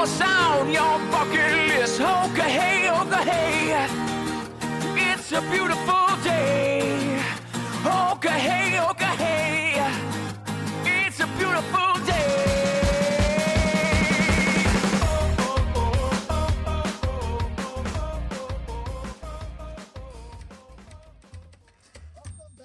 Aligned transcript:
what's 0.00 0.20
on 0.22 0.72
your 0.72 0.98
bucket 1.12 1.52
list. 1.68 2.00
Hey, 2.00 2.88
hey. 3.28 3.86
It's 4.96 5.30
a 5.32 5.42
beautiful 5.50 6.06
day. 6.24 7.20
Hey, 8.22 8.80
hey. 9.18 9.76
It's 10.86 11.20
a 11.20 11.26
beautiful 11.36 11.92
day. 12.06 12.30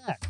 Back 0.07 0.29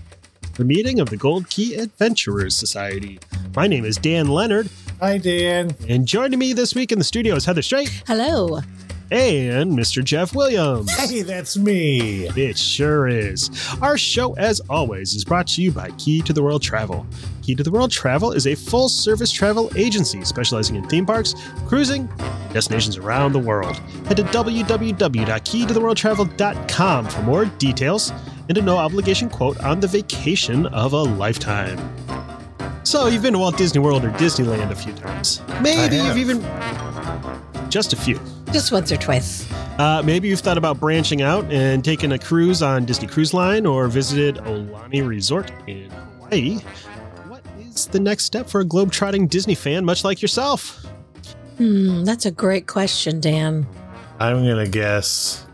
the 0.56 0.66
meeting 0.66 1.00
of 1.00 1.12
the 1.12 1.18
Gold 1.18 1.50
Key 1.52 1.76
Adventurers 1.76 2.56
Society. 2.56 3.20
My 3.56 3.68
name 3.68 3.86
is 3.86 3.98
Dan 3.98 4.28
Leonard, 4.30 4.70
Hi, 5.00 5.18
Dan. 5.18 5.76
and 5.90 6.08
joining 6.08 6.40
me 6.40 6.54
this 6.54 6.74
week 6.74 6.92
in 6.92 6.98
the 6.98 7.04
studio 7.04 7.36
is 7.36 7.46
Heather 7.46 7.62
Straight 7.62 7.90
Hello. 8.08 8.62
and 9.12 9.74
Mr. 9.78 10.04
Jeff 10.04 10.34
Williams. 10.34 10.92
Hey, 10.96 11.22
that's 11.22 11.58
me. 11.58 12.28
It 12.30 12.58
sure 12.58 13.08
is. 13.08 13.50
Our 13.82 13.98
show, 13.98 14.34
as 14.38 14.62
always, 14.70 15.14
is 15.14 15.24
brought 15.26 15.48
to 15.48 15.62
you 15.62 15.72
by 15.72 15.92
Key 15.92 16.22
to 16.24 16.34
the 16.34 16.42
World 16.42 16.62
Travel. 16.64 17.06
Key 17.44 17.54
to 17.56 17.64
the 17.64 17.70
World 17.72 17.92
Travel 17.92 18.32
is 18.32 18.48
a 18.48 18.56
full 18.56 18.88
service 18.90 19.32
travel 19.32 19.70
agency 19.76 20.24
specializing 20.24 20.76
in 20.78 20.88
theme 20.88 21.06
parks, 21.06 21.36
cruising, 21.68 22.08
destinations 22.54 22.96
around 22.98 23.34
the 23.34 23.40
world. 23.40 23.76
Head 24.08 24.18
to 24.18 24.24
www.keytotheworldtravel.com 24.24 27.06
for 27.08 27.22
more 27.24 27.46
details 27.46 28.12
and 28.48 28.58
a 28.58 28.62
no 28.62 28.78
obligation 28.78 29.30
quote 29.30 29.62
on 29.64 29.80
the 29.82 29.88
vacation 29.88 30.66
of 30.68 30.94
a 30.94 31.02
lifetime. 31.04 31.78
So, 32.86 33.08
you've 33.08 33.24
been 33.24 33.34
to 33.34 33.40
Walt 33.40 33.58
Disney 33.58 33.80
World 33.82 34.06
or 34.06 34.12
Disneyland 34.12 34.70
a 34.70 34.76
few 34.76 34.94
times. 34.94 35.42
Maybe 35.62 35.98
have. 35.98 36.16
you've 36.16 36.30
even. 36.30 36.42
Just 37.70 37.94
a 37.94 37.96
few. 37.96 38.20
Just 38.54 38.72
once 38.72 38.92
or 38.92 38.98
twice. 38.98 39.52
Uh, 39.80 40.02
maybe 40.06 40.28
you've 40.28 40.40
thought 40.40 40.58
about 40.58 40.80
branching 40.80 41.22
out 41.24 41.44
and 41.52 41.84
taking 41.84 42.12
a 42.12 42.20
cruise 42.20 42.62
on 42.62 42.86
Disney 42.86 43.08
Cruise 43.08 43.34
Line 43.34 43.66
or 43.66 43.88
visited 43.88 44.36
Aulani 44.46 45.06
Resort 45.06 45.52
in 45.68 45.90
Hawaii. 45.90 46.60
What 47.28 47.44
is 47.60 47.88
the 47.88 48.00
next 48.00 48.26
step 48.26 48.48
for 48.48 48.62
a 48.62 48.66
globetrotting 48.66 49.30
Disney 49.30 49.56
fan 49.56 49.84
much 49.84 50.04
like 50.04 50.22
yourself? 50.22 50.86
Hmm, 51.58 52.04
that's 52.04 52.26
a 52.26 52.32
great 52.32 52.68
question, 52.68 53.20
Dan. 53.20 53.66
I'm 54.20 54.44
going 54.46 54.64
to 54.64 54.70
guess 54.72 55.46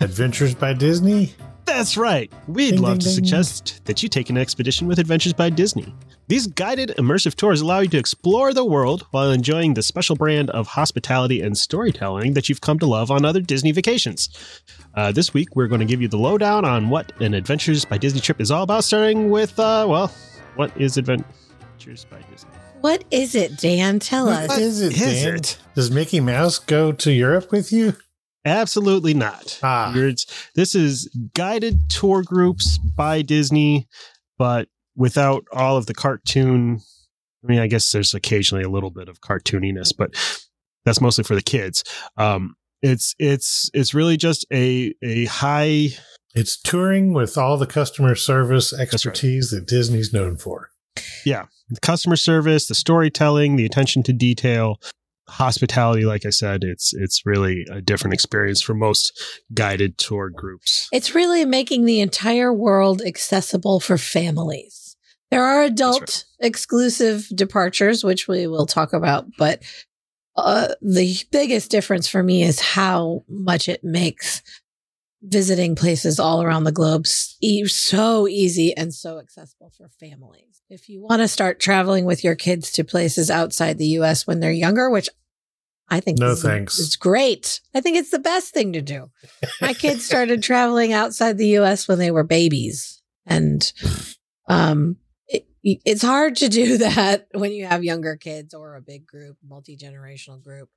Adventures 0.00 0.54
by 0.56 0.72
Disney. 0.74 1.34
That's 1.66 1.96
right. 1.96 2.30
We'd 2.48 2.72
Ding, 2.72 2.82
love 2.82 2.98
ding, 2.98 3.00
to 3.00 3.04
ding. 3.06 3.14
suggest 3.14 3.80
that 3.84 4.02
you 4.02 4.08
take 4.08 4.28
an 4.28 4.36
expedition 4.36 4.88
with 4.88 4.98
Adventures 4.98 5.32
by 5.32 5.50
Disney. 5.50 5.94
These 6.30 6.46
guided 6.46 6.90
immersive 6.90 7.34
tours 7.34 7.60
allow 7.60 7.80
you 7.80 7.88
to 7.88 7.98
explore 7.98 8.54
the 8.54 8.64
world 8.64 9.04
while 9.10 9.32
enjoying 9.32 9.74
the 9.74 9.82
special 9.82 10.14
brand 10.14 10.48
of 10.50 10.68
hospitality 10.68 11.40
and 11.40 11.58
storytelling 11.58 12.34
that 12.34 12.48
you've 12.48 12.60
come 12.60 12.78
to 12.78 12.86
love 12.86 13.10
on 13.10 13.24
other 13.24 13.40
Disney 13.40 13.72
vacations. 13.72 14.28
Uh, 14.94 15.10
this 15.10 15.34
week, 15.34 15.48
we're 15.56 15.66
going 15.66 15.80
to 15.80 15.84
give 15.84 16.00
you 16.00 16.06
the 16.06 16.16
lowdown 16.16 16.64
on 16.64 16.88
what 16.88 17.10
an 17.20 17.34
Adventures 17.34 17.84
by 17.84 17.98
Disney 17.98 18.20
trip 18.20 18.40
is 18.40 18.52
all 18.52 18.62
about, 18.62 18.84
starting 18.84 19.30
with, 19.30 19.58
uh, 19.58 19.84
well, 19.88 20.14
what 20.54 20.70
is 20.80 20.96
Adventures 20.98 22.04
by 22.08 22.20
Disney? 22.30 22.50
What 22.80 23.02
is 23.10 23.34
it, 23.34 23.56
Dan? 23.56 23.98
Tell 23.98 24.26
What 24.26 24.44
us. 24.44 24.48
What 24.50 24.58
is 24.60 24.82
it, 24.82 24.92
is 24.92 25.22
Dan? 25.24 25.34
it? 25.34 25.58
Does 25.74 25.90
Mickey 25.90 26.20
Mouse 26.20 26.60
go 26.60 26.92
to 26.92 27.10
Europe 27.10 27.50
with 27.50 27.72
you? 27.72 27.96
Absolutely 28.44 29.14
not. 29.14 29.58
Ah. 29.64 29.92
This 30.54 30.76
is 30.76 31.12
guided 31.34 31.90
tour 31.90 32.22
groups 32.22 32.78
by 32.78 33.22
Disney, 33.22 33.88
but 34.38 34.68
without 35.00 35.46
all 35.50 35.78
of 35.78 35.86
the 35.86 35.94
cartoon. 35.94 36.78
I 37.42 37.46
mean, 37.46 37.58
I 37.58 37.66
guess 37.66 37.90
there's 37.90 38.12
occasionally 38.12 38.62
a 38.62 38.68
little 38.68 38.90
bit 38.90 39.08
of 39.08 39.22
cartooniness, 39.22 39.96
but 39.96 40.10
that's 40.84 41.00
mostly 41.00 41.24
for 41.24 41.34
the 41.34 41.42
kids. 41.42 41.82
Um, 42.18 42.54
it's 42.82 43.14
it's 43.18 43.70
it's 43.72 43.94
really 43.94 44.18
just 44.18 44.46
a 44.52 44.94
a 45.02 45.24
high 45.24 45.88
It's 46.34 46.60
touring 46.60 47.14
with 47.14 47.38
all 47.38 47.56
the 47.56 47.66
customer 47.66 48.14
service 48.14 48.72
right. 48.72 48.82
expertise 48.82 49.50
that 49.50 49.66
Disney's 49.66 50.12
known 50.12 50.36
for. 50.36 50.68
Yeah, 51.24 51.46
the 51.70 51.80
customer 51.80 52.16
service, 52.16 52.66
the 52.66 52.74
storytelling, 52.74 53.56
the 53.56 53.64
attention 53.64 54.02
to 54.04 54.12
detail, 54.12 54.80
hospitality. 55.28 56.04
Like 56.04 56.26
I 56.26 56.30
said, 56.30 56.62
it's 56.62 56.92
it's 56.92 57.24
really 57.24 57.66
a 57.70 57.80
different 57.80 58.12
experience 58.12 58.60
for 58.60 58.74
most 58.74 59.18
guided 59.54 59.96
tour 59.96 60.28
groups. 60.28 60.88
It's 60.92 61.14
really 61.14 61.46
making 61.46 61.86
the 61.86 62.00
entire 62.00 62.52
world 62.52 63.00
accessible 63.00 63.80
for 63.80 63.96
families. 63.96 64.79
There 65.30 65.44
are 65.44 65.62
adult 65.62 66.24
exclusive 66.40 67.28
departures, 67.34 68.02
which 68.02 68.26
we 68.26 68.46
will 68.46 68.66
talk 68.66 68.92
about, 68.92 69.26
but 69.38 69.62
uh, 70.36 70.68
the 70.82 71.16
biggest 71.30 71.70
difference 71.70 72.08
for 72.08 72.22
me 72.22 72.42
is 72.42 72.60
how 72.60 73.24
much 73.28 73.68
it 73.68 73.84
makes 73.84 74.42
visiting 75.22 75.74
places 75.76 76.18
all 76.18 76.42
around 76.42 76.64
the 76.64 76.72
globe 76.72 77.04
e- 77.42 77.66
so 77.66 78.26
easy 78.26 78.74
and 78.76 78.94
so 78.94 79.18
accessible 79.18 79.70
for 79.76 79.88
families. 80.00 80.62
If 80.70 80.88
you 80.88 81.02
want 81.02 81.20
to 81.20 81.28
start 81.28 81.60
traveling 81.60 82.06
with 82.06 82.24
your 82.24 82.34
kids 82.36 82.72
to 82.72 82.84
places 82.84 83.30
outside 83.30 83.76
the 83.76 83.88
US 83.98 84.26
when 84.26 84.40
they're 84.40 84.50
younger, 84.50 84.88
which 84.88 85.10
I 85.90 86.00
think 86.00 86.18
No 86.18 86.30
is- 86.30 86.42
thanks. 86.42 86.78
It's 86.80 86.96
great. 86.96 87.60
I 87.74 87.80
think 87.82 87.96
it's 87.98 88.10
the 88.10 88.18
best 88.18 88.54
thing 88.54 88.72
to 88.72 88.80
do. 88.80 89.10
My 89.60 89.74
kids 89.74 90.04
started 90.06 90.42
traveling 90.42 90.92
outside 90.92 91.36
the 91.36 91.58
US 91.58 91.86
when 91.86 91.98
they 91.98 92.10
were 92.10 92.24
babies. 92.24 93.02
And 93.26 93.70
um 94.48 94.96
it's 95.62 96.02
hard 96.02 96.36
to 96.36 96.48
do 96.48 96.78
that 96.78 97.26
when 97.32 97.52
you 97.52 97.66
have 97.66 97.84
younger 97.84 98.16
kids 98.16 98.54
or 98.54 98.76
a 98.76 98.80
big 98.80 99.06
group, 99.06 99.36
multi-generational 99.46 100.42
group. 100.42 100.68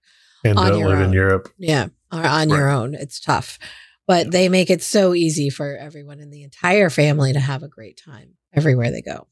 And 0.46 0.58
On 0.58 0.72
don't 0.72 0.80
your 0.80 0.90
live 0.90 1.00
in 1.00 1.06
own. 1.08 1.14
Europe. 1.14 1.50
Yeah, 1.58 1.88
or 2.12 2.26
on 2.26 2.50
your 2.50 2.70
own. 2.70 2.96
It's 2.96 3.20
tough. 3.20 3.60
But 4.06 4.32
they 4.32 4.50
make 4.50 4.70
it 4.70 4.84
so 4.84 5.14
easy 5.14 5.50
for 5.50 5.78
everyone 5.78 6.20
in 6.20 6.30
the 6.30 6.44
entire 6.44 6.90
family 6.90 7.32
to 7.32 7.40
have 7.40 7.64
a 7.64 7.70
great 7.70 8.02
time 8.04 8.34
everywhere 8.54 8.92
they 8.92 9.02
go. 9.02 9.28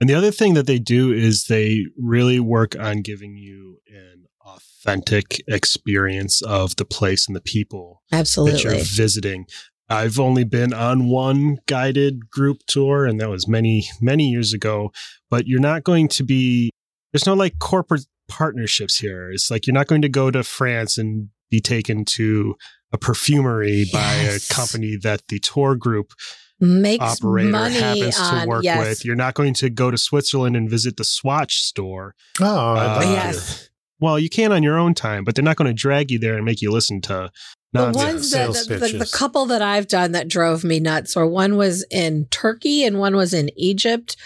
And 0.00 0.08
the 0.08 0.14
other 0.14 0.30
thing 0.30 0.54
that 0.54 0.66
they 0.66 0.78
do 0.78 1.12
is 1.12 1.44
they 1.44 1.84
really 1.98 2.40
work 2.40 2.74
on 2.78 3.02
giving 3.02 3.36
you 3.36 3.80
an 3.86 4.24
authentic 4.40 5.42
experience 5.46 6.42
of 6.42 6.76
the 6.76 6.84
place 6.84 7.26
and 7.26 7.36
the 7.36 7.40
people 7.40 8.02
Absolutely. 8.12 8.52
that 8.52 8.64
you're 8.64 8.84
visiting. 8.84 9.46
I've 9.94 10.18
only 10.18 10.44
been 10.44 10.72
on 10.72 11.08
one 11.08 11.58
guided 11.66 12.30
group 12.30 12.58
tour, 12.66 13.06
and 13.06 13.20
that 13.20 13.30
was 13.30 13.48
many, 13.48 13.84
many 14.00 14.28
years 14.28 14.52
ago. 14.52 14.92
But 15.30 15.46
you're 15.46 15.60
not 15.60 15.84
going 15.84 16.08
to 16.08 16.22
be, 16.24 16.70
there's 17.12 17.26
no 17.26 17.34
like 17.34 17.58
corporate 17.58 18.06
partnerships 18.28 18.98
here. 18.98 19.30
It's 19.30 19.50
like 19.50 19.66
you're 19.66 19.74
not 19.74 19.86
going 19.86 20.02
to 20.02 20.08
go 20.08 20.30
to 20.30 20.42
France 20.42 20.98
and 20.98 21.28
be 21.50 21.60
taken 21.60 22.04
to 22.06 22.56
a 22.92 22.98
perfumery 22.98 23.86
by 23.92 24.14
a 24.14 24.38
company 24.50 24.96
that 25.02 25.22
the 25.28 25.38
tour 25.38 25.76
group 25.76 26.12
Makes 26.60 27.20
operator 27.20 27.50
money 27.50 27.74
happens 27.74 28.18
on 28.18 28.42
to 28.42 28.48
work 28.48 28.64
yes. 28.64 28.78
with. 28.78 29.04
You're 29.04 29.16
not 29.16 29.34
going 29.34 29.54
to 29.54 29.68
go 29.68 29.90
to 29.90 29.98
Switzerland 29.98 30.56
and 30.56 30.70
visit 30.70 30.96
the 30.96 31.04
Swatch 31.04 31.56
store. 31.56 32.14
Oh, 32.40 32.74
I'd 32.74 32.86
Uh, 32.86 32.96
like 32.96 33.06
yes. 33.06 33.68
Well, 34.00 34.18
you 34.18 34.28
can 34.28 34.52
on 34.52 34.62
your 34.62 34.78
own 34.78 34.94
time, 34.94 35.24
but 35.24 35.34
they're 35.34 35.44
not 35.44 35.56
going 35.56 35.68
to 35.68 35.74
drag 35.74 36.10
you 36.10 36.18
there 36.18 36.36
and 36.36 36.44
make 36.44 36.60
you 36.60 36.70
listen 36.70 37.00
to 37.02 37.30
The 37.72 37.86
nonsense. 37.86 38.04
ones 38.04 38.30
that 38.30 38.54
Sales 38.54 38.66
the, 38.66 38.76
the, 38.76 38.98
the 38.98 39.10
couple 39.12 39.46
that 39.46 39.62
I've 39.62 39.88
done 39.88 40.12
that 40.12 40.28
drove 40.28 40.64
me 40.64 40.80
nuts, 40.80 41.16
or 41.16 41.26
one 41.26 41.56
was 41.56 41.84
in 41.90 42.26
Turkey 42.30 42.84
and 42.84 42.98
one 42.98 43.16
was 43.16 43.32
in 43.32 43.50
Egypt, 43.56 44.16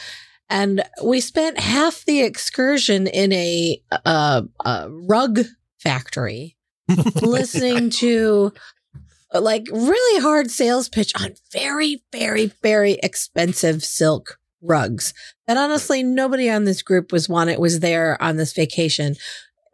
and 0.48 0.82
we 1.04 1.20
spent 1.20 1.60
half 1.60 2.04
the 2.06 2.22
excursion 2.22 3.06
in 3.06 3.32
a, 3.32 3.82
uh 4.04 4.42
a 4.64 4.88
rug 4.90 5.40
factory, 5.78 6.56
listening 7.22 7.90
to 7.90 8.52
like 9.34 9.66
really 9.70 10.22
hard 10.22 10.50
sales 10.50 10.88
pitch 10.88 11.12
on 11.20 11.34
very, 11.52 12.02
very, 12.12 12.46
very 12.62 12.92
expensive 13.02 13.84
silk 13.84 14.38
rugs. 14.62 15.14
That 15.46 15.56
honestly, 15.56 16.02
nobody 16.02 16.50
on 16.50 16.64
this 16.64 16.82
group 16.82 17.12
was 17.12 17.28
one 17.28 17.48
wanted 17.48 17.58
was 17.58 17.80
there 17.80 18.20
on 18.22 18.36
this 18.36 18.52
vacation 18.52 19.16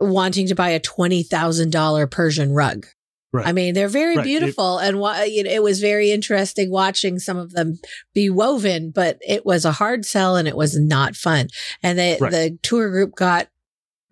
wanting 0.01 0.47
to 0.49 0.55
buy 0.55 0.71
a 0.71 0.81
twenty 0.81 1.23
thousand 1.23 1.71
dollar 1.71 2.07
Persian 2.07 2.53
rug. 2.53 2.87
Right. 3.33 3.47
I 3.49 3.53
mean, 3.53 3.75
they're 3.75 3.89
very 3.89 4.17
Right. 4.17 4.25
It- 4.25 4.29
beautiful, 4.29 4.79
and 4.79 5.01
wa- 5.01 5.23
you 5.23 5.43
know, 5.43 5.51
it 5.51 5.63
was 5.63 5.81
very 5.81 6.13
interesting 6.13 6.71
watching 6.71 7.19
some 7.19 7.37
of 7.37 7.51
them 7.53 7.79
be 8.15 8.31
woven. 8.31 8.91
But 8.95 9.19
it 9.27 9.45
was 9.45 9.65
a 9.65 9.73
hard 9.73 10.05
sell, 10.07 10.37
and 10.37 10.47
it 10.47 10.57
was 10.57 10.79
not 10.79 11.17
fun. 11.17 11.49
And 11.83 11.99
they, 11.99 12.17
Right. 12.21 12.31
the 12.31 12.59
tour 12.63 12.91
group 12.91 13.17
got 13.17 13.49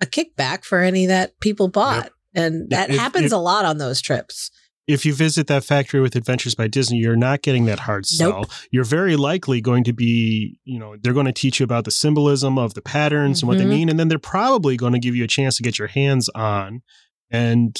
a 0.01 0.07
kickback 0.07 0.65
for 0.65 0.81
any 0.81 1.07
that 1.07 1.39
people 1.41 1.69
bought. 1.69 2.11
And 2.35 2.71
that 2.71 2.91
If- 2.91 2.97
happens 2.99 3.27
if- 3.27 3.33
a 3.33 3.37
lot 3.37 3.65
on 3.65 3.79
those 3.79 4.01
trips. 4.01 4.51
If 4.89 5.07
you 5.07 5.15
visit 5.15 5.47
that 5.47 5.65
factory 5.65 6.01
with 6.01 6.17
Adventures 6.17 6.55
by 6.55 6.67
Disney, 6.67 6.99
you're 6.99 7.17
not 7.17 7.43
getting 7.43 7.67
that 7.67 7.81
hard 7.81 8.05
sell. 8.07 8.31
Nope. 8.41 8.51
You're 8.71 8.85
very 8.85 9.15
likely 9.17 9.61
going 9.61 9.85
to 9.85 9.93
be, 9.93 10.59
you 10.65 10.79
know, 10.79 10.97
they're 11.01 11.13
going 11.13 11.27
to 11.27 11.33
teach 11.33 11.61
you 11.61 11.65
about 11.65 11.85
the 11.85 11.91
symbolism 11.93 12.59
of 12.59 12.75
the 12.75 12.83
patterns 12.83 13.43
and 13.43 13.49
what 13.49 13.59
they 13.59 13.65
Mhm. 13.65 13.69
mean. 13.71 13.89
And 13.89 13.99
then 13.99 14.09
they're 14.09 14.19
probably 14.19 14.77
going 14.77 14.93
to 14.93 14.99
give 14.99 15.15
you 15.15 15.23
a 15.25 15.29
chance 15.29 15.57
to 15.57 15.63
get 15.63 15.79
your 15.79 15.89
hands 15.89 16.29
on 16.31 16.83
and 17.31 17.79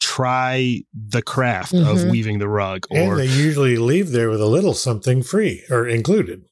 try 0.00 0.80
the 0.92 1.22
craft 1.22 1.72
of 1.74 1.98
Mhm. 1.98 2.10
weaving 2.10 2.38
the 2.38 2.48
rug 2.48 2.86
And 2.90 3.08
or 3.12 3.16
they 3.16 3.26
usually 3.26 3.76
leave 3.76 4.10
there 4.10 4.30
with 4.30 4.40
a 4.40 4.46
little 4.46 4.74
something 4.74 5.22
free 5.22 5.62
or 5.70 5.86
included. 5.86 6.42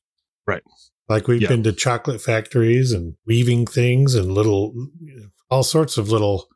Right. 0.46 0.62
Like 1.08 1.26
we've 1.26 1.42
Yeah. 1.42 1.48
been 1.48 1.62
to 1.64 1.72
chocolate 1.72 2.20
factories 2.20 2.92
and 2.92 3.14
weaving 3.26 3.66
things 3.66 4.14
and 4.14 4.32
little, 4.32 4.74
all 5.50 5.62
sorts 5.62 5.96
of 5.96 6.10
little 6.10 6.48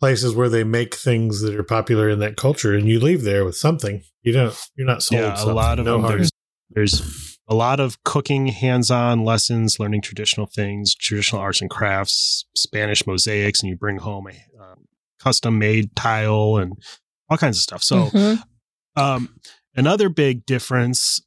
places 0.00 0.34
where 0.34 0.48
they 0.48 0.64
make 0.64 0.94
things 0.94 1.40
that 1.42 1.54
are 1.54 1.62
popular 1.64 2.08
in 2.08 2.18
that 2.20 2.36
culture. 2.36 2.74
And 2.74 2.88
you 2.88 3.00
leave 3.00 3.22
there 3.22 3.44
with 3.44 3.56
something. 3.56 4.02
You 4.22 4.32
don't, 4.32 4.54
you're 4.76 4.86
not 4.86 5.02
sold. 5.02 5.20
yeah, 5.22 5.34
a 5.34 5.36
something. 5.36 5.54
lot 5.54 5.78
of 5.78 5.84
No 5.86 5.92
them. 5.94 6.02
hard- 6.02 6.18
There's, 6.20 6.30
there's 6.70 7.38
a 7.48 7.54
lot 7.54 7.80
of 7.80 8.02
cooking 8.04 8.48
hands-on 8.48 9.24
lessons, 9.24 9.80
learning 9.80 10.02
traditional 10.02 10.46
things, 10.46 10.94
traditional 10.94 11.40
arts 11.40 11.60
and 11.60 11.70
crafts, 11.70 12.44
Spanish 12.56 13.06
mosaics, 13.06 13.60
and 13.62 13.70
you 13.70 13.76
bring 13.76 13.96
home 13.98 14.28
a 14.28 14.62
um, 14.62 14.84
custom-made 15.18 15.96
tile 15.96 16.56
and 16.58 16.74
all 17.28 17.36
kinds 17.38 17.56
of 17.56 17.62
stuff. 17.62 17.82
So. 17.82 18.06
Mhm. 18.06 18.42
Um, 18.96 19.36
another 19.76 20.08
big 20.08 20.44
difference 20.44 21.20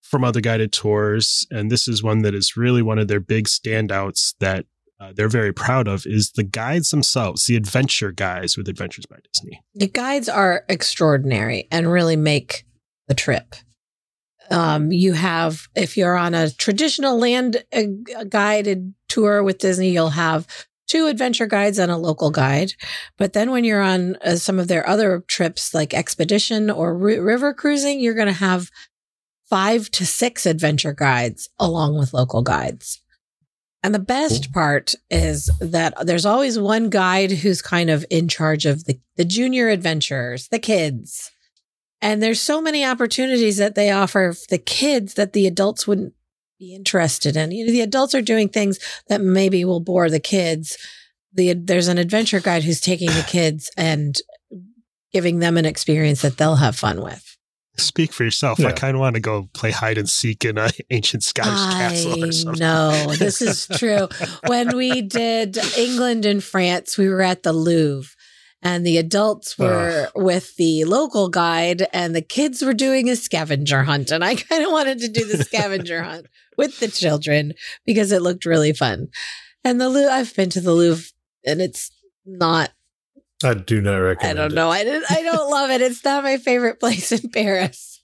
from 0.00 0.22
other 0.22 0.40
guided 0.40 0.72
tours, 0.72 1.44
and 1.50 1.68
this 1.70 1.88
is 1.88 2.02
one 2.04 2.22
that 2.22 2.34
is 2.34 2.56
really 2.56 2.82
one 2.82 3.00
of 3.00 3.08
their 3.08 3.18
big 3.20 3.46
standouts 3.46 4.34
that 4.38 4.64
uh, 5.04 5.12
they're 5.14 5.28
very 5.28 5.52
proud 5.52 5.88
of, 5.88 6.06
is 6.06 6.32
the 6.32 6.42
guides 6.42 6.90
themselves, 6.90 7.44
the 7.44 7.56
adventure 7.56 8.12
guides 8.12 8.56
with 8.56 8.68
Adventures 8.68 9.06
by 9.06 9.16
Disney. 9.32 9.60
the 9.74 9.88
guides 9.88 10.28
are 10.28 10.64
extraordinary 10.68 11.68
and 11.70 11.92
really 11.92 12.16
make 12.16 12.64
the 13.08 13.14
trip. 13.14 13.54
Um, 14.50 14.92
you 14.92 15.12
have, 15.14 15.68
if 15.74 15.96
you're 15.96 16.16
on 16.16 16.34
a 16.34 16.50
traditional 16.50 17.18
land 17.18 17.64
uh, 17.72 18.24
guided 18.28 18.94
tour 19.08 19.42
with 19.42 19.58
Disney, 19.58 19.90
you'll 19.90 20.10
have 20.10 20.46
two 20.86 21.06
adventure 21.06 21.46
guides 21.46 21.78
and 21.78 21.90
a 21.90 21.96
local 21.96 22.30
guide. 22.30 22.72
But 23.16 23.32
then 23.32 23.50
when 23.50 23.64
you're 23.64 23.82
on 23.82 24.16
uh, 24.16 24.36
some 24.36 24.58
of 24.58 24.68
their 24.68 24.86
other 24.88 25.24
trips, 25.28 25.74
like 25.74 25.94
expedition 25.94 26.70
or 26.70 26.96
ri- 26.96 27.18
river 27.18 27.54
cruising, 27.54 28.00
you're 28.00 28.14
going 28.14 28.26
to 28.26 28.32
have 28.32 28.70
five 29.48 29.90
to 29.92 30.06
six 30.06 30.46
adventure 30.46 30.92
guides 30.92 31.48
along 31.58 31.98
with 31.98 32.12
local 32.14 32.42
guides. 32.42 33.00
And 33.84 33.94
the 33.94 33.98
best 33.98 34.50
part 34.50 34.94
is 35.10 35.50
that 35.60 35.92
there's 36.06 36.24
always 36.24 36.58
one 36.58 36.88
guide 36.88 37.30
who's 37.30 37.60
kind 37.60 37.90
of 37.90 38.02
in 38.08 38.28
charge 38.28 38.64
of 38.64 38.86
the, 38.86 38.98
the 39.16 39.26
junior 39.26 39.68
adventurers, 39.68 40.48
the 40.48 40.58
kids. 40.58 41.30
And 42.00 42.22
there's 42.22 42.40
so 42.40 42.62
many 42.62 42.82
opportunities 42.82 43.58
that 43.58 43.74
they 43.74 43.90
offer 43.90 44.34
the 44.48 44.56
kids 44.56 45.14
that 45.14 45.34
the 45.34 45.46
adults 45.46 45.86
wouldn't 45.86 46.14
be 46.58 46.74
interested 46.74 47.36
in. 47.36 47.52
You 47.52 47.66
know, 47.66 47.72
the 47.72 47.82
adults 47.82 48.14
are 48.14 48.22
doing 48.22 48.48
things 48.48 48.78
that 49.08 49.20
maybe 49.20 49.66
will 49.66 49.80
bore 49.80 50.08
the 50.08 50.18
kids. 50.18 50.78
The, 51.34 51.52
there's 51.52 51.88
an 51.88 51.98
adventure 51.98 52.40
guide 52.40 52.64
who's 52.64 52.80
taking 52.80 53.08
the 53.08 53.26
kids 53.28 53.70
and 53.76 54.16
giving 55.12 55.40
them 55.40 55.58
an 55.58 55.66
experience 55.66 56.22
that 56.22 56.38
they'll 56.38 56.56
have 56.56 56.74
fun 56.74 57.02
with. 57.02 57.33
Speak 57.76 58.12
for 58.12 58.22
yourself. 58.22 58.60
I 58.60 58.70
kind 58.70 58.94
of 58.94 59.00
want 59.00 59.14
to 59.14 59.20
go 59.20 59.48
play 59.52 59.72
hide 59.72 59.98
and 59.98 60.08
seek 60.08 60.44
in 60.44 60.58
an 60.58 60.70
ancient 60.90 61.24
Scottish 61.24 61.74
castle 61.74 62.22
or 62.24 62.28
I 62.28 62.30
something. 62.30 62.60
know 62.60 63.14
this 63.18 63.42
is 63.42 63.66
true. 63.78 64.08
when 64.46 64.76
we 64.76 65.02
did 65.02 65.58
England 65.76 66.24
and 66.24 66.42
France, 66.42 66.96
we 66.96 67.08
were 67.08 67.22
at 67.22 67.42
the 67.42 67.52
Louvre, 67.52 68.10
and 68.62 68.86
the 68.86 68.96
adults 68.96 69.58
were 69.58 70.08
with 70.14 70.54
the 70.56 70.84
local 70.84 71.28
guide, 71.28 71.86
and 71.92 72.14
the 72.14 72.22
kids 72.22 72.62
were 72.62 72.74
doing 72.74 73.10
a 73.10 73.16
scavenger 73.16 73.82
hunt. 73.82 74.10
And 74.12 74.24
I 74.24 74.34
kind 74.36 74.64
of 74.64 74.70
wanted 74.70 75.00
to 75.00 75.08
do 75.08 75.24
the 75.24 75.42
scavenger 75.42 76.02
hunt 76.02 76.26
with 76.56 76.78
the 76.78 76.88
children 76.88 77.54
because 77.84 78.12
it 78.12 78.22
looked 78.22 78.46
really 78.46 78.72
fun. 78.72 79.08
And 79.64 79.80
the 79.80 79.88
Louvre, 79.88 80.12
I've 80.12 80.34
been 80.36 80.50
to 80.50 80.60
the 80.60 80.72
Louvre, 80.72 81.06
and 81.44 81.60
it's 81.60 81.90
not 82.24 82.70
I 83.44 83.54
do 83.54 83.80
not 83.80 83.96
recommend. 83.96 84.38
I 84.38 84.42
don't 84.42 84.52
it. 84.52 84.54
know. 84.54 84.70
I 84.70 84.84
didn't. 84.84 85.10
I 85.10 85.22
don't 85.22 85.50
love 85.50 85.70
it. 85.70 85.80
It's 85.82 86.04
not 86.04 86.22
my 86.24 86.36
favorite 86.38 86.80
place 86.80 87.12
in 87.12 87.30
Paris. 87.30 88.00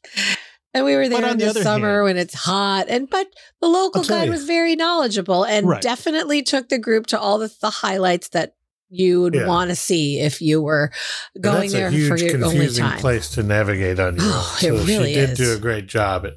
And 0.72 0.84
we 0.84 0.94
were 0.94 1.08
there 1.08 1.26
in 1.26 1.38
the 1.38 1.52
the, 1.52 1.62
summer 1.62 1.94
hand- 1.96 2.04
when 2.04 2.16
it's 2.16 2.34
hot. 2.34 2.87
And 2.88 3.08
but 3.10 3.26
the 3.60 3.69
local 3.69 4.04
guide 4.04 4.26
you. 4.26 4.31
was 4.31 4.44
very 4.44 4.76
knowledgeable 4.76 5.44
and 5.44 5.66
Right. 5.69 5.82
definitely 5.82 6.42
took 6.42 6.69
the 6.69 6.78
group 6.78 7.06
to 7.08 7.19
all 7.19 7.38
the, 7.38 7.52
the 7.60 7.70
highlights 7.70 8.28
that 8.28 8.54
you 8.88 9.20
would 9.22 9.34
Yeah. 9.34 9.46
want 9.46 9.70
to 9.70 9.76
see 9.76 10.20
if 10.20 10.40
you 10.40 10.62
were 10.62 10.90
And 11.34 11.43
going 11.44 11.60
that's 11.60 11.72
there 11.72 11.88
a 11.88 11.90
huge, 11.90 12.08
for 12.08 12.16
your 12.19 12.34
only 12.36 12.48
confusing 12.50 12.84
time. 12.84 12.98
place 13.00 13.31
to 13.31 13.43
navigate 13.43 13.98
on 14.00 14.16
your 14.16 14.25
own. 14.25 14.31
Oh, 14.32 14.58
it 14.62 14.62
so 14.62 14.84
really 14.84 15.08
she 15.14 15.20
did 15.20 15.31
is. 15.31 15.38
do 15.38 15.52
a 15.54 15.58
great 15.58 15.86
job 15.86 16.25
at, 16.26 16.34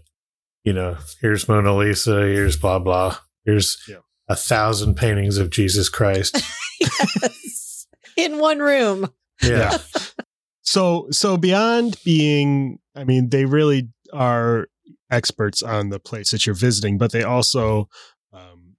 you 0.64 0.74
know, 0.74 0.98
here's 1.22 1.48
Mona 1.48 1.76
Lisa, 1.76 2.22
here's 2.22 2.58
blah 2.58 2.80
blah, 2.80 3.18
here's 3.46 3.78
Yeah. 3.88 3.98
a 4.28 4.36
thousand 4.36 4.96
paintings 4.96 5.38
of 5.38 5.50
Jesus 5.52 5.90
Christ. 5.90 6.42
Yes. 6.80 7.40
In 8.18 8.38
one 8.40 8.60
room. 8.60 9.10
Yeah, 9.42 9.78
So, 10.62 11.08
so 11.12 11.36
beyond 11.38 11.98
being, 12.06 12.80
I 12.96 13.04
mean, 13.04 13.30
they 13.30 13.46
really 13.46 13.90
are 14.14 14.68
experts 15.12 15.62
on 15.62 15.90
the 15.90 16.00
place 16.00 16.32
that 16.32 16.46
you're 16.46 16.56
visiting, 16.56 16.98
but 16.98 17.12
they 17.12 17.24
also, 17.24 17.90
um, 18.32 18.76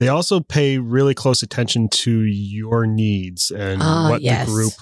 they 0.00 0.08
also 0.08 0.40
pay 0.40 0.78
really 0.78 1.14
close 1.14 1.42
attention 1.42 1.88
to 1.90 2.22
your 2.24 2.86
needs 2.86 3.50
and 3.50 3.80
Ah, 3.82 4.10
what 4.10 4.22
yes. 4.22 4.46
the 4.46 4.52
group, 4.52 4.72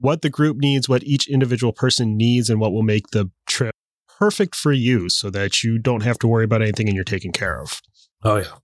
what 0.00 0.22
the 0.22 0.30
group 0.30 0.56
needs, 0.58 0.88
what 0.88 1.04
each 1.04 1.28
individual 1.28 1.72
person 1.72 2.16
needs, 2.16 2.50
and 2.50 2.60
what 2.60 2.72
will 2.72 2.82
make 2.82 3.08
the 3.12 3.30
trip 3.46 3.74
perfect 4.18 4.56
for 4.56 4.72
you, 4.72 5.08
so 5.08 5.30
that 5.30 5.62
you 5.62 5.78
don't 5.78 6.02
have 6.02 6.18
to 6.18 6.26
worry 6.26 6.44
about 6.44 6.60
anything 6.62 6.88
and 6.88 6.96
you're 6.96 7.04
taken 7.04 7.30
care 7.32 7.60
of. 7.60 7.80
oh 8.24 8.36
yeah, 8.38 8.56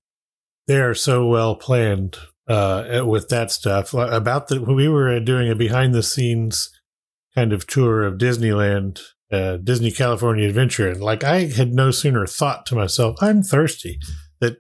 they 0.67 0.81
are 0.81 0.95
so 0.95 1.27
well 1.27 1.55
planned 1.55 2.17
uh, 2.49 3.03
with 3.07 3.29
that 3.29 3.51
stuff. 3.51 3.95
About 3.95 4.49
the 4.49 4.61
we 4.61 4.89
were 4.89 5.19
doing 5.21 5.51
a 5.51 5.55
behind 5.55 5.95
the 5.95 6.03
scenes 6.03 6.71
kind 7.35 7.53
of 7.53 7.67
tour 7.67 8.03
of 8.03 8.19
Disneyland, 8.19 9.01
uh, 9.33 9.57
Disney 9.57 9.91
California 9.91 10.49
Adventure, 10.49 10.89
and 10.89 11.03
like 11.03 11.25
I 11.25 11.47
had 11.47 11.73
no 11.73 11.91
sooner 11.91 12.27
thought 12.27 12.67
to 12.67 12.75
myself, 12.75 13.17
I'm 13.21 13.43
thirsty, 13.43 13.99
that 14.41 14.59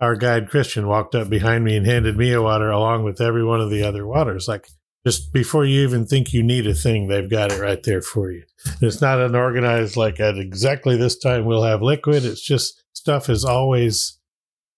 our 0.00 0.16
guide 0.16 0.50
Christian 0.50 0.86
walked 0.86 1.14
up 1.14 1.28
behind 1.28 1.64
me 1.64 1.76
and 1.76 1.86
handed 1.86 2.16
me 2.16 2.32
a 2.32 2.42
water 2.42 2.70
along 2.70 3.04
with 3.04 3.20
every 3.20 3.44
one 3.44 3.60
of 3.60 3.70
the 3.70 3.82
other 3.82 4.06
waters. 4.06 4.46
Like 4.46 4.68
just 5.06 5.32
before 5.32 5.64
you 5.64 5.82
even 5.82 6.06
think 6.06 6.32
you 6.32 6.42
need 6.42 6.66
a 6.66 6.74
thing, 6.74 7.08
they've 7.08 7.30
got 7.30 7.52
it 7.52 7.60
right 7.60 7.82
there 7.82 8.02
for 8.02 8.30
you. 8.30 8.44
And 8.66 8.82
it's 8.82 9.00
not 9.00 9.20
an 9.20 9.34
organized 9.34 9.96
like 9.96 10.18
at 10.20 10.38
exactly 10.38 10.96
this 10.96 11.18
time 11.18 11.44
we'll 11.44 11.62
have 11.62 11.82
liquid. 11.82 12.24
It's 12.24 12.40
just 12.40 12.82
stuff 12.92 13.28
is 13.28 13.44
always 13.44 14.18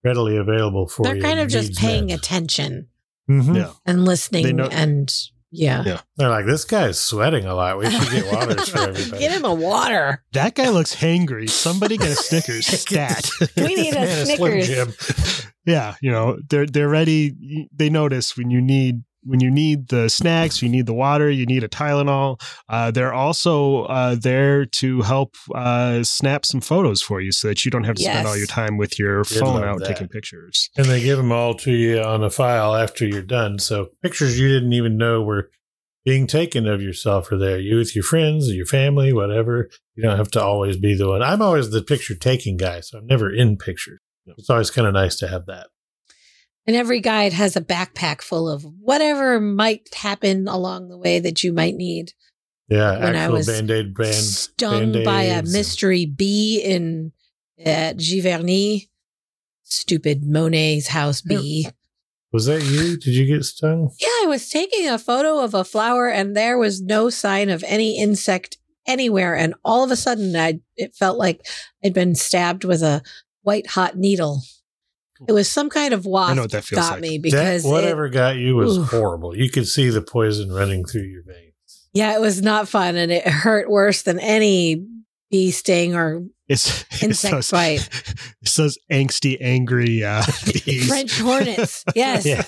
readily 0.05 0.37
available 0.37 0.87
for 0.89 1.07
you 1.07 1.15
They're 1.15 1.23
kind 1.23 1.41
of 1.41 1.49
just 1.49 1.75
paying 1.79 2.07
met. 2.07 2.19
attention 2.19 2.89
Mhm. 3.29 3.57
Yeah. 3.57 3.71
and 3.85 4.05
listening 4.05 4.57
know- 4.57 4.69
and 4.71 5.13
yeah. 5.53 5.83
Yeah. 5.87 6.01
They're 6.17 6.29
like, 6.29 6.45
this 6.45 6.65
guy's 6.65 6.99
sweating 7.01 7.45
a 7.47 7.55
lot. 7.55 7.79
We 7.79 7.89
should 7.89 8.11
get 8.11 8.27
waters 8.33 8.69
for 8.69 8.81
everybody. 8.81 9.21
Get 9.21 9.33
him 9.33 9.45
a 9.45 9.55
water. 9.55 10.23
That 10.33 10.55
guy 10.55 10.69
looks 10.69 10.95
hangry. 10.95 11.49
Somebody 11.49 11.97
get 11.97 12.11
a 12.11 12.15
Snickers 12.17 12.67
stat. 12.67 13.31
We 13.57 13.75
need 13.75 13.95
a 13.95 14.01
Man, 14.01 14.27
Slim 14.27 14.37
Snickers. 14.37 14.67
Jim. 14.67 14.93
yeah, 15.65 15.95
you 16.03 16.11
know, 16.11 16.37
they're 16.51 16.67
they're 16.67 16.89
ready. 16.89 17.69
They 17.75 17.89
notice 17.91 18.37
when 18.37 18.51
you 18.51 18.61
need 18.61 19.03
when 19.27 19.41
you 19.41 19.51
need 19.51 19.89
the 19.89 20.09
snacks, 20.09 20.63
you 20.63 20.69
need 20.69 20.87
the 20.87 20.95
water, 20.95 21.31
you 21.31 21.47
need 21.47 21.65
a 21.65 21.69
Tylenol. 21.69 22.41
Uh, 22.69 22.91
they're 22.91 23.15
also 23.15 23.85
uh, 23.85 24.15
there 24.15 24.65
to 24.67 25.03
help 25.03 25.35
uh, 25.55 26.03
snap 26.03 26.47
some 26.47 26.61
photos 26.61 27.03
for 27.03 27.21
you, 27.21 27.33
so 27.33 27.49
that 27.49 27.65
you 27.65 27.71
don't 27.71 27.85
have 27.85 27.97
to 27.97 28.03
spend 28.03 28.27
all 28.27 28.37
your 28.37 28.47
time 28.47 28.77
with 28.77 28.99
your 28.99 29.23
Did 29.23 29.39
phone 29.39 29.65
out 29.65 29.81
that. 29.81 29.89
taking 29.89 30.09
pictures. 30.09 30.71
And 30.77 30.87
they 30.87 31.03
give 31.03 31.19
them 31.19 31.33
all 31.33 31.55
to 31.55 31.73
you 31.73 32.01
on 32.01 32.23
a 32.25 32.31
file 32.31 32.75
after 32.75 33.07
you're 33.07 33.23
done. 33.23 33.59
So 33.59 33.89
pictures 34.03 34.39
you 34.39 34.49
didn't 34.49 34.73
even 34.73 34.97
know 34.97 35.23
were 35.23 35.51
being 36.05 36.27
taken 36.29 36.69
of 36.69 36.81
yourself 36.81 37.33
are 37.33 37.37
there. 37.37 37.59
You 37.59 37.77
with 37.77 37.97
your 37.97 38.05
friends, 38.05 38.49
your 38.53 38.67
family, 38.67 39.13
whatever. 39.13 39.69
You 39.97 40.05
don't 40.05 40.17
have 40.17 40.31
to 40.33 40.43
always 40.43 40.77
be 40.77 40.95
the 40.95 41.09
one. 41.09 41.23
I'm 41.23 41.43
always 41.43 41.71
the 41.71 41.83
picture 41.83 42.15
taking 42.15 42.57
guy, 42.57 42.81
so 42.81 42.99
I'm 42.99 43.07
never 43.07 43.33
in 43.33 43.57
pictures. 43.57 43.99
It's 44.27 44.51
always 44.51 44.71
kind 44.71 44.87
of 44.87 44.95
nice 44.95 45.17
to 45.17 45.29
have 45.29 45.47
that. 45.47 45.69
And 46.67 46.75
every 46.75 47.01
guide 47.01 47.33
has 47.33 47.57
a 47.57 47.61
backpack 47.61 48.23
full 48.23 48.49
of 48.49 48.65
whatever 48.65 49.41
might 49.41 49.95
happen 49.95 50.49
along 50.49 50.89
the 50.89 50.99
way 50.99 51.21
that 51.21 51.45
you 51.45 51.53
might 51.53 51.75
need. 51.75 52.13
Yeah, 52.69 52.99
When 52.99 53.15
I 53.15 53.29
was 53.29 53.47
band-aid 53.47 53.95
band. 53.95 54.15
Stung 54.15 54.93
by 54.93 55.23
a 55.23 55.35
Band-Aids 55.35 55.53
mystery 55.53 56.07
bee 56.07 56.61
in 56.61 57.13
at 57.65 57.99
Giverny. 57.99 58.89
Stupid 59.63 60.25
Monet's 60.25 60.89
house 60.89 61.23
bee. 61.23 61.69
Was 62.33 62.47
that 62.47 62.63
you? 62.63 62.97
Did 62.97 63.15
you 63.15 63.27
get 63.27 63.45
stung? 63.45 63.91
Yeah, 64.01 64.09
I 64.09 64.27
was 64.27 64.49
taking 64.49 64.89
a 64.89 64.99
photo 64.99 65.39
of 65.39 65.55
a 65.55 65.65
flower 65.65 66.09
and 66.09 66.37
there 66.37 66.59
was 66.59 66.83
no 66.83 67.09
sign 67.09 67.49
of 67.49 67.65
any 67.67 67.99
insect 67.99 68.59
anywhere. 68.87 69.37
And 69.37 69.55
all 69.65 69.85
of 69.85 69.91
a 69.91 69.97
sudden, 69.97 70.35
I 70.37 70.61
it 70.77 70.95
felt 70.95 71.19
like 71.19 71.47
I'd 71.85 71.95
been 71.95 72.15
stabbed 72.15 72.65
with 72.65 72.83
a 72.83 73.03
white 73.43 73.69
hot 73.69 73.97
needle. 73.97 74.43
It 75.29 75.33
was 75.33 75.49
some 75.51 75.71
kind 75.71 75.95
of 75.95 76.07
wasp 76.07 76.33
I 76.33 76.35
know 76.35 76.43
what 76.43 76.51
that 76.53 76.65
feels 76.65 76.81
got 76.83 76.93
like. 76.93 77.01
me 77.01 77.17
That- 77.19 77.23
because 77.23 77.65
it- 77.65 77.69
whatever 77.69 78.09
got 78.09 78.37
you 78.37 78.57
was 78.57 78.79
Oof. 78.79 78.91
horrible. 78.91 79.37
You 79.37 79.51
could 79.51 79.67
see 79.69 79.89
the 79.91 80.03
poison 80.03 80.51
running 80.53 80.85
through 80.85 81.03
your 81.05 81.23
veins. 81.27 81.89
yeah, 81.93 82.15
it 82.15 82.21
was 82.21 82.43
not 82.43 82.69
fun 82.69 82.97
and 82.97 83.11
it 83.13 83.27
hurt 83.27 83.71
worse 83.71 84.03
than 84.03 84.19
any 84.21 84.85
bee 85.31 85.51
sting 85.51 85.95
or 85.95 86.23
It's, 86.49 86.83
it's 86.91 87.03
Insect 87.03 87.33
those, 87.35 87.51
bite. 87.51 87.89
It's 88.43 88.55
those 88.57 88.79
angsty, 88.93 89.37
angry 89.41 90.05
uh, 90.05 90.23
bees. 90.65 90.87
French 90.89 91.19
hornets. 91.19 91.85
Yes. 91.95 92.25
Yeah. 92.27 92.45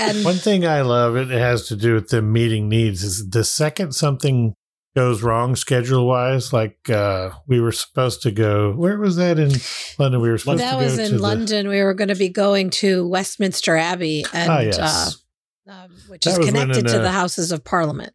And 0.00 0.24
One 0.24 0.36
thing 0.36 0.64
I 0.66 0.82
love, 0.82 1.16
it 1.16 1.28
has 1.28 1.66
to 1.68 1.76
do 1.76 1.94
with 1.94 2.08
them 2.10 2.32
meeting 2.32 2.68
needs, 2.68 3.02
is 3.02 3.28
the 3.30 3.42
second 3.44 3.92
something 3.94 4.54
goes 4.98 5.22
wrong 5.22 5.54
schedule 5.54 6.06
wise, 6.08 6.52
like 6.52 6.90
uh, 6.90 7.30
we 7.46 7.60
were 7.60 7.70
supposed 7.72 8.22
to 8.22 8.30
go, 8.32 8.72
where 8.72 8.98
was 8.98 9.14
that 9.16 9.38
in 9.38 9.52
London? 9.98 10.20
We 10.20 10.28
were 10.28 10.38
supposed 10.38 10.60
that 10.60 10.72
to 10.72 10.76
go 10.78 10.82
was 10.84 10.96
to 10.96 11.04
in 11.04 11.12
the- 11.16 11.22
London. 11.22 11.68
We 11.68 11.82
were 11.82 11.94
going 11.94 12.08
to 12.08 12.16
be 12.16 12.28
going 12.28 12.70
to 12.82 13.06
Westminster 13.06 13.76
Abbey 13.76 14.24
and 14.32 14.50
Ah, 14.50 14.58
yes. 14.60 15.22
uh, 15.68 15.70
um, 15.72 15.90
which 16.08 16.24
That 16.24 16.40
is 16.40 16.46
connected 16.46 16.88
to 16.88 16.98
uh, 16.98 17.02
the 17.02 17.12
Houses 17.12 17.52
of 17.52 17.62
Parliament. 17.62 18.12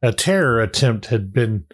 a 0.00 0.12
terror 0.12 0.60
attempt 0.60 1.06
had 1.06 1.32
been 1.32 1.64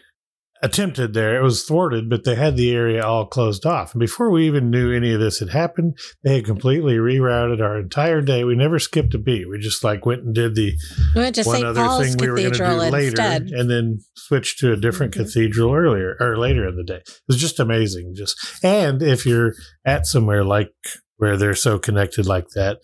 attempted 0.63 1.15
there. 1.15 1.39
It 1.39 1.43
was 1.43 1.65
thwarted, 1.65 2.11
but 2.11 2.25
they 2.25 2.35
had 2.35 2.57
the 2.57 2.73
area 2.73 3.05
all 3.05 3.27
closed 3.27 3.65
off. 3.65 3.95
And 3.95 4.01
before 4.01 4.31
we 4.31 4.47
even 4.47 4.71
knew 4.71 4.93
any 4.93 5.13
of 5.15 5.21
this 5.21 5.39
had 5.39 5.51
happened, 5.51 5.97
they 6.25 6.37
had 6.37 6.45
completely 6.45 6.95
rerouted 6.97 7.61
our 7.61 7.79
entire 7.79 8.21
day. 8.21 8.45
We 8.45 8.57
never 8.57 8.79
skipped 8.79 9.15
a 9.15 9.19
beat. 9.19 9.49
We 9.49 9.59
just 9.59 9.85
like 9.85 10.05
went 10.05 10.23
and 10.25 10.35
did 10.35 10.55
the 10.55 10.73
We 11.15 11.21
went 11.23 11.35
to 11.37 11.43
one 11.45 11.57
St. 11.57 11.67
other 11.67 11.81
Paul's 11.85 12.07
thing 12.09 12.17
we 12.19 12.29
were 12.29 12.37
going 12.37 12.53
to 12.53 12.59
do 12.59 12.65
later, 12.65 13.07
instead. 13.07 13.43
and 13.51 13.71
then 13.71 14.01
switch 14.17 14.59
to 14.59 14.73
a 14.73 14.77
different 14.77 15.13
Mhm. 15.15 15.25
cathedral 15.25 15.75
earlier 15.75 16.17
or 16.21 16.37
later 16.39 16.67
in 16.69 16.77
the 16.77 16.85
day. 16.85 17.03
It 17.07 17.19
was 17.29 17.37
just 17.39 17.61
amazing. 17.61 18.15
Just 18.17 18.37
and 18.65 19.03
if 19.03 19.25
you're 19.27 19.55
at 19.87 20.07
somewhere 20.07 20.45
like 20.45 20.73
where 21.17 21.37
they're 21.37 21.55
so 21.55 21.79
connected 21.79 22.27
like 22.27 22.49
that, 22.55 22.79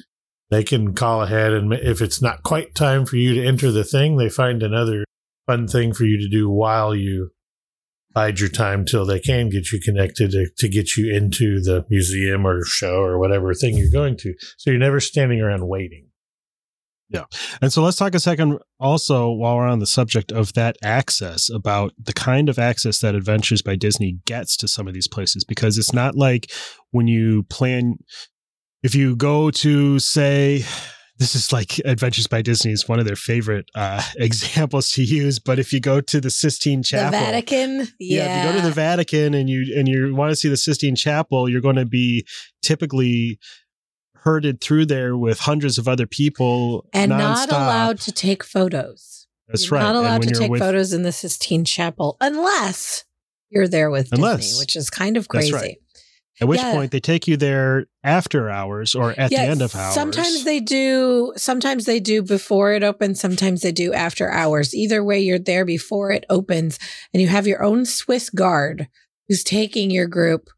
they 0.50 0.62
can 0.62 0.95
call 0.95 1.23
ahead, 1.23 1.52
and 1.52 1.73
if 1.73 2.00
it's 2.00 2.21
not 2.23 2.43
quite 2.43 2.75
time 2.75 3.07
for 3.07 3.16
you 3.16 3.35
to 3.35 3.45
enter 3.45 3.71
the 3.73 3.85
thing, 3.85 4.16
they 4.16 4.28
find 4.28 4.62
another 4.62 5.04
fun 5.47 5.66
thing 5.66 5.93
for 5.93 6.04
you 6.04 6.19
to 6.19 6.28
do 6.28 6.49
while 6.49 6.95
you 6.95 7.31
bide 8.14 8.38
your 8.38 8.49
time 8.49 8.85
till 8.85 9.04
they 9.04 9.18
can 9.18 9.49
get 9.49 9.73
you 9.73 9.80
connected 9.80 10.30
to, 10.30 10.47
to 10.56 10.68
get 10.68 10.97
you 10.97 11.14
into 11.14 11.61
the 11.61 11.85
museum 11.90 12.47
or 12.47 12.64
show 12.64 13.00
or 13.00 13.18
whatever 13.18 13.52
thing 13.54 13.76
you're 13.76 13.90
going 13.90 14.16
to. 14.18 14.35
So 14.56 14.71
you're 14.71 14.78
never 14.78 15.00
standing 15.00 15.40
around 15.40 15.66
waiting. 15.66 16.06
Yeah. 17.11 17.25
And 17.61 17.73
so 17.73 17.83
let's 17.83 17.97
talk 17.97 18.14
a 18.14 18.21
second 18.21 18.59
also 18.80 19.30
while 19.30 19.56
we're 19.56 19.68
on 19.68 19.78
the 19.78 19.87
subject 19.87 20.33
of 20.33 20.54
that 20.54 20.76
access 20.83 21.50
about 21.50 21.92
the 22.02 22.12
kind 22.12 22.49
of 22.49 22.59
access 22.59 23.00
that 23.00 23.14
Adventures 23.14 23.62
by 23.62 23.76
Disney 23.76 24.18
gets 24.25 24.56
to 24.59 24.68
some 24.68 24.88
of 24.88 24.94
these 24.94 25.06
places 25.06 25.44
because 25.44 25.76
it's 25.76 25.92
not 25.92 26.16
like 26.16 26.50
when 26.92 27.06
you 27.06 27.42
plan 27.44 27.97
if 28.83 28.94
you 28.94 29.16
go 29.16 29.50
to 29.50 29.99
say 29.99 30.64
this 31.25 31.35
is 31.35 31.52
like 31.54 31.78
Adventures 31.87 32.26
by 32.26 32.43
Disney 32.43 32.73
is 32.73 32.87
one 32.87 32.99
of 32.99 33.07
their 33.07 33.16
favorite 33.16 33.71
uh, 33.75 34.02
examples 34.16 34.90
to 34.90 35.02
use, 35.02 35.38
but 35.38 35.59
if 35.59 35.73
you 35.73 35.81
go 35.81 36.02
to 36.02 36.21
the 36.21 36.28
Sistine 36.31 36.83
Chapel, 36.83 37.19
The 37.19 37.25
Vatican. 37.25 37.88
Yeah. 37.99 38.25
yeah, 38.26 38.40
if 38.40 38.45
you 38.45 38.52
go 38.52 38.61
to 38.61 38.66
the 38.69 38.75
Vatican 38.75 39.33
and 39.33 39.49
you 39.49 39.75
and 39.75 39.88
you 39.88 40.14
want 40.14 40.33
to 40.33 40.37
see 40.37 40.50
the 40.50 40.57
Sistine 40.59 40.97
Chapel, 40.97 41.49
you're 41.49 41.62
going 41.62 41.76
to 41.76 41.87
be 41.87 42.26
typically 42.61 43.38
herded 44.16 44.61
through 44.61 44.85
there 44.85 45.16
with 45.16 45.38
hundreds 45.38 45.78
of 45.78 45.88
other 45.88 46.07
people 46.07 46.87
and 46.93 47.09
not 47.09 47.50
allowed 47.50 48.00
to 48.00 48.12
take 48.12 48.45
photos. 48.45 49.26
That's 49.49 49.64
You're 49.71 49.78
right. 49.78 49.83
Not 49.83 49.97
allowed 49.97 50.23
to 50.25 50.35
take 50.35 50.50
with- 50.50 50.61
photos 50.61 50.93
in 50.93 51.04
the 51.04 51.12
Sistine 51.12 51.64
Chapel 51.64 52.19
unless 52.21 53.04
you're 53.49 53.69
there 53.69 53.90
with 53.90 54.12
Unless. 54.12 54.40
Disney, 54.40 54.59
which 54.59 54.76
is 54.76 54.90
kind 54.90 55.16
of 55.16 55.28
crazy. 55.28 55.52
right. 55.52 55.76
At 56.41 56.49
which 56.49 56.61
Yeah. 56.61 56.73
point 56.73 56.91
they 56.91 57.00
take 57.00 57.29
you 57.29 57.37
there 57.37 57.87
after 58.03 58.50
hours 58.50 58.95
or 58.95 59.14
at 59.17 59.31
the 59.31 59.38
end 59.38 59.62
of 59.62 59.75
hours. 59.75 59.95
Sometimes 59.95 60.45
they 60.45 60.59
do. 60.59 61.33
Sometimes 61.37 61.85
they 61.85 62.00
do 62.00 62.23
before 62.23 62.73
it 62.73 62.83
opens. 62.83 63.21
Sometimes 63.21 63.62
they 63.62 63.71
do 63.71 63.93
after 63.93 64.31
hours. 64.31 64.75
Either 64.75 65.05
way, 65.05 65.21
you're 65.21 65.38
there 65.38 65.64
before 65.64 66.11
it 66.11 66.25
opens, 66.29 66.79
and 67.12 67.23
you 67.23 67.29
have 67.29 67.47
your 67.47 67.62
own 67.62 67.87
Swiss 67.87 68.31
guard 68.31 68.88
who's 69.29 69.45
taking 69.45 69.91
your 69.91 70.09
group. 70.09 70.50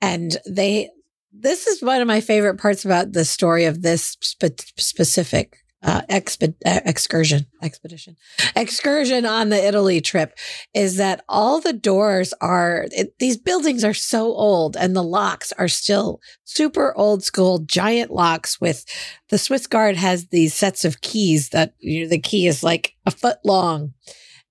And 0.00 0.38
they, 0.48 0.90
this 1.32 1.66
is 1.66 1.82
one 1.82 2.00
of 2.00 2.06
my 2.06 2.20
favorite 2.20 2.58
parts 2.58 2.84
about 2.84 3.12
the 3.12 3.24
story 3.24 3.64
of 3.64 3.82
this 3.82 4.16
spe- 4.20 4.60
specific 4.76 5.58
uh, 5.82 6.02
exp- 6.10 6.54
uh, 6.66 6.80
excursion, 6.84 7.46
expedition, 7.62 8.16
excursion 8.56 9.24
on 9.24 9.48
the 9.48 9.64
Italy 9.64 10.00
trip 10.00 10.36
is 10.74 10.96
that 10.96 11.24
all 11.28 11.60
the 11.60 11.72
doors 11.72 12.34
are, 12.40 12.86
it, 12.90 13.16
these 13.18 13.36
buildings 13.36 13.84
are 13.84 13.94
so 13.94 14.26
old 14.26 14.76
and 14.76 14.96
the 14.96 15.02
locks 15.02 15.52
are 15.52 15.68
still 15.68 16.20
super 16.44 16.96
old 16.96 17.22
school 17.22 17.60
giant 17.60 18.10
locks 18.10 18.60
with 18.60 18.84
the 19.30 19.38
Swiss 19.38 19.68
Guard 19.68 19.96
has 19.96 20.26
these 20.26 20.52
sets 20.52 20.84
of 20.84 21.00
keys 21.00 21.50
that 21.50 21.74
you 21.78 22.02
know, 22.02 22.08
the 22.08 22.18
key 22.18 22.48
is 22.48 22.64
like 22.64 22.94
a 23.06 23.12
foot 23.12 23.38
long 23.44 23.94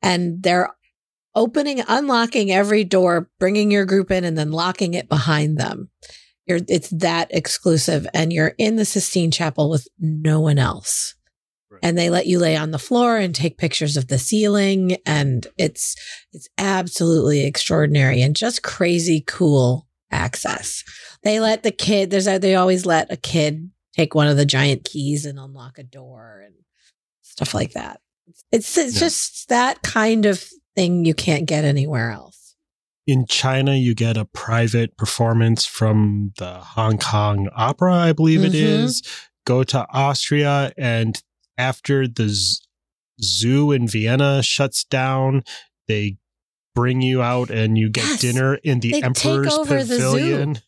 and 0.01 0.41
they're 0.41 0.69
opening, 1.35 1.83
unlocking 1.87 2.51
every 2.51 2.85
door, 2.85 3.29
bringing 3.37 3.69
your 3.69 3.85
group 3.85 4.11
in 4.11 4.23
and 4.23 4.37
then 4.37 4.51
locking 4.51 4.93
it 4.93 5.09
behind 5.09 5.57
them. 5.57 5.89
You're, 6.45 6.61
it's 6.69 6.89
that 6.89 7.27
exclusive 7.31 8.07
and 8.13 8.31
you're 8.31 8.55
in 8.57 8.77
the 8.77 8.85
Sistine 8.85 9.31
Chapel 9.31 9.69
with 9.69 9.89
no 9.99 10.39
one 10.39 10.57
else. 10.57 11.16
Right. 11.77 11.89
And 11.89 11.97
they 11.97 12.09
let 12.09 12.27
you 12.27 12.39
lay 12.39 12.55
on 12.55 12.71
the 12.71 12.79
floor 12.79 13.17
and 13.17 13.33
take 13.33 13.57
pictures 13.57 13.97
of 13.97 14.07
the 14.07 14.17
ceiling. 14.17 14.97
And 15.05 15.47
it's, 15.57 15.95
it's 16.33 16.47
absolutely 16.57 17.45
extraordinary 17.45 18.21
and 18.21 18.35
just 18.35 18.63
crazy 18.63 19.23
cool 19.25 19.87
access. 20.11 20.83
They 21.23 21.39
let 21.39 21.63
the 21.63 21.71
kid, 21.71 22.09
there's 22.09 22.27
a, 22.27 22.37
they 22.37 22.55
always 22.55 22.85
let 22.85 23.11
a 23.11 23.17
kid 23.17 23.71
take 23.93 24.15
one 24.15 24.27
of 24.27 24.37
the 24.37 24.45
giant 24.45 24.83
keys 24.83 25.25
and 25.25 25.39
unlock 25.39 25.77
a 25.77 25.83
door 25.83 26.43
and 26.45 26.55
stuff 27.21 27.53
like 27.53 27.73
that. 27.73 27.99
It's, 28.51 28.77
it's 28.77 28.95
Yeah. 28.95 28.99
just 28.99 29.49
that 29.49 29.81
kind 29.81 30.25
of 30.25 30.43
thing 30.75 31.05
you 31.05 31.13
can't 31.13 31.45
get 31.45 31.65
anywhere 31.65 32.11
else. 32.11 32.33
in 33.07 33.25
China, 33.25 33.73
you 33.73 33.95
get 33.95 34.17
a 34.17 34.25
private 34.25 34.97
performance 34.97 35.65
from 35.65 36.33
the 36.39 36.55
Hong 36.55 36.97
Kong 36.97 37.47
Opera, 37.55 37.93
I 37.93 38.11
believe 38.11 38.43
it 38.43 38.51
Mhm. 38.51 38.83
is. 38.83 39.01
Go 39.45 39.63
to 39.63 39.87
Austria, 39.91 40.73
and 40.77 41.23
after 41.57 42.07
the 42.07 42.29
z- 42.29 42.61
zoo 43.21 43.71
in 43.71 43.87
Vienna 43.87 44.41
shuts 44.43 44.83
down, 44.83 45.43
they 45.87 46.17
bring 46.75 47.01
you 47.01 47.21
out 47.21 47.49
and 47.49 47.77
you 47.77 47.89
get 47.89 48.05
Yes. 48.05 48.21
dinner 48.21 48.55
in 48.63 48.79
the 48.81 49.01
Emperor's 49.01 49.53
over 49.53 49.83
the. 49.83 49.95
Pavilion. 49.95 50.59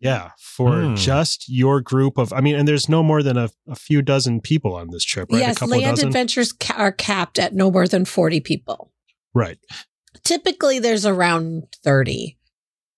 Yeah, 0.00 0.32
for 0.38 0.82
Hmm. 0.82 0.94
just 0.96 1.48
your 1.48 1.80
group 1.80 2.18
of, 2.18 2.30
I 2.34 2.40
mean, 2.42 2.56
and 2.56 2.68
there's 2.68 2.88
no 2.90 3.02
more 3.02 3.22
than 3.22 3.38
a, 3.38 3.48
a 3.68 3.74
few 3.74 4.02
dozen 4.02 4.42
people 4.42 4.74
on 4.74 4.90
this 4.90 5.02
trip, 5.04 5.30
right? 5.32 5.38
a 5.38 5.40
yes, 5.46 5.58
couple 5.58 5.78
land 5.78 5.96
dozen. 5.96 6.08
adventures 6.08 6.52
ca- 6.52 6.74
are 6.76 6.92
capped 6.92 7.38
at 7.38 7.54
no 7.54 7.70
more 7.70 7.88
than 7.88 8.04
40 8.04 8.40
people. 8.40 8.92
right. 9.32 9.58
Typically, 10.22 10.78
there's 10.78 11.04
around 11.04 11.64
30. 11.82 12.38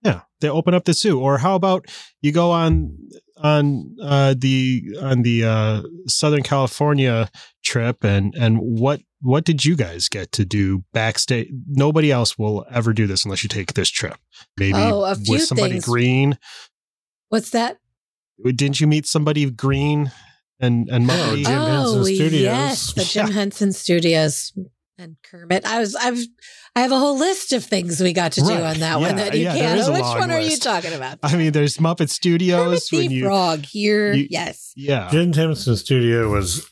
Yeah, 0.04 0.22
they 0.40 0.48
open 0.48 0.74
up 0.74 0.84
the 0.84 0.92
zoo. 0.92 1.18
Or 1.18 1.38
how 1.38 1.54
about 1.54 1.86
you 2.20 2.30
go 2.30 2.50
on 2.50 2.96
on 3.38 3.96
uh, 4.02 4.34
the 4.36 4.82
on 5.02 5.22
the 5.22 5.44
uh, 5.44 5.82
Southern 6.06 6.42
California 6.42 7.30
trip 7.64 8.04
and 8.04 8.34
and 8.34 8.58
what 8.58 9.00
what 9.20 9.44
did 9.44 9.64
you 9.64 9.76
guys 9.76 10.08
get 10.08 10.32
to 10.32 10.44
do 10.44 10.84
backstage? 10.92 11.48
Nobody 11.68 12.10
else 12.12 12.38
will 12.38 12.64
ever 12.70 12.92
do 12.92 13.06
this 13.06 13.24
unless 13.24 13.42
you 13.42 13.48
take 13.48 13.74
this 13.74 13.88
trip. 13.90 14.16
Maybe 14.58 14.74
Oh, 14.76 15.04
a 15.04 15.14
few 15.16 15.34
with 15.34 15.42
somebody 15.44 15.72
things. 15.72 15.84
green. 15.84 16.38
What's 17.28 17.50
that? 17.50 17.78
Didn't 18.44 18.80
you 18.80 18.86
meet 18.86 19.06
somebody 19.06 19.50
green 19.50 20.12
and 20.60 20.88
and 20.90 21.10
Oh, 21.10 21.14
Muppety? 21.14 21.44
Jim 21.44 21.62
Henson 21.62 22.04
Studios. 22.04 22.42
yes, 22.42 22.92
the 22.94 23.04
Jim 23.04 23.26
Yeah. 23.28 23.32
Henson 23.32 23.72
Studios 23.72 24.52
and 24.98 25.16
Kermit. 25.22 25.66
I 25.66 25.78
was, 25.80 25.94
I've, 25.96 26.18
I 26.76 26.80
have 26.80 26.92
a 26.92 26.98
whole 26.98 27.16
list 27.18 27.52
of 27.54 27.64
things 27.64 28.00
we 28.02 28.12
got 28.12 28.32
to 28.32 28.42
do 28.42 28.48
Right. 28.48 28.60
on 28.62 28.80
that 28.80 29.00
Yeah, 29.00 29.06
one 29.06 29.16
that 29.16 29.34
you 29.34 29.44
yeah, 29.44 29.56
can't. 29.56 29.80
is 29.80 29.88
a 29.88 29.92
Which 29.92 30.02
long 30.02 30.18
one 30.18 30.30
are 30.30 30.40
you 30.40 30.58
talking 30.58 30.92
about? 30.92 31.18
I 31.22 31.34
mean, 31.34 31.52
there's 31.52 31.78
Muppet 31.78 31.96
Kermit 31.96 32.10
Studios 32.10 32.88
the 32.90 32.96
when 32.98 33.10
you 33.10 33.24
Frog 33.24 33.64
here. 33.64 34.12
you- 34.12 34.26
yes. 34.30 34.72
yeah. 34.76 35.08
Jim 35.10 35.32
Henson 35.32 35.76
Studio 35.76 36.30
was 36.30 36.66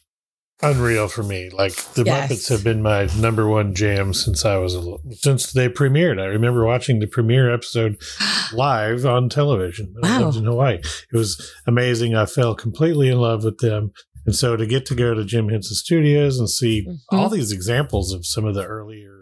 unreal 0.62 1.08
for 1.08 1.22
me. 1.22 1.48
Like 1.50 1.74
the 1.94 2.04
Yes. 2.04 2.30
Muppets 2.30 2.48
have 2.50 2.62
been 2.62 2.82
my 2.82 3.08
number 3.18 3.48
one 3.48 3.74
jam 3.74 4.12
since 4.12 4.44
I 4.44 4.56
was 4.58 4.74
a 4.74 4.78
little, 4.80 5.00
since 5.12 5.52
they 5.52 5.68
premiered. 5.70 6.20
I 6.20 6.26
remember 6.26 6.66
watching 6.66 7.00
the 7.00 7.06
premiere 7.06 7.52
episode 7.52 7.96
live 8.52 9.06
on 9.06 9.30
television. 9.30 9.94
I 10.02 10.18
Wow. 10.20 10.26
lived 10.26 10.36
in 10.38 10.44
Hawaii. 10.44 10.74
It 11.12 11.16
was 11.16 11.50
amazing. 11.66 12.14
I 12.14 12.26
fell 12.26 12.54
completely 12.54 13.08
in 13.08 13.18
love 13.18 13.42
with 13.42 13.58
them. 13.58 13.92
And 14.26 14.34
so 14.34 14.56
to 14.56 14.66
get 14.66 14.84
to 14.86 14.94
go 14.94 15.12
to 15.14 15.24
Jim 15.24 15.48
Henson 15.48 15.76
Studios 15.76 16.38
and 16.38 16.48
see 16.48 16.86
Mhm. 16.86 16.98
all 17.10 17.28
these 17.28 17.52
examples 17.52 18.12
of 18.12 18.24
some 18.26 18.44
of 18.44 18.54
the 18.54 18.64
earlier 18.64 19.13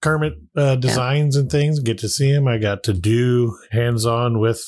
Kermit 0.00 0.34
uh, 0.56 0.76
designs 0.76 1.34
and 1.36 1.50
things, 1.50 1.80
get 1.80 1.98
to 1.98 2.08
see 2.08 2.30
him. 2.30 2.46
I 2.46 2.58
got 2.58 2.82
to 2.84 2.92
do 2.92 3.58
hands 3.72 4.06
on 4.06 4.38
with 4.38 4.64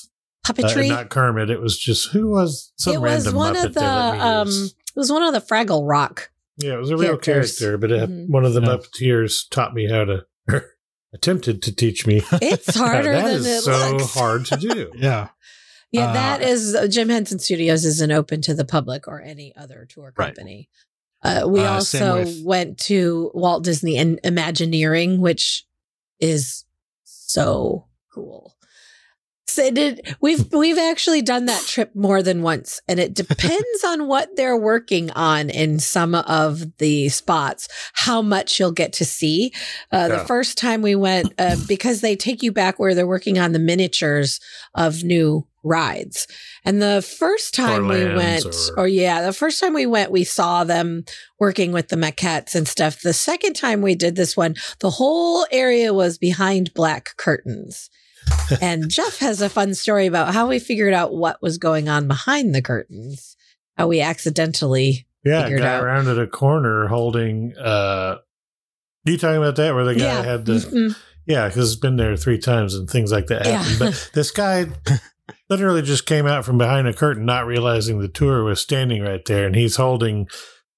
uh, 0.49 0.53
Puppetry. 0.53 0.89
not 0.89 1.09
Kermit. 1.11 1.51
It 1.51 1.61
was 1.61 1.79
just 1.79 2.11
who 2.13 2.31
was 2.31 2.73
some 2.77 2.95
it 2.95 3.01
was 3.01 3.25
random 3.27 3.35
one 3.37 3.55
Muppet 3.55 3.65
of 3.67 3.75
the, 3.75 3.81
they 3.81 3.87
let 3.87 4.15
me 4.15 4.21
um, 4.21 4.49
it 4.49 4.97
was 4.97 5.13
one 5.13 5.23
of 5.23 5.33
the 5.33 5.41
Fraggle 5.41 5.89
Rock. 5.89 6.31
Yeah, 6.57 6.75
it 6.75 6.79
was 6.79 6.91
a 6.91 6.97
real 6.97 7.17
characters. 7.17 7.59
character, 7.59 7.79
but 7.79 7.91
it, 7.93 8.11
Mhm. 8.11 8.29
one 8.29 8.45
of 8.45 8.55
the 8.55 8.61
Yeah. 8.61 8.69
Muppeteers 8.69 9.49
taught 9.51 9.73
me 9.73 9.89
how 9.89 10.05
to, 10.05 10.25
attempted 11.15 11.63
to 11.63 11.75
teach 11.75 12.07
me. 12.07 12.23
It's 12.33 12.75
harder 12.77 13.13
That 13.13 13.25
than 13.25 13.35
is 13.37 13.47
it 13.47 13.63
so 13.63 13.91
looks. 13.93 14.15
hard 14.15 14.47
to 14.47 14.57
do. 14.57 14.91
Yeah. 14.97 15.29
Yeah, 15.93 16.11
Uh, 16.11 16.13
that 16.13 16.43
is 16.43 16.75
uh, 16.75 16.87
Jim 16.87 17.09
Henson 17.09 17.39
Studios 17.41 17.85
isn't 17.85 18.13
open 18.13 18.43
to 18.43 18.55
the 18.55 18.65
public 18.65 19.09
or 19.09 19.21
any 19.21 19.53
other 19.57 19.87
tour 19.89 20.13
Right. 20.17 20.27
company. 20.35 20.69
Uh, 21.23 21.45
we 21.47 21.61
Uh, 21.61 21.73
also 21.75 22.19
with- 22.25 22.43
went 22.45 22.79
to 22.79 23.31
Walt 23.35 23.63
Disney 23.65 23.97
and 23.99 24.19
Imagineering, 24.25 25.21
which 25.21 25.67
is 26.19 26.65
so 27.05 27.87
cool. 28.13 28.55
So 29.51 29.65
it 29.65 29.75
did, 29.75 30.17
we've 30.21 30.53
we've 30.53 30.79
actually 30.79 31.23
done 31.23 31.47
that 31.47 31.63
trip 31.67 31.91
more 31.95 32.23
than 32.23 32.43
once, 32.43 32.81
and 32.89 33.01
it 33.01 33.15
depends 33.15 33.85
on 33.85 34.07
what 34.07 34.37
they're 34.37 34.57
working 34.57 35.11
on 35.13 35.51
in 35.51 35.79
some 35.81 36.15
of 36.15 36.77
the 36.79 37.09
spots, 37.09 37.69
how 37.95 38.23
much 38.23 38.59
you'll 38.61 38.71
get 38.73 38.93
to 38.95 39.05
see. 39.05 39.53
Uh, 39.91 40.09
The 40.09 40.27
first 40.27 40.57
time 40.59 40.83
we 40.83 40.95
went, 40.95 41.33
uh, 41.39 41.57
because 41.67 42.01
they 42.01 42.15
take 42.17 42.43
you 42.43 42.53
back 42.53 42.79
where 42.79 42.95
they're 42.95 43.07
working 43.07 43.39
on 43.39 43.53
the 43.53 43.59
miniatures 43.59 44.39
of 44.75 45.03
new 45.03 45.47
rides, 45.63 46.27
and 46.65 46.81
the 46.81 47.03
first 47.03 47.53
time 47.55 47.89
we 47.89 48.05
went, 48.17 48.45
or- 48.47 48.81
or 48.85 48.89
yeah, 48.89 49.21
the 49.27 49.33
first 49.33 49.61
time 49.61 49.75
we 49.75 49.85
went, 49.87 50.11
we 50.11 50.25
saw 50.25 50.65
them 50.65 51.05
working 51.39 51.73
with 51.73 51.89
the 51.89 51.97
maquettes 51.97 52.55
and 52.55 52.67
stuff. 52.69 53.01
The 53.03 53.13
second 53.13 53.55
time 53.55 53.83
we 53.83 53.95
did 53.95 54.17
this 54.17 54.37
one, 54.37 54.55
the 54.79 54.91
whole 54.91 55.47
area 55.51 55.93
was 55.93 56.19
behind 56.19 56.73
black 56.73 57.17
curtains. 57.17 57.91
And 58.61 58.89
Jeff 58.89 59.19
has 59.19 59.41
a 59.41 59.49
fun 59.49 59.75
story 59.75 60.07
about 60.07 60.33
how 60.35 60.49
we 60.49 60.59
figured 60.59 60.95
out 60.95 61.15
what 61.15 61.41
was 61.43 61.59
going 61.59 61.89
on 61.89 62.09
behind 62.09 62.55
the 62.55 62.63
curtains, 62.63 63.37
how 63.77 63.87
we 63.89 64.01
accidentally. 64.01 65.07
Yeah, 65.25 65.45
figured 65.45 65.61
guy 65.63 65.75
out. 65.77 65.85
around 65.85 66.09
at 66.09 66.19
a 66.19 66.27
corner 66.27 66.87
holding. 66.89 67.55
uh 67.57 68.17
You 69.05 69.17
talking 69.19 69.37
about 69.39 69.57
that 69.57 69.75
where 69.75 69.85
the 69.85 69.95
guy 69.95 70.01
yeah. 70.05 70.23
had 70.23 70.45
the 70.47 70.53
Mhm. 70.55 70.97
yeah 71.27 71.49
because 71.49 71.71
it's 71.73 71.81
been 71.81 71.97
there 71.97 72.17
three 72.17 72.39
times 72.39 72.75
and 72.75 72.89
things 72.89 73.13
like 73.13 73.27
that 73.29 73.47
Yeah. 73.47 73.65
But 73.79 74.11
this 74.15 74.31
guy 74.31 74.67
literally 75.49 75.83
just 75.83 76.07
came 76.07 76.27
out 76.27 76.45
from 76.45 76.59
behind 76.59 76.89
a 76.89 76.93
curtain, 76.95 77.25
not 77.25 77.47
realizing 77.47 77.99
the 78.01 78.09
tour 78.09 78.43
was 78.45 78.61
standing 78.61 79.03
right 79.03 79.25
there, 79.27 79.47
and 79.47 79.55
he's 79.55 79.77
holding 79.77 80.29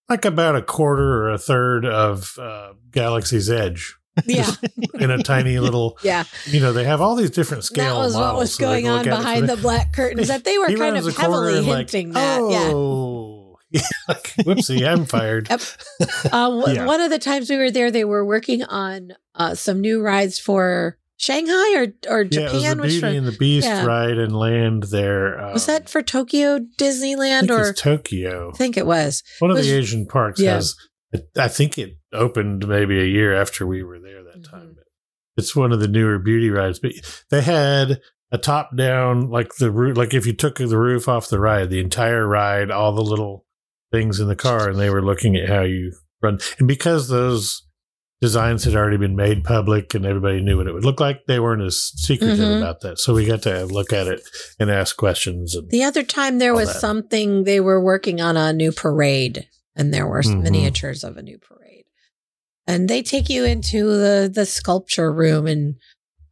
like 0.09 0.25
about 0.25 0.57
a 0.57 0.63
quarter 0.63 1.23
or 1.23 1.31
a 1.31 1.39
third 1.39 1.87
of 1.87 2.37
uh, 2.39 2.73
Galaxy's 2.91 3.49
Edge 3.49 3.95
yeah. 4.27 4.51
in 4.99 5.11
a 5.11 5.23
tiny 5.23 5.59
little. 5.59 5.99
Yeah. 6.03 6.25
You 6.47 6.61
know, 6.61 6.73
they 6.73 6.85
have 6.85 7.01
all 7.01 7.15
these 7.17 7.31
different 7.31 7.65
scale. 7.65 7.97
That 7.97 8.05
was 8.05 8.15
what 8.15 8.37
was 8.37 8.57
going 8.57 8.85
can 8.85 8.93
on 8.93 8.99
look 8.99 9.07
at 9.07 9.13
it 9.13 9.15
from 9.17 9.23
behind 9.25 9.49
the 9.49 9.57
black 9.57 9.93
curtains 9.93 10.29
that 10.33 10.45
they 10.45 10.59
were 10.59 10.69
He 10.69 10.77
kind 10.77 10.97
of 10.97 11.17
heavily 11.17 11.59
and 11.59 11.67
like, 11.67 11.91
hinting 11.91 12.13
that. 12.13 12.39
Oh, 12.41 13.59
yeah. 13.71 13.81
like, 14.09 14.23
whoopsie, 14.41 14.87
I'm 14.87 15.05
fired. 15.07 15.49
Yep. 15.49 15.61
Uh, 16.33 16.63
Yeah. 16.73 16.87
One 16.87 17.01
of 17.01 17.11
the 17.11 17.19
times 17.19 17.49
we 17.51 17.57
were 17.57 17.71
there, 17.71 17.91
they 17.91 18.05
were 18.05 18.25
working 18.25 18.63
on 18.65 19.13
uh, 19.35 19.55
some 19.55 19.81
new 19.81 20.01
rides 20.03 20.39
for 20.39 20.99
Shanghai 21.17 21.75
or 21.77 21.87
or 22.13 22.25
Japan 22.25 22.61
Yeah, 22.61 22.73
it 22.73 22.79
was 22.79 22.95
the 22.95 23.01
Beauty 23.01 23.17
and 23.17 23.27
the 23.27 23.33
Beast 23.39 23.67
yeah. 23.67 23.85
ride 23.85 24.19
and 24.19 24.35
land 24.37 24.85
there. 24.85 25.39
Um, 25.41 25.53
was 25.53 25.67
that 25.67 25.89
for 25.89 26.03
Tokyo 26.03 26.59
Disneyland 26.79 27.49
or 27.51 27.71
it's 27.71 27.81
Tokyo? 27.81 28.51
I 28.53 28.57
think 28.57 28.77
it 28.77 28.87
was. 28.87 29.23
One 29.39 29.51
of 29.53 29.57
was- 29.57 29.67
the 29.67 29.75
Asian 29.77 30.07
parks 30.07 30.41
Yeah. 30.41 30.55
has. 30.55 30.75
I 31.37 31.49
think 31.49 31.79
it 31.79 31.97
opened 32.13 32.67
maybe 32.69 33.01
a 33.01 33.05
year 33.07 33.35
after 33.35 33.67
we 33.67 33.83
were 33.83 33.99
there 34.01 34.23
that 34.25 34.43
Mhm. 34.43 34.51
time. 34.51 34.73
But 34.75 34.85
it's 35.37 35.55
one 35.57 35.73
of 35.73 35.81
the 35.81 35.89
newer 35.89 36.19
beauty 36.19 36.51
rides. 36.51 36.79
But 36.79 36.93
they 37.31 37.43
had 37.43 38.01
a 38.31 38.39
top 38.39 38.77
down, 38.77 39.29
like 39.31 39.57
the 39.57 39.71
roof. 39.71 39.97
Like 39.97 40.15
if 40.15 40.27
you 40.27 40.33
took 40.33 40.57
the 40.57 40.79
roof 40.79 41.09
off 41.09 41.29
the 41.29 41.39
ride, 41.41 41.71
the 41.71 41.81
entire 41.81 42.27
ride, 42.27 42.71
all 42.71 42.95
the 42.95 43.03
little 43.03 43.45
things 43.91 44.21
in 44.21 44.29
the 44.29 44.37
car, 44.37 44.71
and 44.71 44.79
they 44.79 44.89
were 44.91 45.05
looking 45.05 45.37
at 45.37 45.49
how 45.51 45.63
you 45.63 45.93
run. 46.23 46.39
And 46.59 46.67
because 46.67 47.09
those 47.09 47.63
designs 48.23 48.65
had 48.65 48.75
already 48.77 48.97
been 48.97 49.17
made 49.17 49.43
public 49.45 49.95
and 49.95 50.07
everybody 50.07 50.41
knew 50.41 50.57
what 50.57 50.67
it 50.69 50.73
would 50.73 50.85
look 50.85 51.01
like, 51.01 51.27
they 51.27 51.41
weren't 51.41 51.61
as 51.61 51.91
secretive 51.97 52.39
Mhm. 52.39 52.59
about 52.59 52.81
that. 52.81 52.99
So 53.01 53.13
we 53.15 53.27
got 53.27 53.43
to 53.43 53.67
look 53.67 53.93
at 53.93 54.07
it 54.07 54.23
and 54.61 54.71
ask 54.71 54.97
questions. 54.97 55.57
And 55.57 55.69
The 55.71 55.83
other 55.83 56.05
time 56.05 56.39
there 56.39 56.55
was 56.55 56.73
that. 56.73 56.79
something 56.81 57.43
they 57.45 57.59
were 57.61 57.83
working 57.83 58.21
on 58.21 58.37
a 58.37 58.53
new 58.53 58.71
parade, 58.71 59.47
and 59.77 59.93
there 59.93 60.07
were 60.07 60.23
Mhm. 60.23 60.43
miniatures 60.43 61.05
of 61.05 61.17
a 61.17 61.23
new 61.23 61.39
parade. 61.39 61.85
And 62.67 62.89
they 62.89 63.03
take 63.03 63.29
you 63.29 63.45
into 63.45 63.87
the 63.87 64.31
the 64.33 64.47
sculpture 64.47 65.13
room 65.13 65.47
and 65.47 65.75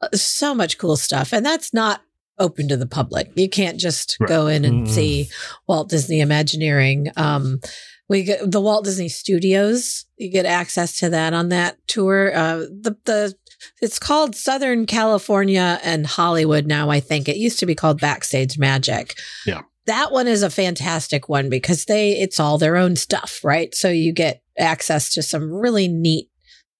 uh, 0.00 0.08
so 0.16 0.54
much 0.54 0.78
cool 0.78 0.96
stuff. 0.96 1.32
And 1.32 1.44
that's 1.44 1.74
not 1.74 2.02
open 2.38 2.68
to 2.68 2.76
the 2.76 2.86
public. 2.86 3.30
You 3.34 3.48
can't 3.50 3.78
just 3.78 4.16
Right. 4.20 4.28
go 4.28 4.46
in 4.46 4.64
and 4.64 4.86
Mm-mm. 4.86 4.90
see 4.94 5.28
Walt 5.68 5.90
Disney 5.90 6.20
Imagineering. 6.20 7.10
Um, 7.16 7.60
we 8.08 8.22
get 8.24 8.50
the 8.50 8.60
Walt 8.60 8.84
Disney 8.84 9.08
Studios. 9.10 10.06
You 10.16 10.30
get 10.30 10.46
access 10.46 10.98
to 11.00 11.10
that 11.10 11.34
on 11.34 11.48
that 11.50 11.76
tour. 11.86 12.34
Uh, 12.34 12.56
the 12.80 12.96
the 13.04 13.34
it's 13.82 13.98
called 13.98 14.34
Southern 14.34 14.86
California 14.86 15.78
and 15.82 16.06
Hollywood 16.06 16.66
now. 16.66 16.88
I 16.88 17.00
think 17.00 17.28
it 17.28 17.36
used 17.36 17.58
to 17.58 17.66
be 17.66 17.74
called 17.74 18.00
Backstage 18.00 18.56
Magic. 18.56 19.14
Yeah. 19.44 19.62
That 19.90 20.12
one 20.12 20.28
is 20.28 20.42
a 20.42 20.50
fantastic 20.50 21.28
one 21.28 21.48
because 21.50 21.84
they 21.86 22.12
it's 22.12 22.38
all 22.40 22.58
their 22.58 22.76
own 22.76 22.94
stuff, 22.96 23.40
right? 23.44 23.74
So 23.74 23.88
you 23.88 24.12
get 24.12 24.42
access 24.58 25.12
to 25.14 25.22
some 25.22 25.52
really 25.52 25.88
neat 25.88 26.28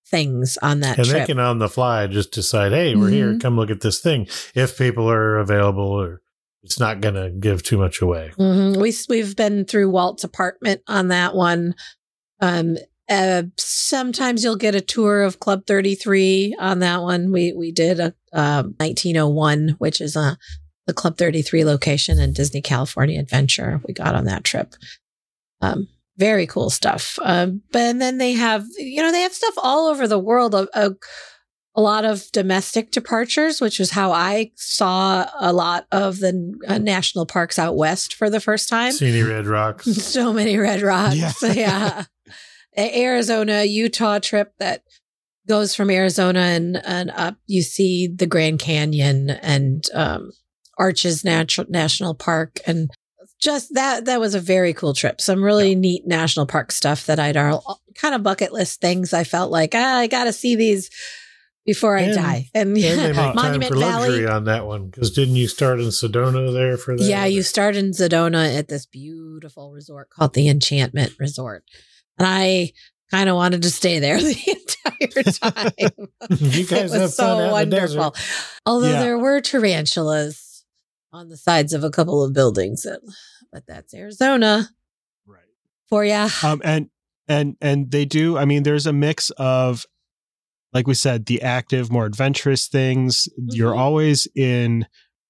things 0.08 0.58
on 0.62 0.80
that 0.80 0.98
and 0.98 1.06
trip. 1.06 1.22
they 1.22 1.26
can 1.26 1.38
on 1.38 1.58
the 1.58 1.68
fly 1.68 2.06
just 2.06 2.32
decide, 2.32 2.72
hey, 2.72 2.94
we're 2.96 3.10
here, 3.10 3.34
Mhm. 3.34 3.40
come 3.40 3.56
look 3.56 3.70
at 3.70 3.80
this 3.80 4.00
thing. 4.00 4.26
If 4.54 4.76
people 4.78 5.08
are 5.10 5.38
available, 5.38 5.86
or 5.88 6.20
it's 6.62 6.78
not 6.80 7.00
going 7.00 7.14
to 7.14 7.30
give 7.30 7.62
too 7.62 7.78
much 7.78 8.00
away. 8.02 8.32
hmm 8.36 8.72
We 8.74 8.94
we've 9.08 9.34
been 9.36 9.64
through 9.64 9.90
Walt's 9.90 10.24
apartment 10.24 10.82
on 10.86 11.08
that 11.08 11.34
one. 11.34 11.74
Um, 12.40 12.76
uh, 13.08 13.42
sometimes 13.58 14.44
you'll 14.44 14.56
get 14.56 14.74
a 14.76 14.80
tour 14.80 15.22
of 15.22 15.40
Club 15.40 15.66
Thirty 15.66 15.94
Three 15.96 16.54
on 16.60 16.78
that 16.80 17.02
one. 17.02 17.32
We 17.32 17.52
we 17.52 17.72
did 17.72 17.98
a 17.98 18.14
um, 18.32 18.74
1901, 18.78 19.76
which 19.78 20.00
is 20.00 20.14
a 20.16 20.38
the 20.90 20.94
Club 20.94 21.16
Thirty 21.16 21.40
Three 21.40 21.64
location 21.64 22.18
in 22.18 22.32
Disney 22.32 22.60
California 22.60 23.20
Adventure. 23.20 23.80
We 23.86 23.94
got 23.94 24.16
on 24.16 24.24
that 24.24 24.42
trip. 24.42 24.74
Um, 25.60 25.86
very 26.16 26.48
cool 26.48 26.68
stuff. 26.68 27.16
Um, 27.22 27.62
but 27.70 27.82
and 27.82 28.02
then 28.02 28.18
they 28.18 28.32
have 28.32 28.66
you 28.76 29.00
know 29.00 29.12
they 29.12 29.22
have 29.22 29.32
stuff 29.32 29.54
all 29.58 29.86
over 29.86 30.08
the 30.08 30.18
world. 30.18 30.52
A, 30.52 30.68
a, 30.74 30.90
a 31.76 31.80
lot 31.80 32.04
of 32.04 32.24
domestic 32.32 32.90
departures, 32.90 33.60
which 33.60 33.78
is 33.78 33.92
how 33.92 34.10
I 34.10 34.50
saw 34.56 35.26
a 35.38 35.52
lot 35.52 35.86
of 35.92 36.18
the 36.18 36.58
uh, 36.66 36.78
national 36.78 37.26
parks 37.26 37.56
out 37.56 37.76
west 37.76 38.14
for 38.14 38.28
the 38.28 38.40
first 38.40 38.68
time. 38.68 38.90
So 38.90 39.04
many 39.04 39.22
red 39.22 39.46
rocks? 39.46 39.84
so 40.04 40.32
many 40.32 40.58
red 40.58 40.82
rocks. 40.82 41.16
Yeah. 41.16 41.32
Yeah. 41.54 42.04
Arizona, 42.78 43.64
Utah 43.64 44.20
trip 44.20 44.52
that 44.58 44.82
goes 45.48 45.74
from 45.74 45.90
Arizona 45.90 46.40
and, 46.40 46.80
and 46.84 47.10
up. 47.10 47.36
You 47.46 47.62
see 47.62 48.06
the 48.06 48.26
Grand 48.26 48.60
Canyon 48.60 49.30
and 49.30 49.84
um, 49.92 50.30
Arches 50.80 51.24
Natural 51.24 51.66
National 51.70 52.14
Park 52.14 52.58
and 52.66 52.90
just 53.40 53.72
that 53.74 54.06
that 54.06 54.18
was 54.20 54.34
a 54.34 54.40
very 54.40 54.74
cool 54.74 54.92
trip. 54.94 55.20
Some 55.20 55.42
really 55.42 55.74
neat 55.74 56.06
national 56.06 56.46
park 56.46 56.72
stuff 56.72 57.06
that 57.06 57.18
I'd 57.20 57.36
all 57.36 57.80
kind 57.94 58.14
of 58.14 58.22
bucket 58.22 58.52
list 58.52 58.80
things. 58.80 59.12
I 59.12 59.24
felt 59.24 59.50
like 59.52 59.72
ah, 59.74 59.98
I 59.98 60.06
got 60.08 60.24
to 60.24 60.32
see 60.32 60.56
these 60.56 60.90
before 61.64 61.96
I 61.96 62.10
die. 62.12 62.48
And 62.54 62.76
And 62.76 63.14
time 63.14 63.34
Monument 63.36 63.72
for 63.72 63.78
luxury 63.78 64.24
Valley. 64.24 64.26
on 64.26 64.44
that 64.44 64.66
one 64.66 64.86
because 64.88 65.10
didn't 65.10 65.36
you 65.36 65.48
start 65.48 65.80
in 65.80 65.86
Sedona 65.86 66.52
there 66.52 66.76
for 66.76 66.96
that? 66.96 67.04
Yeah, 67.04 67.24
you 67.26 67.42
start 67.42 67.76
in 67.76 67.92
Sedona 67.92 68.58
at 68.58 68.68
this 68.68 68.86
beautiful 68.86 69.70
resort 69.72 70.10
called 70.10 70.34
the 70.34 70.48
Enchantment 70.48 71.12
Resort. 71.18 71.64
And 72.18 72.26
I 72.28 72.72
kind 73.10 73.28
of 73.30 73.36
wanted 73.36 73.62
to 73.62 73.70
stay 73.70 73.98
there 74.00 74.18
the 74.20 74.30
entire 74.46 75.22
time. 75.32 75.72
You 76.30 76.66
guys 76.66 76.92
it 76.94 77.00
have 77.00 77.10
so 77.10 77.24
fun 77.24 77.40
out 77.40 77.62
in 77.62 77.70
the 77.70 77.76
wonderful. 77.76 78.14
Although 78.66 78.90
Yeah. 78.90 79.00
there 79.00 79.18
were 79.18 79.40
tarantulas 79.40 80.49
on 81.12 81.28
the 81.28 81.36
sides 81.36 81.72
of 81.72 81.82
a 81.84 81.90
couple 81.90 82.22
of 82.22 82.32
buildings, 82.32 82.84
and- 82.84 83.00
but 83.52 83.64
that's 83.66 83.92
Arizona 83.94 84.68
Right. 85.26 85.42
for 85.88 86.04
ya. 86.04 86.28
Um, 86.44 86.60
and 86.64 86.88
and 87.28 87.56
and 87.60 87.90
they 87.90 88.04
do. 88.04 88.36
I 88.36 88.44
mean, 88.44 88.62
there's 88.64 88.86
a 88.86 88.92
mix 88.92 89.30
of, 89.38 89.86
like 90.72 90.86
we 90.86 90.94
said, 90.94 91.26
the 91.26 91.42
active, 91.42 91.90
more 91.90 92.06
adventurous 92.06 92.66
things. 92.68 93.28
You're 93.36 93.72
Mhm. 93.74 93.78
always 93.78 94.26
in 94.36 94.86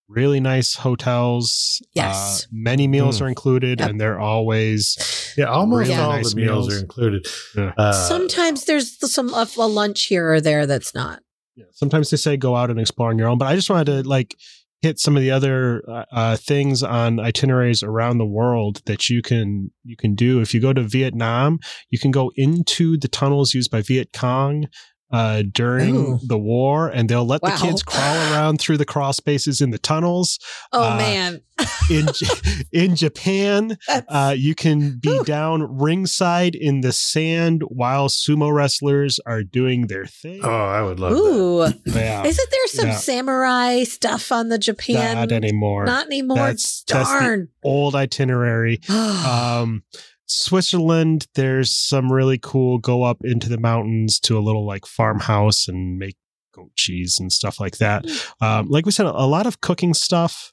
really 0.08 0.40
nice 0.40 0.74
hotels. 0.74 1.80
Yes. 1.94 2.44
Uh, 2.44 2.46
many 2.52 2.88
meals 2.88 3.18
Mm. 3.18 3.22
are 3.22 3.28
included, 3.28 3.80
Yep. 3.80 3.90
and 3.90 4.00
they're 4.00 4.18
always 4.18 4.96
Yeah, 5.38 5.44
almost 5.46 5.88
Really 5.88 6.00
all 6.00 6.10
nice 6.10 6.30
the 6.30 6.36
meals, 6.40 6.68
meals. 6.68 6.74
are 6.74 6.78
included. 6.80 7.26
Yeah. 7.56 7.72
Uh, 7.78 7.92
Sometimes 7.92 8.64
there's 8.64 8.98
some 9.12 9.32
a, 9.32 9.46
a 9.56 9.66
lunch 9.68 10.04
here 10.06 10.32
or 10.32 10.40
there 10.40 10.66
that's 10.66 10.94
not. 10.94 11.22
Yeah. 11.54 11.66
Sometimes 11.72 12.10
they 12.10 12.16
say 12.16 12.36
go 12.36 12.56
out 12.56 12.68
and 12.70 12.80
explore 12.80 13.10
on 13.10 13.18
your 13.18 13.28
own, 13.28 13.38
but 13.38 13.46
I 13.46 13.54
just 13.54 13.70
wanted 13.70 13.86
to 14.02 14.08
like 14.08 14.34
hit 14.82 14.98
some 14.98 15.16
of 15.16 15.22
the 15.22 15.30
other 15.30 15.82
uh, 15.88 16.04
uh, 16.12 16.36
things 16.36 16.82
on 16.82 17.20
itineraries 17.20 17.82
around 17.82 18.18
the 18.18 18.26
world 18.26 18.80
that 18.86 19.08
you 19.08 19.22
can 19.22 19.70
you 19.84 19.96
can 19.96 20.14
do. 20.14 20.40
If 20.40 20.54
you 20.54 20.60
go 20.60 20.72
to 20.72 20.82
Vietnam, 20.82 21.58
you 21.90 21.98
can 21.98 22.10
go 22.10 22.32
into 22.36 22.96
the 22.96 23.08
tunnels 23.08 23.54
used 23.54 23.70
by 23.70 23.82
Viet 23.82 24.12
Cong 24.12 24.66
uh, 25.12 25.42
during 25.52 25.96
Ooh. 25.96 26.18
the 26.26 26.38
war, 26.38 26.88
and 26.88 27.08
they'll 27.08 27.26
let 27.26 27.42
Wow. 27.42 27.50
the 27.56 27.66
kids 27.66 27.82
crawl 27.82 28.16
around 28.32 28.60
through 28.60 28.76
the 28.78 28.84
crawl 28.84 29.12
spaces 29.12 29.60
in 29.60 29.70
the 29.70 29.78
tunnels. 29.78 30.38
Oh 30.72 30.92
Uh, 30.92 30.96
man. 30.96 31.40
In 31.90 32.08
in 32.72 32.96
Japan, 32.96 33.76
uh, 34.08 34.34
you 34.36 34.54
can 34.54 34.98
be 34.98 35.10
Whew. 35.10 35.24
down 35.24 35.78
ringside 35.78 36.54
in 36.54 36.80
the 36.80 36.92
sand 36.92 37.62
while 37.68 38.08
sumo 38.08 38.50
wrestlers 38.50 39.20
are 39.26 39.42
doing 39.42 39.88
their 39.88 40.06
thing. 40.06 40.40
Oh, 40.42 40.48
I 40.50 40.80
would 40.80 40.98
love 40.98 41.12
that. 41.12 41.18
Ooh. 41.20 41.68
yeah, 41.98 42.24
Isn't 42.24 42.50
there 42.50 42.66
some 42.68 42.86
Yeah. 42.88 42.94
samurai 42.96 43.82
stuff 43.84 44.32
on 44.32 44.48
the 44.48 44.58
Japan? 44.58 45.16
not 45.16 45.32
anymore. 45.32 45.84
Not 45.84 46.06
anymore. 46.06 46.36
That's- 46.38 46.82
that's 46.88 47.12
the- 47.12 47.18
Darn. 47.20 47.48
Old 47.62 47.94
itinerary. 47.94 48.80
um 48.88 49.82
switzerland 50.30 51.26
there's 51.34 51.72
some 51.72 52.12
really 52.12 52.38
cool 52.38 52.78
go 52.78 53.02
up 53.02 53.18
into 53.24 53.48
the 53.48 53.58
mountains 53.58 54.20
to 54.20 54.38
a 54.38 54.40
little 54.40 54.66
like 54.66 54.86
farmhouse 54.86 55.66
and 55.68 55.98
make 55.98 56.16
goat 56.54 56.70
cheese 56.76 57.18
and 57.18 57.32
stuff 57.32 57.58
like 57.60 57.78
that 57.78 58.04
um 58.40 58.68
like 58.68 58.86
we 58.86 58.92
said 58.92 59.06
a 59.06 59.26
lot 59.26 59.46
of 59.46 59.60
cooking 59.60 59.94
stuff 59.94 60.52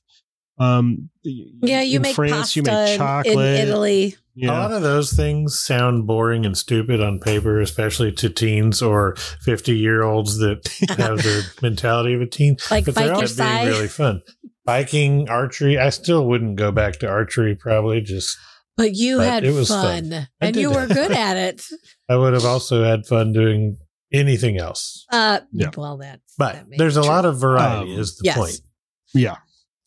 um 0.60 1.10
yeah, 1.24 1.82
you 1.82 1.98
in 1.98 2.02
make 2.02 2.16
france 2.16 2.32
pasta 2.32 2.60
you 2.60 2.64
make 2.64 2.98
chocolate 2.98 3.38
in 3.38 3.68
Italy. 3.68 4.16
you 4.34 4.50
A 4.50 4.52
lot 4.52 4.72
of 4.72 4.82
those 4.82 5.14
things 5.14 5.60
sound 5.60 6.08
boring 6.08 6.46
and 6.46 6.58
stupid 6.58 7.02
on 7.02 7.20
paper, 7.20 7.60
especially 7.60 8.12
to 8.14 8.30
teens 8.30 8.82
or 8.82 9.16
50 9.42 9.78
year 9.78 10.04
olds 10.04 10.38
that 10.38 10.68
have 10.98 11.18
the 11.18 11.46
mentality 11.62 12.14
of 12.14 12.22
a 12.22 12.26
teen. 12.26 12.58
Like 12.72 12.86
but 12.86 12.96
they're 12.96 13.14
all 13.14 13.22
being 13.22 13.68
really 13.68 13.88
fun. 13.88 14.22
Biking, 14.66 15.30
archery. 15.30 15.78
I 15.78 15.90
still 15.90 16.26
wouldn't 16.26 16.58
go 16.58 16.72
back 16.72 17.00
to 17.00 17.08
archery, 17.08 17.56
probably. 17.56 18.02
Just 18.02 18.38
But 18.78 18.94
you 18.96 19.18
But 19.18 19.28
had 19.28 19.44
it 19.44 19.54
was 19.54 19.68
fun, 19.70 20.12
fun. 20.12 20.28
And 20.40 20.56
you 20.56 20.70
did. 20.70 20.76
were 20.76 20.88
good 20.88 21.12
at 21.28 21.36
it. 21.36 21.64
I 22.10 22.16
would 22.16 22.34
have 22.34 22.46
also 22.46 22.84
had 22.84 23.06
fun 23.08 23.34
doing 23.34 23.78
anything 24.14 24.58
else. 24.58 25.06
Uh, 25.12 25.40
Yeah. 25.52 25.72
Well, 25.76 25.98
that's 25.98 26.22
But 26.38 26.54
that 26.54 26.78
there's 26.78 26.96
a 26.98 27.02
true. 27.02 27.10
lot 27.10 27.26
of 27.26 27.40
variety, 27.40 27.94
Um, 27.94 28.00
is 28.00 28.16
the 28.18 28.26
yes. 28.26 28.38
point. 28.38 28.62
yeah 29.14 29.36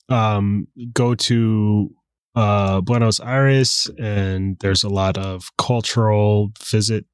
um 0.08 0.66
go 0.92 1.14
to 1.14 1.90
uh 2.34 2.80
buenos 2.80 3.20
aires 3.20 3.88
and 3.98 4.56
there's 4.60 4.82
a 4.82 4.88
lot 4.88 5.16
of 5.16 5.50
cultural 5.56 6.50
visit 6.64 7.04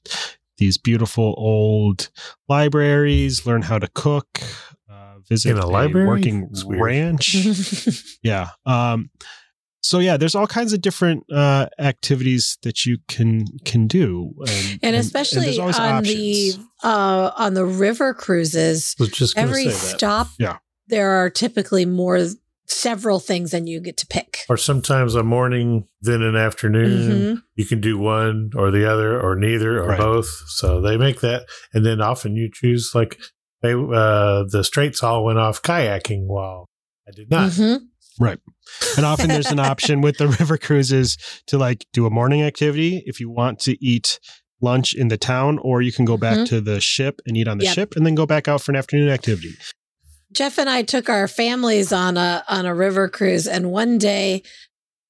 these 0.58 0.78
beautiful 0.78 1.34
old 1.36 2.08
libraries 2.48 3.44
learn 3.44 3.60
how 3.62 3.78
to 3.78 3.88
cook 3.94 4.26
uh, 4.90 5.14
visit 5.28 5.50
In 5.50 5.58
a 5.58 5.66
library? 5.66 6.06
working 6.08 6.48
It's 6.50 6.64
ranch 6.64 7.36
yeah 8.22 8.48
um 8.64 9.10
so 9.88 9.98
yeah 9.98 10.16
there's 10.16 10.34
all 10.34 10.46
kinds 10.46 10.72
of 10.72 10.80
different 10.80 11.24
uh 11.32 11.66
activities 11.78 12.58
that 12.62 12.84
you 12.86 12.98
can 13.08 13.44
can 13.64 13.86
do 13.86 14.32
and, 14.48 14.78
and 14.82 14.96
especially 14.96 15.44
there's 15.46 15.58
always 15.58 15.78
on 15.78 15.92
options. 15.98 16.56
the 16.56 16.62
uh 16.82 17.30
on 17.36 17.54
the 17.54 17.64
river 17.64 18.12
cruises 18.14 18.94
just 19.12 19.36
every 19.38 19.64
say 19.64 19.70
that. 19.70 19.96
stop 19.98 20.28
Yeah. 20.38 20.58
there 20.88 21.10
are 21.20 21.30
typically 21.30 21.86
more 21.86 22.18
several 22.68 23.20
things 23.20 23.54
and 23.54 23.68
you 23.68 23.80
get 23.80 23.96
to 23.98 24.06
pick 24.08 24.40
Or 24.48 24.56
sometimes 24.56 25.14
a 25.14 25.22
morning, 25.22 25.86
then 26.00 26.20
an 26.22 26.34
afternoon. 26.34 27.36
Mhm. 27.36 27.42
You 27.54 27.64
can 27.64 27.80
do 27.80 27.96
one 27.96 28.50
or 28.56 28.72
the 28.72 28.90
other 28.92 29.20
or 29.20 29.36
neither 29.36 29.78
or 29.80 29.90
Right. 29.90 29.98
both. 30.00 30.26
So 30.48 30.80
they 30.80 30.96
make 30.96 31.20
that. 31.20 31.46
And 31.72 31.86
then 31.86 32.00
often 32.00 32.34
you 32.34 32.50
choose 32.52 32.90
like 32.92 33.18
they 33.62 33.72
uh 33.72 34.44
the 34.50 34.62
Straights 34.64 35.00
all 35.04 35.24
went 35.24 35.38
off 35.38 35.62
kayaking 35.62 36.26
while 36.26 36.66
I 37.08 37.12
did 37.12 37.30
not. 37.30 37.52
Mhm. 38.20 38.96
and 38.96 39.06
often 39.06 39.28
there's 39.28 39.50
an 39.50 39.58
option 39.72 40.00
with 40.00 40.18
the 40.18 40.28
river 40.28 40.56
cruises 40.58 41.16
to 41.46 41.58
like 41.58 41.86
do 41.92 42.06
a 42.06 42.10
morning 42.10 42.42
activity 42.42 43.02
if 43.06 43.20
you 43.20 43.30
want 43.30 43.58
to 43.60 43.76
eat 43.84 44.18
lunch 44.62 44.94
in 44.94 45.08
the 45.08 45.18
town 45.18 45.58
or 45.62 45.82
you 45.82 45.92
can 45.92 46.04
go 46.04 46.16
back 46.16 46.38
Mhm. 46.38 46.46
to 46.48 46.60
the 46.60 46.80
ship 46.80 47.20
and 47.26 47.36
eat 47.36 47.46
on 47.48 47.58
the 47.58 47.64
Yep. 47.66 47.74
ship 47.74 47.92
and 47.96 48.06
then 48.06 48.14
go 48.14 48.26
back 48.26 48.48
out 48.48 48.62
for 48.62 48.72
an 48.72 48.76
afternoon 48.76 49.08
activity 49.08 49.54
Jeff 50.32 50.58
and 50.58 50.68
I 50.68 50.82
took 50.82 51.08
our 51.08 51.28
families 51.28 51.92
on 51.92 52.16
a 52.16 52.44
on 52.48 52.66
a 52.66 52.74
river 52.74 53.08
cruise 53.08 53.46
and 53.46 53.70
one 53.70 53.96
day 53.98 54.42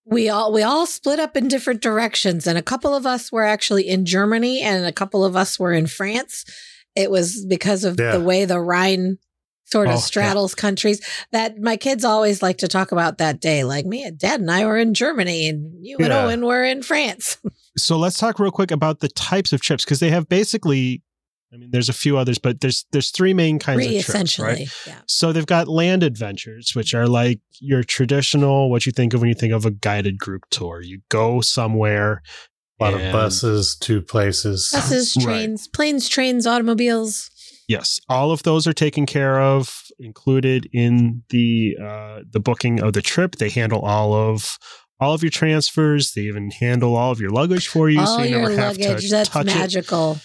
we 0.05 0.29
all 0.29 0.53
we 0.53 0.63
all 0.63 0.87
split 0.87 1.19
up 1.19 1.37
in 1.37 1.49
different 1.49 1.81
directions 1.81 2.47
and 2.47 2.57
a 2.59 2.63
couple 2.63 2.95
of 2.95 3.07
us 3.07 3.33
were 3.33 3.45
actually 3.45 3.89
in 3.89 4.05
Germany 4.05 4.61
and 4.61 4.85
a 4.85 4.93
couple 4.93 5.25
of 5.25 5.35
us 5.35 5.59
were 5.59 5.73
in 5.73 5.87
France. 5.87 6.45
It 6.95 7.11
was 7.11 7.45
because 7.49 7.83
of 7.85 7.99
Yeah. 7.99 8.13
the 8.13 8.21
way 8.21 8.45
the 8.45 8.61
Rhine 8.61 9.19
sort 9.67 9.87
of 9.89 9.93
Oh, 9.93 9.97
yeah. 9.97 10.01
straddles 10.01 10.55
countries 10.55 11.01
that 11.33 11.59
my 11.61 11.77
kids 11.77 12.05
always 12.05 12.43
like 12.43 12.59
to 12.59 12.69
talk 12.69 12.91
about 12.93 13.19
that 13.19 13.41
day. 13.41 13.63
Like 13.65 13.85
me 13.87 14.03
and 14.05 14.19
dad 14.19 14.41
and 14.41 14.51
I 14.51 14.65
were 14.65 14.79
in 14.79 14.95
Germany 14.95 15.49
and 15.49 15.85
you 15.85 15.97
and 16.01 16.13
Owen 16.13 16.45
were 16.47 16.65
in 16.65 16.83
France. 16.83 17.37
so 17.77 17.97
let's 17.99 18.17
talk 18.19 18.39
real 18.39 18.51
quick 18.51 18.71
about 18.71 19.01
the 19.01 19.09
types 19.09 19.53
of 19.53 19.61
trips 19.61 19.85
because 19.85 20.01
they 20.01 20.11
have 20.11 20.29
basically 20.29 21.03
i 21.53 21.57
mean 21.57 21.71
there's 21.71 21.89
a 21.89 21.93
few 21.93 22.17
others 22.19 22.39
but 22.39 22.61
there's 22.61 22.87
there's 22.91 23.11
three 23.11 23.33
main 23.33 23.59
kinds 23.61 23.77
Three 23.85 23.99
of 23.99 24.05
trips 24.05 24.09
essentially. 24.09 24.49
right 24.49 24.69
Yeah. 24.87 24.99
so 25.07 25.33
they've 25.33 25.47
got 25.47 25.69
land 25.69 26.03
adventures 26.03 26.73
which 26.75 26.93
are 26.93 27.07
like 27.07 27.39
your 27.61 27.85
traditional 27.85 28.69
what 28.71 28.85
you 28.85 28.91
think 28.93 29.15
of 29.15 29.21
when 29.21 29.29
you 29.29 29.35
think 29.35 29.53
of 29.53 29.65
a 29.65 29.71
guided 29.71 30.19
group 30.19 30.43
tour 30.51 30.81
you 30.83 31.03
go 31.09 31.41
somewhere 31.41 32.23
A 32.81 32.85
lot 32.85 32.95
and- 32.95 33.03
of 33.05 33.13
buses 33.13 33.77
to 33.83 34.03
places. 34.03 34.71
Buses, 34.73 35.17
Right. 35.19 35.25
trains, 35.25 35.69
planes, 35.69 36.09
trains, 36.09 36.47
automobiles. 36.47 37.31
Yes, 37.69 38.01
all 38.09 38.31
of 38.31 38.45
those 38.45 38.67
are 38.67 38.73
taken 38.73 39.07
care 39.07 39.41
of, 39.41 39.83
included 39.99 40.69
in 40.73 41.25
the 41.31 41.77
uh, 41.83 42.21
the 42.31 42.39
booking 42.39 42.81
of 42.81 42.93
the 42.93 43.03
trip. 43.03 43.37
They 43.37 43.49
handle 43.49 43.81
all 43.81 44.15
of 44.15 44.59
all 45.01 45.15
of 45.15 45.23
your 45.23 45.31
transfers. 45.31 46.13
They 46.13 46.23
even 46.23 46.51
handle 46.51 46.95
all 46.95 47.11
of 47.11 47.21
your 47.21 47.31
luggage 47.31 47.67
for 47.67 47.91
you, 47.91 48.01
all 48.01 48.07
so 48.07 48.23
you 48.23 48.31
your 48.31 48.41
never 48.43 48.53
have 48.53 48.79
luggage. 48.79 49.05
to 49.05 49.11
That's 49.11 49.29
touch 49.29 49.43
it. 49.43 49.47
That's 49.47 49.59
magical. 49.59 50.19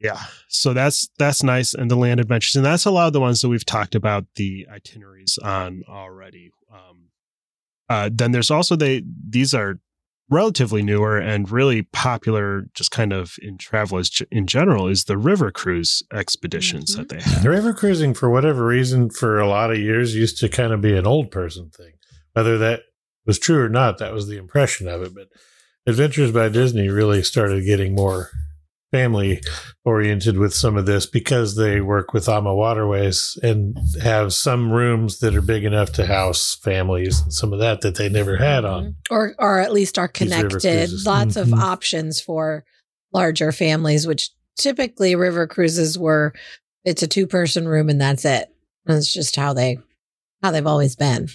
Yeah, 0.00 0.20
so 0.48 0.72
that's 0.72 1.08
that's 1.18 1.42
nice, 1.42 1.74
and 1.74 1.90
the 1.90 1.96
land 1.96 2.20
adventures, 2.20 2.56
and 2.56 2.64
that's 2.64 2.84
a 2.84 2.90
lot 2.90 3.06
of 3.06 3.12
the 3.12 3.20
ones 3.20 3.40
that 3.42 3.48
we've 3.48 3.64
talked 3.64 3.94
about 3.94 4.24
the 4.36 4.66
itineraries 4.70 5.38
on 5.42 5.82
already. 5.88 6.50
Um, 6.72 7.08
uh, 7.88 8.10
then 8.12 8.32
there's 8.32 8.50
also 8.50 8.74
they 8.76 9.02
these 9.28 9.54
are 9.54 9.78
relatively 10.30 10.82
newer 10.82 11.18
and 11.18 11.50
really 11.50 11.82
popular, 11.82 12.64
just 12.74 12.90
kind 12.90 13.12
of 13.12 13.34
in 13.42 13.58
travel 13.58 13.98
as, 13.98 14.10
in 14.30 14.46
general, 14.46 14.88
is 14.88 15.04
the 15.04 15.18
river 15.18 15.50
cruise 15.50 16.02
expeditions 16.12 16.94
Mhm. 16.94 16.96
that 16.96 17.08
they 17.10 17.20
have. 17.20 17.44
River 17.44 17.72
cruising, 17.74 18.14
for 18.14 18.30
whatever 18.30 18.66
reason, 18.66 19.10
for 19.10 19.38
a 19.38 19.46
lot 19.48 19.70
of 19.70 19.78
years 19.78 20.14
used 20.14 20.38
to 20.38 20.48
kind 20.48 20.72
of 20.72 20.80
be 20.80 20.94
an 20.96 21.06
old 21.06 21.30
person 21.30 21.70
thing. 21.70 21.92
Whether 22.32 22.56
that 22.58 22.80
was 23.26 23.38
true 23.38 23.60
or 23.60 23.68
not, 23.68 23.98
that 23.98 24.12
was 24.12 24.26
the 24.26 24.36
impression 24.38 24.88
of 24.88 25.02
it. 25.02 25.14
But 25.14 25.28
Adventures 25.86 26.32
by 26.32 26.48
Disney 26.48 26.88
really 26.88 27.22
started 27.22 27.64
getting 27.66 27.94
more 27.94 28.30
family 28.98 29.40
oriented 29.84 30.38
with 30.38 30.54
some 30.54 30.76
of 30.76 30.86
this 30.86 31.04
because 31.04 31.56
they 31.56 31.80
work 31.80 32.12
with 32.12 32.26
AmaWaterways 32.26 33.36
and 33.42 33.76
have 34.00 34.32
some 34.32 34.70
rooms 34.70 35.18
that 35.18 35.34
are 35.34 35.42
big 35.42 35.64
enough 35.64 35.90
to 35.94 36.06
house 36.06 36.54
families 36.62 37.20
and 37.20 37.32
some 37.32 37.52
of 37.52 37.58
that 37.58 37.80
that 37.80 37.96
they 37.96 38.08
never 38.08 38.36
had 38.36 38.64
on. 38.64 38.94
or 39.10 39.34
or 39.40 39.58
at 39.58 39.72
least 39.72 39.98
are 39.98 40.08
These 40.16 40.30
river 40.30 40.58
connected. 40.60 40.90
Lots 41.04 41.34
of 41.36 41.48
Mhm. 41.48 41.58
options 41.60 42.20
for 42.20 42.64
larger 43.12 43.50
families, 43.50 44.06
which 44.06 44.30
typically 44.56 45.16
river 45.16 45.48
cruises 45.48 45.98
were. 45.98 46.32
It's 46.84 47.02
a 47.02 47.08
two 47.08 47.26
person 47.26 47.66
room 47.66 47.88
and 47.88 48.00
that's 48.00 48.24
it. 48.24 48.48
And 48.86 48.96
it's 48.96 49.12
just 49.12 49.34
how 49.34 49.52
they 49.54 49.78
how 50.40 50.52
they've 50.52 50.66
always 50.66 50.94
been. 50.94 51.28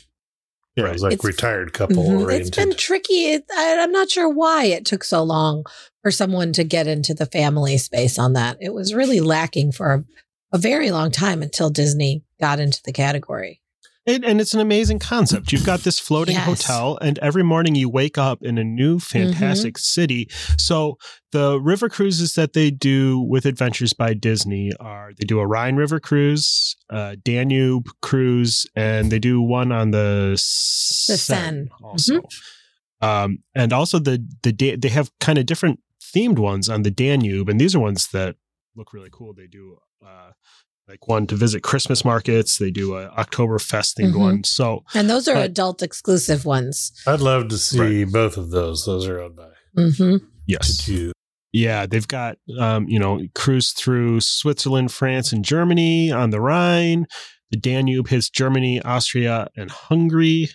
Yeah, 0.78 0.86
it 0.88 0.94
was 0.94 1.02
like 1.02 1.14
It's- 1.14 1.26
retired 1.26 1.74
couple 1.74 2.04
Mhm. 2.04 2.22
oriented. 2.22 2.48
It's 2.48 2.56
been 2.56 2.74
tricky. 2.76 3.34
It, 3.34 3.44
I, 3.54 3.80
I'm 3.82 3.92
not 3.92 4.10
sure 4.10 4.30
why 4.30 4.66
it 4.66 4.86
took 4.86 5.04
so 5.04 5.24
long 5.24 5.66
for 6.02 6.12
someone 6.12 6.54
to 6.54 6.64
get 6.64 6.88
into 6.88 7.14
the 7.14 7.26
family 7.26 7.78
space 7.78 8.18
on 8.20 8.34
that. 8.34 8.58
It 8.62 8.74
was 8.74 8.94
really 8.94 9.20
lacking 9.20 9.72
for 9.74 9.94
a, 9.94 10.04
a 10.54 10.58
very 10.58 10.92
long 10.92 11.12
time 11.12 11.42
until 11.42 11.70
Disney 11.70 12.24
got 12.40 12.60
into 12.60 12.82
the 12.86 12.94
category. 12.94 13.62
And, 14.08 14.24
and 14.26 14.42
it's 14.42 14.56
an 14.56 14.60
amazing 14.62 14.98
concept. 15.00 15.52
You've 15.52 15.66
got 15.66 15.82
this 15.82 16.00
floating 16.00 16.34
Yes. 16.34 16.46
hotel, 16.64 16.98
and 17.00 17.20
every 17.20 17.44
morning 17.44 17.76
you 17.76 17.90
wake 17.90 18.18
up 18.18 18.42
in 18.42 18.58
a 18.58 18.64
new, 18.64 18.98
fantastic 18.98 19.78
city. 19.78 20.28
So 20.58 20.98
the 21.32 21.60
river 21.62 21.90
cruises 21.90 22.34
that 22.34 22.54
they 22.54 22.72
do 22.72 23.20
with 23.20 23.46
Adventures 23.46 23.94
by 23.94 24.16
Disney 24.16 24.72
are 24.80 25.12
they 25.16 25.26
do 25.26 25.40
a 25.40 25.46
Rhine 25.46 25.76
River 25.76 26.00
cruise, 26.00 26.76
a 26.90 27.18
Danube 27.18 27.88
cruise, 28.02 28.66
and 28.76 29.12
they 29.12 29.20
do 29.20 29.42
one 29.42 29.72
on 29.72 29.92
the 29.92 30.34
Seine, 30.40 31.18
Seine. 31.18 31.70
also. 31.84 32.22
Um, 33.02 33.40
and 33.54 33.72
also 33.72 34.00
the 34.00 34.26
the 34.42 34.52
da- 34.52 34.76
they 34.78 34.90
have 34.90 35.12
kind 35.20 35.38
of 35.38 35.46
different 35.46 35.80
themed 36.14 36.40
ones 36.40 36.70
on 36.70 36.84
the 36.84 36.92
Danube, 36.92 37.50
and 37.50 37.60
these 37.60 37.76
are 37.76 37.80
ones 37.80 38.08
that 38.14 38.36
look 38.76 38.94
really 38.94 39.10
cool. 39.12 39.34
They 39.34 39.48
do. 39.48 39.78
Uh, 40.06 40.32
like 40.88 41.08
one 41.08 41.28
to 41.28 41.36
visit 41.36 41.62
Christmas 41.62 42.04
markets. 42.04 42.58
They 42.58 42.72
do 42.72 42.96
a 42.96 43.10
Oktoberfest 43.10 43.94
themed 44.00 44.14
Mhm. 44.14 44.20
one. 44.20 44.44
So 44.44 44.84
And 44.96 45.08
those 45.08 45.28
are 45.28 45.36
But- 45.36 45.46
adult 45.52 45.84
exclusive 45.84 46.46
ones. 46.46 46.92
I'd 47.06 47.20
love 47.22 47.48
to 47.50 47.60
see 47.60 48.06
both 48.06 48.38
of 48.38 48.50
those. 48.50 48.86
Those 48.86 49.06
are 49.08 49.20
owned 49.22 49.36
by 49.36 49.50
hmm 49.76 50.16
yes, 50.48 50.78
two. 50.78 51.12
yeah, 51.54 51.86
they've 51.86 52.08
got 52.08 52.38
um, 52.60 52.88
you 52.90 52.98
know 52.98 53.22
cruise 53.36 53.72
through 53.72 54.22
Switzerland, 54.22 54.92
France, 54.92 55.32
and 55.32 55.46
Germany 55.46 56.12
on 56.12 56.32
the 56.32 56.42
Rhine. 56.42 57.06
The 57.52 57.58
Danube 57.58 58.08
hits 58.08 58.30
Germany, 58.30 58.82
Austria, 58.82 59.48
and 59.56 59.70
Hungary. 59.70 60.50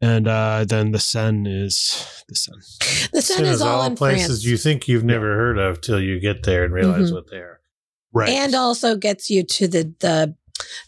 And 0.00 0.28
uh, 0.28 0.64
then 0.68 0.92
the 0.92 0.98
sun 0.98 1.46
is 1.46 2.22
the 2.28 2.34
sun. 2.34 2.58
The 3.12 3.22
sun 3.22 3.38
Sin 3.38 3.46
is 3.46 3.62
all 3.62 3.80
all 3.80 3.86
in 3.86 3.96
places 3.96 4.26
France. 4.26 4.44
you 4.44 4.56
think 4.58 4.88
you've 4.88 5.04
never 5.04 5.34
heard 5.36 5.58
of 5.58 5.80
till 5.80 6.00
you 6.00 6.20
get 6.20 6.42
there 6.42 6.64
and 6.64 6.72
realize 6.74 7.10
Mhm. 7.10 7.14
what 7.14 7.30
they 7.30 7.38
are. 7.38 7.60
Right. 8.12 8.28
and 8.30 8.54
also 8.54 8.96
gets 8.96 9.28
you 9.30 9.42
to 9.42 9.68
the 9.68 9.92
the 10.00 10.34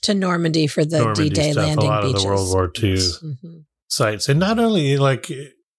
to 0.03 0.15
Normandy 0.15 0.67
for 0.67 0.85
the 0.85 1.13
D-Day 1.15 1.53
landing 1.53 1.87
a 1.87 1.91
lot 1.91 2.03
beaches. 2.03 2.15
of 2.17 2.23
the 2.23 2.27
World 2.29 2.49
War 2.55 2.73
II 2.83 2.91
Yes. 2.95 3.19
Mhm. 3.23 3.65
sites, 3.89 4.29
and 4.29 4.39
not 4.41 4.59
only 4.59 4.97
like 4.97 5.31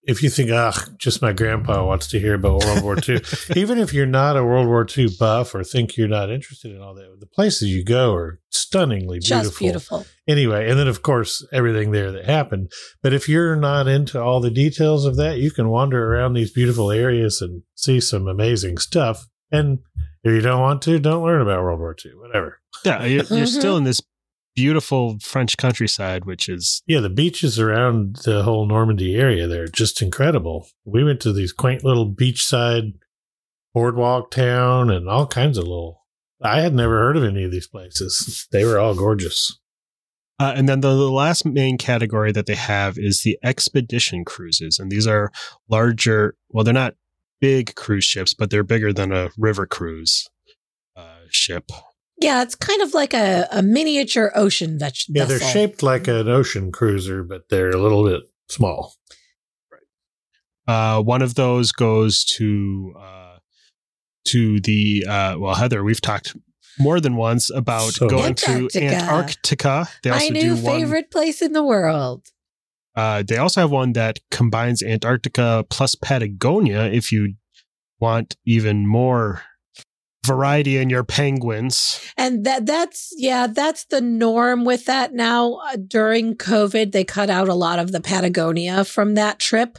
if 0.03 0.23
you 0.23 0.29
think, 0.29 0.49
ah, 0.51 0.85
just 0.97 1.21
my 1.21 1.33
grandpa 1.33 1.85
wants 1.85 2.07
to 2.07 2.19
hear 2.19 2.35
about 2.35 2.63
World 2.63 2.83
War 2.83 2.97
II. 2.97 3.21
Even 3.55 3.77
if 3.77 3.93
you're 3.93 4.05
not 4.05 4.37
a 4.37 4.43
World 4.43 4.67
War 4.67 4.85
II 4.97 5.09
buff 5.19 5.53
or 5.53 5.63
think 5.63 5.97
you're 5.97 6.07
not 6.07 6.31
interested 6.31 6.71
in 6.71 6.81
all 6.81 6.93
that, 6.95 7.17
the 7.19 7.25
places 7.25 7.69
you 7.69 7.83
go 7.83 8.13
are 8.13 8.39
stunningly 8.49 9.19
beautiful. 9.19 9.49
Just 9.49 9.59
beautiful. 9.59 10.05
Anyway, 10.27 10.69
and 10.69 10.79
then 10.79 10.87
of 10.87 11.01
course 11.01 11.45
everything 11.51 11.91
there 11.91 12.11
that 12.11 12.25
happened. 12.25 12.71
But 13.03 13.13
if 13.13 13.27
you're 13.27 13.55
not 13.55 13.87
into 13.87 14.21
all 14.21 14.39
the 14.39 14.51
details 14.51 15.05
of 15.05 15.15
that, 15.17 15.39
you 15.39 15.51
can 15.51 15.69
wander 15.69 16.13
around 16.13 16.33
these 16.33 16.51
beautiful 16.51 16.91
areas 16.91 17.41
and 17.41 17.63
see 17.75 17.99
some 17.99 18.27
amazing 18.27 18.77
stuff. 18.77 19.27
And 19.51 19.79
if 20.23 20.31
you 20.31 20.41
don't 20.41 20.61
want 20.61 20.81
to, 20.83 20.99
don't 20.99 21.23
learn 21.23 21.41
about 21.41 21.61
World 21.61 21.79
War 21.79 21.95
II. 22.03 22.13
Whatever. 22.15 22.59
Yeah, 22.85 23.03
you're, 23.05 23.23
you're 23.25 23.45
still 23.47 23.77
in 23.77 23.83
this 23.83 24.01
beautiful 24.59 25.17
French 25.19 25.55
countryside, 25.55 26.25
which 26.25 26.49
is 26.49 26.83
Yeah, 26.85 26.99
the 26.99 27.09
beaches 27.09 27.57
around 27.57 28.17
the 28.25 28.43
whole 28.43 28.65
Normandy 28.65 29.15
area 29.15 29.47
there 29.47 29.63
are 29.63 29.67
just 29.67 30.01
incredible. 30.01 30.67
We 30.83 31.03
went 31.03 31.21
to 31.21 31.31
these 31.31 31.53
quaint 31.53 31.83
little 31.85 32.11
beachside 32.11 32.93
boardwalk 33.73 34.31
town 34.31 34.89
and 34.89 35.07
all 35.07 35.27
kinds 35.27 35.57
of 35.57 35.63
little. 35.63 36.05
I 36.41 36.59
had 36.59 36.73
never 36.73 36.97
heard 36.97 37.15
of 37.15 37.23
any 37.23 37.45
of 37.45 37.51
these 37.51 37.67
places. 37.67 38.47
They 38.51 38.65
were 38.65 38.79
all 38.79 38.95
gorgeous. 38.95 39.57
Uh, 40.39 40.53
and 40.55 40.67
then 40.67 40.81
the, 40.81 40.95
the 40.95 41.11
last 41.11 41.45
main 41.45 41.77
category 41.77 42.31
that 42.31 42.45
they 42.45 42.55
have 42.55 42.97
is 42.97 43.23
the 43.23 43.37
expedition 43.43 44.25
cruises. 44.25 44.79
And 44.79 44.91
these 44.91 45.07
are 45.07 45.31
larger, 45.69 46.35
well, 46.49 46.63
they're 46.63 46.73
not 46.73 46.95
big 47.39 47.75
cruise 47.75 48.05
ships, 48.05 48.33
but 48.33 48.49
they're 48.49 48.63
bigger 48.63 48.91
than 48.91 49.11
a 49.11 49.29
river 49.37 49.65
cruise 49.65 50.29
uh, 50.95 51.25
ship. 51.29 51.71
Yeah, 52.21 52.41
it's 52.41 52.55
kind 52.55 52.81
of 52.81 52.93
like 52.93 53.13
a, 53.13 53.47
a 53.51 53.61
miniature 53.61 54.31
ocean 54.35 54.77
veg- 54.77 54.93
Yeah, 55.07 55.25
they're 55.25 55.39
shaped 55.39 55.81
like 55.83 56.07
an 56.07 56.27
ocean 56.27 56.71
cruiser, 56.71 57.23
but 57.23 57.43
they're 57.49 57.69
a 57.69 57.77
little 57.77 58.03
bit 58.03 58.23
small. 58.49 58.93
Uh, 60.67 61.01
one 61.01 61.21
of 61.21 61.35
those 61.35 61.71
goes 61.71 62.23
to 62.23 62.93
uh, 62.99 63.37
to 64.27 64.59
the 64.59 65.05
uh, 65.07 65.35
well, 65.39 65.55
Heather. 65.55 65.83
We've 65.83 66.01
talked 66.01 66.35
more 66.77 66.99
than 66.99 67.15
once 67.15 67.49
about 67.49 67.93
So 67.93 68.07
going 68.07 68.25
Antarctica. 68.25 68.79
to 68.79 68.85
Antarctica. 68.85 69.87
They 70.03 70.09
also 70.11 70.25
My 70.25 70.29
new 70.29 70.55
do 70.55 70.63
one. 70.63 70.79
favorite 70.79 71.11
place 71.11 71.41
in 71.41 71.53
the 71.53 71.63
world. 71.63 72.25
Uh, 72.95 73.23
they 73.27 73.37
also 73.37 73.61
have 73.61 73.71
one 73.71 73.93
that 73.93 74.19
combines 74.29 74.83
Antarctica 74.83 75.65
plus 75.69 75.95
Patagonia. 75.95 76.83
If 76.85 77.11
you 77.11 77.35
want 77.99 78.35
even 78.45 78.85
more 78.87 79.41
variety 80.25 80.77
in 80.77 80.89
your 80.89 81.03
penguins, 81.03 81.99
And 82.17 82.45
that 82.45 82.65
that's 82.65 83.13
yeah, 83.15 83.47
that's 83.47 83.85
the 83.85 84.01
norm 84.01 84.65
with 84.65 84.85
that 84.85 85.13
now. 85.13 85.53
Uh, 85.55 85.77
during 85.87 86.35
COVID, 86.35 86.91
they 86.91 87.03
cut 87.03 87.29
out 87.29 87.47
a 87.47 87.53
lot 87.53 87.79
of 87.79 87.91
the 87.91 88.01
Patagonia 88.01 88.83
from 88.83 89.15
that 89.15 89.39
trip 89.39 89.77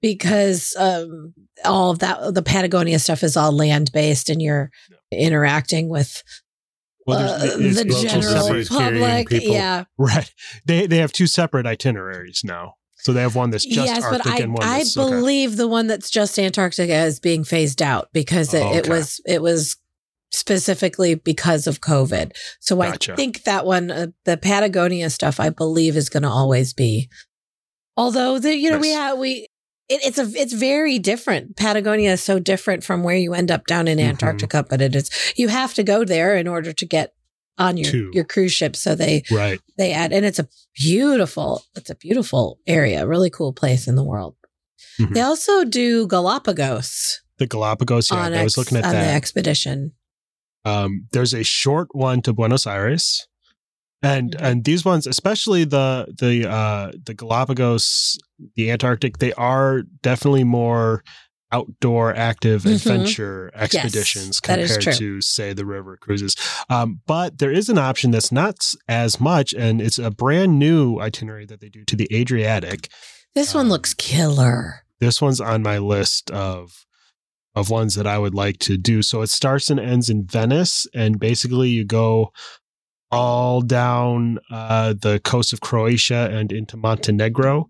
because 0.00 0.74
um, 0.78 1.34
all 1.64 1.90
of 1.90 1.98
that 2.00 2.34
the 2.34 2.42
Patagonia 2.42 2.98
stuff 2.98 3.22
is 3.22 3.36
all 3.36 3.52
land 3.52 3.90
based, 3.92 4.28
and 4.30 4.40
you're 4.42 4.70
interacting 5.12 5.88
with 5.88 6.22
well, 7.06 7.34
uh, 7.34 7.38
there's- 7.56 7.76
the 7.76 8.08
general 8.08 8.64
public. 8.68 9.28
Yeah, 9.30 9.84
right? 9.98 10.32
They 10.66 10.86
they 10.86 10.98
have 10.98 11.12
two 11.12 11.26
separate 11.26 11.66
itineraries 11.66 12.42
now. 12.44 12.74
So 13.04 13.12
they 13.12 13.20
have 13.20 13.36
one 13.36 13.50
that's 13.50 13.66
just 13.66 13.86
yes, 13.86 14.02
Arctic 14.02 14.22
but 14.24 14.32
I 14.32 14.38
and 14.38 14.54
one 14.54 14.62
I 14.62 14.78
that's 14.78 14.96
okay. 14.96 15.10
believe 15.10 15.56
the 15.56 15.68
one 15.68 15.86
that's 15.86 16.08
just 16.10 16.38
Antarctica 16.38 17.04
is 17.04 17.20
being 17.20 17.44
phased 17.44 17.82
out 17.82 18.08
because 18.14 18.54
it, 18.54 18.62
Oh, 18.62 18.72
it 18.74 18.88
was 18.88 19.20
it 19.26 19.42
was 19.42 19.76
specifically 20.32 21.14
because 21.14 21.66
of 21.66 21.80
COVID. 21.80 22.32
So 22.60 22.76
Gotcha. 22.76 23.12
I 23.12 23.16
think 23.16 23.44
that 23.44 23.64
one, 23.66 23.90
uh, 23.90 24.06
the 24.24 24.36
Patagonia 24.36 25.08
stuff, 25.10 25.38
I 25.38 25.50
believe 25.50 25.96
is 25.96 26.08
going 26.08 26.22
to 26.24 26.28
always 26.28 26.72
be. 26.72 27.08
Although 27.96 28.38
the 28.38 28.56
you 28.56 28.70
know 28.70 28.78
we 28.78 28.90
have 28.90 29.18
we. 29.18 29.48
It, 29.88 30.00
it's 30.02 30.18
a 30.18 30.22
it's 30.34 30.54
very 30.54 30.98
different. 30.98 31.56
Patagonia 31.56 32.12
is 32.12 32.22
so 32.22 32.38
different 32.38 32.84
from 32.84 33.02
where 33.02 33.16
you 33.16 33.34
end 33.34 33.50
up 33.50 33.66
down 33.66 33.86
in 33.86 33.98
Mhm. 33.98 34.08
Antarctica, 34.08 34.64
but 34.68 34.80
it 34.80 34.94
is 34.96 35.10
you 35.36 35.48
have 35.48 35.74
to 35.74 35.82
go 35.82 36.04
there 36.04 36.36
in 36.36 36.48
order 36.48 36.72
to 36.72 36.86
get 36.86 37.12
on 37.58 37.76
your 37.76 38.12
your 38.12 38.24
cruise 38.24 38.52
ship. 38.52 38.74
So 38.76 38.94
they 38.94 39.22
right. 39.30 39.60
they 39.78 39.92
add 39.92 40.12
and 40.12 40.24
it's 40.26 40.38
a 40.38 40.48
beautiful 40.76 41.62
it's 41.76 41.90
a 41.90 41.94
beautiful 41.94 42.58
area 42.66 43.06
really 43.06 43.30
cool 43.30 43.52
place 43.52 43.86
in 43.86 43.94
the 43.94 44.04
world 44.04 44.34
Mhm. 45.00 45.14
they 45.14 45.20
also 45.20 45.64
do 45.64 46.06
galapagos 46.06 47.20
The 47.38 47.46
Galapagos. 47.46 48.10
Yeah, 48.10 48.26
on, 48.26 48.34
I 48.34 48.42
was 48.44 48.56
looking 48.56 48.78
at 48.78 48.84
on 48.84 48.92
the 48.92 48.98
that. 48.98 49.14
expedition 49.14 49.92
Um, 50.64 51.06
there's 51.12 51.34
a 51.34 51.42
short 51.44 51.88
one 51.92 52.22
to 52.22 52.32
Buenos 52.32 52.66
Aires, 52.66 53.26
and 54.02 54.32
Mhm. 54.36 54.40
and 54.46 54.64
these 54.64 54.82
ones, 54.84 55.06
especially 55.06 55.64
the 55.64 56.06
the 56.18 56.48
uh, 56.48 56.92
the 57.04 57.12
Galapagos, 57.14 58.18
the 58.56 58.70
Antarctic, 58.70 59.18
they 59.18 59.32
are 59.34 59.82
definitely 60.02 60.44
more 60.44 61.02
outdoor 61.54 62.14
active 62.30 62.62
Mhm. 62.62 62.74
adventure 62.76 63.50
expeditions 63.54 64.40
that 64.46 64.58
is 64.58 64.72
compared 64.76 64.96
to 64.98 65.20
say 65.20 65.52
the 65.52 65.66
river 65.76 65.96
cruises 66.04 66.34
um, 66.68 67.00
but 67.06 67.38
there 67.38 67.52
is 67.60 67.68
an 67.68 67.78
option 67.78 68.10
that's 68.10 68.32
not 68.32 68.56
as 68.88 69.20
much 69.20 69.48
and 69.54 69.80
it's 69.80 69.98
a 69.98 70.10
brand 70.10 70.58
new 70.58 70.98
itinerary 71.00 71.46
that 71.46 71.60
they 71.60 71.68
do 71.68 71.84
to 71.84 71.96
the 71.96 72.08
adriatic 72.12 72.88
this 73.34 73.54
one 73.54 73.66
Um, 73.66 73.70
looks 73.72 73.94
killer 73.94 74.84
this 75.00 75.20
one's 75.22 75.40
on 75.40 75.62
my 75.62 75.78
list 75.78 76.30
of 76.30 76.84
of 77.56 77.70
ones 77.70 77.94
that 77.94 78.06
I 78.14 78.18
would 78.18 78.34
like 78.34 78.58
to 78.68 78.76
do. 78.76 79.00
So 79.00 79.22
it 79.22 79.28
starts 79.28 79.70
and 79.70 79.78
ends 79.78 80.10
in 80.10 80.26
Venice, 80.26 80.88
and 80.92 81.20
basically 81.20 81.68
you 81.68 81.84
go 81.84 82.32
all 83.12 83.60
down 83.62 84.40
uh, 84.50 84.94
the 85.00 85.20
coast 85.22 85.52
of 85.52 85.60
Croatia 85.60 86.28
and 86.32 86.50
into 86.50 86.76
Montenegro. 86.76 87.68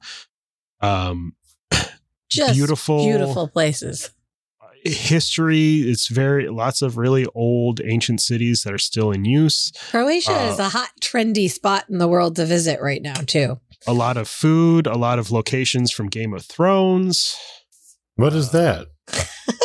Um, 0.81 1.35
just 2.31 2.55
beautiful- 2.55 3.05
beautiful 3.05 3.49
places. 3.49 4.11
history. 4.85 5.81
It's 5.83 6.09
very 6.09 6.49
lots 6.49 6.83
of 6.83 6.97
really 6.99 7.27
old 7.35 7.81
ancient 7.85 8.21
cities 8.21 8.63
that 8.63 8.75
are 8.75 8.79
still 8.79 9.11
in 9.13 9.25
use. 9.25 9.73
Croatia 9.91 10.33
Uh, 10.33 10.53
is 10.53 10.59
a 10.59 10.69
hot 10.69 10.91
trendy 11.01 11.51
spot 11.51 11.87
in 11.89 11.99
the 11.99 12.09
world 12.09 12.37
to 12.37 12.45
visit 12.45 12.81
right 12.83 13.01
now 13.01 13.15
too. 13.15 13.61
A 13.87 13.93
lot 13.95 14.17
of 14.17 14.29
food 14.29 14.87
a 14.87 14.97
lot 14.97 15.19
of 15.19 15.31
locations 15.31 15.91
from 15.91 16.09
game 16.09 16.35
of 16.35 16.45
thrones. 16.45 17.35
What 18.17 18.33
is 18.35 18.51
that? 18.51 18.89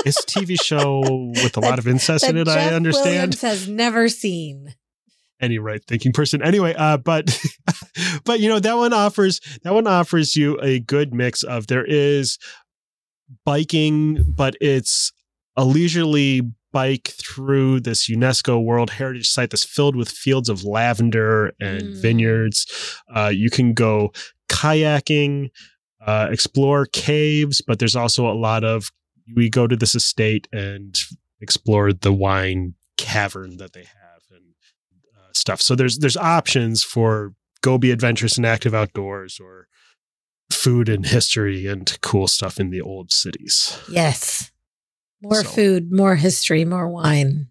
it's 0.05 0.21
a 0.23 0.25
tv 0.25 0.57
show 0.61 0.99
with 1.43 1.55
a 1.55 1.59
lot 1.69 1.79
of 1.79 1.87
incest 1.87 2.25
in 2.27 2.35
that 2.35 2.41
it 2.41 2.47
i 2.49 2.73
understand. 2.73 3.05
Williams 3.05 3.41
has 3.41 3.67
never 3.69 4.09
seen 4.09 4.75
any 5.41 5.57
right 5.59 5.83
thinking 5.85 6.11
person 6.11 6.41
anyway 6.41 6.73
uh 6.77 6.97
but 6.97 7.39
but 8.25 8.39
you 8.39 8.49
know 8.49 8.59
that 8.59 8.75
one 8.77 8.93
offers 8.93 9.39
that 9.63 9.73
one 9.73 9.87
offers 9.87 10.35
you 10.35 10.59
a 10.61 10.79
good 10.79 11.13
mix 11.13 11.43
of 11.43 11.67
there 11.67 11.85
is 11.85 12.37
biking 13.45 14.23
but 14.27 14.55
it's 14.61 15.11
a 15.55 15.63
leisurely 15.65 16.41
bike 16.71 17.13
through 17.19 17.79
this 17.79 18.07
UNESCO 18.09 18.63
World 18.63 18.91
Heritage 18.91 19.27
Site 19.27 19.49
that's 19.49 19.63
filled 19.63 19.95
with 19.95 20.07
fields 20.09 20.49
of 20.49 20.63
lavender 20.63 21.51
and 21.59 21.89
Mm. 21.89 22.01
vineyards. 22.01 22.67
Uh, 23.13 23.31
you 23.33 23.49
can 23.49 23.73
go 23.73 24.11
kayaking, 24.49 25.49
uh, 26.05 26.27
explore 26.31 26.85
caves, 26.85 27.59
but 27.65 27.79
there's 27.79 27.95
also 27.95 28.27
a 28.29 28.33
lot 28.37 28.63
of 28.63 28.91
we 29.35 29.49
go 29.49 29.65
to 29.67 29.75
this 29.75 29.95
estate 29.95 30.47
and 30.53 30.99
explore 31.41 31.91
the 31.91 32.13
wine 32.13 32.75
cavern 32.97 33.57
that 33.57 33.73
they 33.73 33.83
have 33.83 33.98
stuff. 35.33 35.61
So 35.61 35.75
there's 35.75 35.97
there's 35.99 36.17
options 36.17 36.83
for 36.83 37.33
go 37.61 37.77
be 37.77 37.91
adventurous 37.91 38.37
and 38.37 38.45
active 38.45 38.73
outdoors 38.73 39.39
or 39.39 39.67
food 40.51 40.89
and 40.89 41.05
history 41.05 41.67
and 41.67 41.97
cool 42.01 42.27
stuff 42.27 42.59
in 42.59 42.69
the 42.69 42.81
old 42.81 43.11
cities. 43.11 43.77
yes 43.89 44.51
more 45.21 45.43
So- 45.43 45.49
food 45.49 45.91
more 45.91 46.15
history 46.15 46.63
more 46.65 46.89
wine 46.89 47.49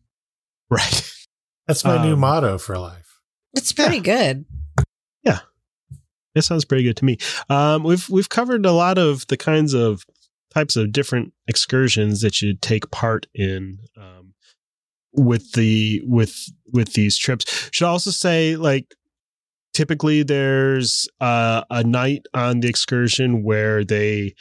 Right. 0.70 1.02
That's 1.66 1.84
my 1.84 2.02
new 2.02 2.14
Um, 2.14 2.20
motto 2.20 2.58
for 2.58 2.78
life. 2.78 3.20
it's 3.54 3.72
pretty 3.72 4.00
good 4.00 4.44
Yeah. 5.22 5.40
That 6.34 6.42
sounds 6.42 6.64
pretty 6.64 6.84
good 6.84 6.96
to 6.98 7.04
me. 7.04 7.18
Um, 7.48 7.82
we've 7.84 8.08
we've 8.08 8.28
covered 8.28 8.64
a 8.66 8.72
lot 8.72 8.96
of 8.98 9.26
the 9.28 9.36
kinds 9.36 9.74
of 9.74 10.04
types 10.54 10.76
of 10.76 10.92
different 10.92 11.32
excursions 11.46 12.20
that 12.22 12.40
you 12.42 12.54
take 12.54 12.90
part 12.90 13.26
in 13.34 13.78
um, 13.96 14.17
with 15.12 15.52
the 15.52 16.00
with 16.04 16.34
with 16.72 16.92
these 16.94 17.16
trips. 17.16 17.70
Should 17.72 17.86
also 17.86 18.10
say 18.10 18.56
like 18.56 18.94
typically 19.74 20.22
there's 20.22 21.08
uh, 21.20 21.62
a 21.70 21.84
night 21.84 22.22
on 22.34 22.60
the 22.60 22.68
excursion 22.68 23.42
where 23.42 23.84
they 23.84 24.34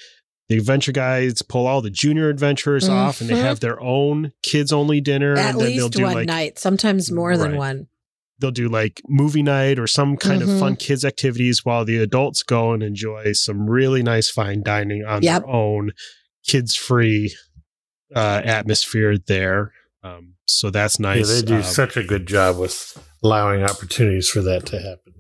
the 0.49 0.58
adventure 0.58 0.93
guides 0.93 1.41
pull 1.41 1.67
all 1.67 1.82
the 1.82 1.89
junior 1.89 2.30
adventurers 2.30 2.88
off 2.88 3.19
and 3.19 3.30
they 3.30 3.36
Mhm. 3.36 3.41
have 3.41 3.60
their 3.60 3.82
own 3.82 4.32
kids 4.43 4.71
only 4.71 5.01
dinner 5.01 5.34
at 5.38 5.51
and 5.51 5.60
then 5.62 5.75
they'll 5.75 5.86
least 5.88 5.97
do 5.97 6.03
one 6.03 6.13
like 6.13 6.27
night 6.27 6.58
sometimes 6.58 7.12
more 7.12 7.36
than 7.38 7.58
one 7.58 7.88
they'll 8.39 8.51
do 8.51 8.69
like 8.69 9.01
movie 9.10 9.43
night 9.43 9.77
or 9.77 9.88
some 9.88 10.15
kind 10.15 10.41
Mhm. 10.41 10.53
of 10.53 10.60
fun 10.60 10.75
kids 10.77 11.03
activities 11.03 11.65
while 11.65 11.84
the 11.84 11.97
adults 11.97 12.43
go 12.43 12.71
and 12.71 12.82
enjoy 12.82 13.34
some 13.34 13.69
really 13.69 14.01
nice 14.01 14.30
fine 14.30 14.63
dining 14.63 15.03
on 15.03 15.21
Yep. 15.21 15.41
their 15.41 15.49
own 15.53 15.91
kids 16.47 16.75
free 16.75 17.36
uh, 18.15 18.41
atmosphere 18.45 19.17
there 19.27 19.73
Um, 20.08 20.34
so 20.46 20.70
that's 20.70 21.00
nice. 21.00 21.28
Yeah, 21.30 21.36
they 21.36 21.41
do 21.41 21.56
Um, 21.58 21.63
such 21.63 21.98
a 21.98 22.04
good 22.04 22.26
job 22.28 22.58
with 22.58 22.98
allowing 23.24 23.63
opportunities 23.63 24.30
for 24.30 24.41
that 24.43 24.65
to 24.67 24.80
happen. 24.80 25.13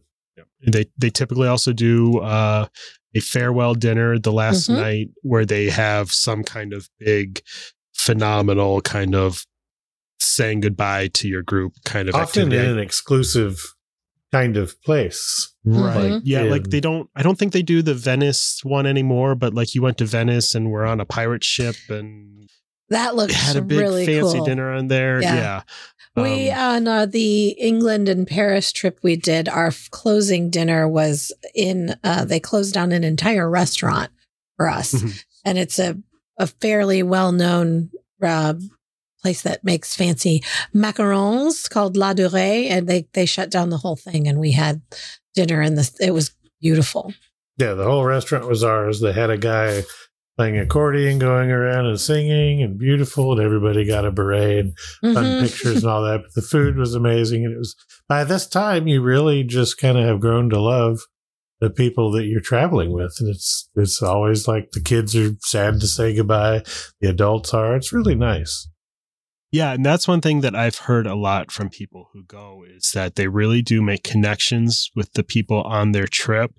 they 0.65 0.85
they 0.97 1.09
typically 1.09 1.47
also 1.47 1.71
do 1.71 2.17
uh, 2.19 2.67
a 3.15 3.19
farewell 3.19 3.75
dinner 3.75 4.17
the 4.17 4.31
last 4.31 4.67
Mhm. 4.69 4.75
night 4.75 5.07
where 5.21 5.45
they 5.45 5.69
have 5.69 6.11
some 6.11 6.43
kind 6.43 6.73
of 6.73 6.89
big 6.99 7.41
phenomenal 7.93 8.81
kind 8.81 9.13
of 9.15 9.45
saying 10.19 10.61
goodbye 10.61 11.07
to 11.09 11.27
your 11.27 11.43
group 11.43 11.73
kind 11.85 12.09
of 12.09 12.15
Often 12.15 12.43
activity. 12.47 12.69
in 12.71 12.77
an 12.77 12.79
exclusive 12.79 13.59
kind 14.31 14.57
of 14.57 14.81
place. 14.81 15.53
right 15.65 16.11
Mhm. 16.13 16.21
yeah 16.23 16.43
like 16.43 16.69
they 16.69 16.79
don't 16.79 17.09
i 17.15 17.21
don't 17.21 17.37
think 17.37 17.51
they 17.53 17.61
do 17.61 17.81
the 17.81 17.93
venice 17.93 18.59
one 18.63 18.85
anymore 18.85 19.35
but 19.35 19.53
like 19.53 19.75
you 19.75 19.81
went 19.81 19.97
to 19.97 20.05
venice 20.05 20.55
and 20.55 20.71
we're 20.71 20.85
on 20.85 20.99
a 21.01 21.05
pirate 21.05 21.43
ship 21.43 21.75
and 21.89 22.36
That 22.89 23.15
looks 23.15 23.33
had 23.33 23.55
a 23.57 23.61
big 23.61 23.79
really 23.79 24.05
fancy 24.05 24.37
cool. 24.37 24.45
dinner 24.45 24.71
on 24.71 24.87
there 24.87 25.21
Yeah. 25.21 25.35
yeah, 25.35 25.61
We 26.23 26.49
Um, 26.49 26.59
on 26.59 26.87
uh, 26.87 27.05
the 27.05 27.49
England 27.49 28.07
and 28.09 28.25
Paris 28.25 28.71
trip 28.71 28.99
we 29.03 29.15
did, 29.17 29.49
our 29.49 29.67
f- 29.67 29.89
closing 29.91 30.49
dinner 30.49 30.87
was 30.87 31.31
in. 31.53 31.95
Uh, 32.03 32.23
they 32.25 32.39
closed 32.39 32.73
down 32.73 32.91
an 32.91 33.03
entire 33.03 33.49
restaurant 33.49 34.09
for 34.55 34.69
us, 34.69 34.93
Mhm. 34.93 35.23
and 35.45 35.57
it's 35.57 35.79
a 35.79 35.97
a 36.39 36.47
fairly 36.47 37.01
well 37.03 37.31
known 37.31 37.89
uh, 38.23 38.53
place 39.21 39.41
that 39.41 39.63
makes 39.63 39.95
fancy 39.95 40.43
macarons 40.73 41.69
called 41.69 41.95
Ladurée, 41.97 42.69
and 42.69 42.87
they 42.87 43.07
they 43.13 43.25
shut 43.25 43.49
down 43.49 43.69
the 43.69 43.77
whole 43.77 43.95
thing, 43.95 44.27
and 44.27 44.39
we 44.39 44.51
had 44.53 44.81
dinner, 45.35 45.61
and 45.61 45.77
this 45.77 45.93
it 45.99 46.11
was 46.13 46.31
beautiful. 46.61 47.13
Yeah, 47.57 47.73
the 47.73 47.83
whole 47.85 48.05
restaurant 48.05 48.47
was 48.47 48.63
ours. 48.63 49.01
They 49.01 49.13
had 49.13 49.29
a 49.29 49.37
guy 49.37 49.83
playing 50.37 50.57
accordion 50.57 51.17
going 51.19 51.49
around 51.51 51.87
and 51.87 51.99
singing 51.99 52.61
and 52.61 52.77
beautiful, 52.77 53.31
and 53.33 53.41
everybody 53.41 53.83
got 53.85 54.05
a 54.05 54.11
beret 54.11 54.59
and 54.65 54.77
fun 55.15 55.25
Mhm. 55.25 55.41
pictures 55.41 55.83
and 55.83 55.91
all 55.91 56.03
that. 56.03 56.21
But 56.21 56.33
the 56.35 56.41
food 56.47 56.77
was 56.77 56.93
amazing. 56.93 57.43
And 57.45 57.53
it 57.55 57.57
was 57.57 57.75
by 58.07 58.23
this 58.23 58.47
time 58.47 58.87
you 58.87 59.01
really 59.01 59.43
just 59.43 59.77
kind 59.79 59.97
of 59.97 60.05
have 60.05 60.19
grown 60.19 60.49
to 60.51 60.59
love 60.61 60.99
the 61.59 61.71
people 61.71 62.11
that 62.11 62.25
you're 62.25 62.39
traveling 62.39 62.91
with. 62.93 63.15
And 63.19 63.29
it's 63.29 63.67
it's 63.75 64.01
always 64.03 64.47
like 64.47 64.71
the 64.73 64.79
kids 64.81 65.15
are 65.15 65.31
sad 65.41 65.79
to 65.81 65.87
say 65.87 66.15
goodbye. 66.15 66.63
The 67.01 67.09
adults 67.09 67.53
are. 67.53 67.75
It's 67.75 67.91
really 67.91 68.15
nice. 68.15 68.69
Yeah, 69.49 69.71
and 69.73 69.83
that's 69.85 70.09
one 70.09 70.19
thing 70.21 70.41
that 70.41 70.55
I've 70.55 70.75
heard 70.79 71.07
a 71.07 71.15
lot 71.15 71.51
from 71.53 71.69
people 71.69 72.09
who 72.13 72.23
go 72.25 72.63
is 72.69 72.91
that 72.93 73.15
they 73.15 73.29
really 73.29 73.61
do 73.61 73.81
make 73.81 74.03
connections 74.03 74.91
with 74.93 75.13
the 75.13 75.23
people 75.23 75.63
on 75.63 75.93
their 75.93 76.05
trip. 76.05 76.51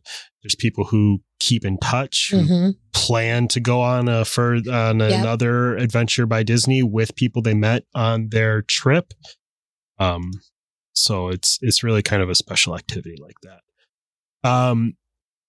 There's 0.43 0.55
people 0.55 0.87
who 0.87 1.21
keep 1.41 1.65
in 1.65 1.79
touch, 1.79 2.29
who 2.33 2.39
Mhm. 2.43 2.75
plan 2.93 3.49
to 3.49 3.61
go 3.61 3.81
on 3.81 4.09
a 4.09 4.25
fur 4.25 4.57
on 4.71 5.01
Yep. 5.01 5.13
another 5.21 5.77
adventure 5.77 6.27
by 6.27 6.43
Disney 6.43 6.83
with 6.83 7.15
people 7.17 7.43
they 7.43 7.55
met 7.55 7.85
on 7.95 8.29
their 8.31 8.63
trip. 8.63 9.15
Um, 9.99 10.31
so 10.95 11.29
it's 11.29 11.59
it's 11.63 11.83
really 11.85 12.03
kind 12.03 12.23
of 12.23 12.29
a 12.29 12.35
special 12.35 12.75
activity 12.77 13.17
like 13.21 13.37
that. 13.43 14.49
Um, 14.49 14.95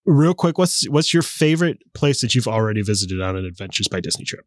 real 0.05 0.33
quick, 0.33 0.57
what's 0.57 0.87
what's 0.89 1.13
your 1.13 1.23
favorite 1.23 1.77
place 1.93 2.21
that 2.21 2.33
you've 2.35 2.47
already 2.47 2.81
visited 2.81 3.21
on 3.21 3.35
an 3.35 3.45
Adventures 3.45 3.87
by 3.87 3.99
Disney 3.99 4.25
trip? 4.25 4.45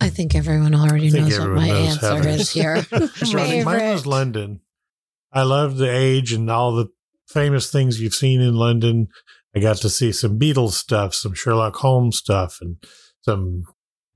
I 0.00 0.08
think 0.10 0.34
everyone 0.34 0.74
already 0.74 1.10
think 1.10 1.28
knows 1.28 1.38
what 1.38 1.48
my 1.50 1.68
knows 1.68 1.88
answer 2.02 2.16
Heather's. 2.16 2.40
is 2.40 2.50
here. 2.50 2.82
Just 3.16 3.34
running- 3.34 3.64
Mine 3.64 3.92
was 3.92 4.06
London. 4.06 4.60
I 5.32 5.42
love 5.44 5.76
the 5.76 5.88
age 5.90 6.32
and 6.32 6.50
all 6.50 6.74
the 6.74 6.88
famous 7.28 7.70
things 7.70 8.00
you've 8.00 8.14
seen 8.14 8.40
in 8.40 8.54
London. 8.54 9.08
I 9.54 9.60
got 9.60 9.76
to 9.78 9.90
see 9.90 10.12
some 10.12 10.38
Beatles 10.38 10.72
stuff, 10.72 11.14
some 11.14 11.34
Sherlock 11.34 11.76
Holmes 11.76 12.16
stuff, 12.16 12.58
and 12.60 12.76
some 13.20 13.64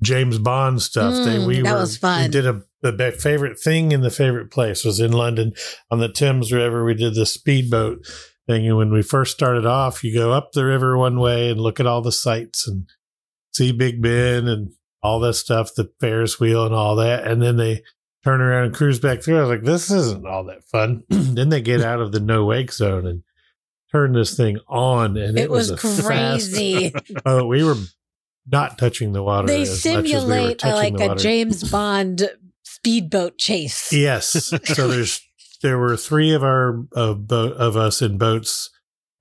James 0.03 0.39
Bond 0.39 0.83
stuff. 0.83 1.13
they, 1.25 1.37
Mm, 1.37 1.47
we 1.47 1.61
that 1.63 1.75
were, 1.75 1.81
was 1.81 1.97
fun. 1.97 2.23
We 2.23 2.29
did 2.29 2.47
a 2.47 2.63
the 2.83 3.13
favorite 3.19 3.59
thing 3.59 3.91
in 3.93 4.03
the 4.03 4.11
favorite 4.11 4.51
place 4.51 4.85
was 4.85 5.01
in 5.01 5.13
London 5.13 5.53
on 5.91 5.99
the 5.99 6.09
Thames 6.09 6.53
River. 6.53 6.85
We 6.85 6.95
did 6.95 7.15
the 7.15 7.27
speedboat 7.27 8.07
thing, 8.47 8.67
and 8.67 8.77
when 8.77 8.93
we 8.93 9.03
first 9.03 9.33
started 9.35 9.67
off, 9.67 10.05
you 10.05 10.15
go 10.15 10.33
up 10.33 10.53
the 10.53 10.65
river 10.65 10.97
one 10.97 11.19
way 11.19 11.51
and 11.51 11.61
look 11.61 11.81
at 11.81 11.87
all 11.87 12.01
the 12.03 12.13
sights 12.13 12.67
and 12.69 12.89
see 13.53 13.73
Big 13.73 14.01
Ben 14.01 14.47
and 14.47 14.73
all 15.03 15.19
that 15.21 15.35
stuff, 15.35 15.75
the 15.75 15.91
Ferris 16.01 16.39
wheel 16.39 16.65
and 16.65 16.75
all 16.75 16.97
that, 16.97 17.27
and 17.27 17.43
then 17.43 17.57
they 17.57 17.83
turn 18.25 18.41
around 18.41 18.67
and 18.67 18.75
cruise 18.75 18.99
back 18.99 19.23
through. 19.23 19.39
I 19.39 19.41
was 19.43 19.51
like, 19.51 19.63
this 19.63 19.91
isn't 19.91 20.27
all 20.27 20.45
that 20.45 20.65
fun. 20.65 21.05
then 21.09 21.49
they 21.49 21.61
get 21.61 21.81
out 21.81 22.01
of 22.01 22.13
the 22.13 22.21
no 22.21 22.45
wake 22.45 22.73
zone 22.73 23.07
and 23.07 23.23
turn 23.97 24.13
this 24.13 24.37
thing 24.37 24.59
on, 24.69 25.17
and 25.17 25.39
it, 25.39 25.45
it 25.45 25.51
was 25.51 25.71
fast- 25.71 26.05
crazy. 26.05 26.95
oh, 27.27 27.47
we 27.47 27.65
were 27.65 27.77
not 28.47 28.79
touching 28.79 29.13
the 29.13 29.23
water. 29.23 29.47
they 29.47 29.63
as 29.63 29.71
we 29.71 29.75
simulate 29.75 30.65
uh, 30.65 30.75
like 30.75 30.97
the 30.97 31.13
a. 31.13 31.17
James 31.17 31.69
Bond 31.71 32.29
speedboat 32.63 33.39
chase. 33.39 33.93
Yes. 33.93 34.29
so 34.65 34.89
there's 34.89 35.21
there 35.63 35.79
were 35.79 35.97
three 35.97 36.33
of 36.33 36.43
our 36.43 36.85
of, 36.93 37.31
us 37.77 38.03
in 38.03 38.19
boats, 38.19 38.71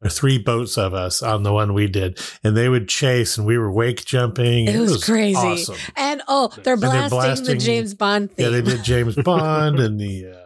or 0.03 0.09
three 0.09 0.38
boats 0.38 0.77
of 0.77 0.93
us 0.93 1.23
on 1.23 1.43
the 1.43 1.53
one 1.53 1.73
we 1.73 1.88
did, 1.88 2.19
and 2.43 2.55
they 2.55 2.69
would 2.69 2.89
chase, 2.89 3.38
and 3.38 3.47
we 3.47 3.57
were 3.57 3.71
wake 3.71 4.05
jumping. 4.05 4.67
It 4.67 4.79
was 4.79 5.03
crazy. 5.03 5.38
Awesome. 5.38 5.75
And 5.95 6.21
oh, 6.27 6.51
they're 6.63 6.73
And 6.73 6.83
they're 6.83 7.09
blasting, 7.09 7.45
the 7.45 7.55
James 7.55 7.93
Bond 7.93 8.31
theme. 8.31 8.45
Yeah, 8.45 8.51
they 8.51 8.61
did 8.61 8.83
James 8.83 9.15
Bond 9.15 9.79
and 9.79 9.99
the. 9.99 10.27
Uh, 10.27 10.44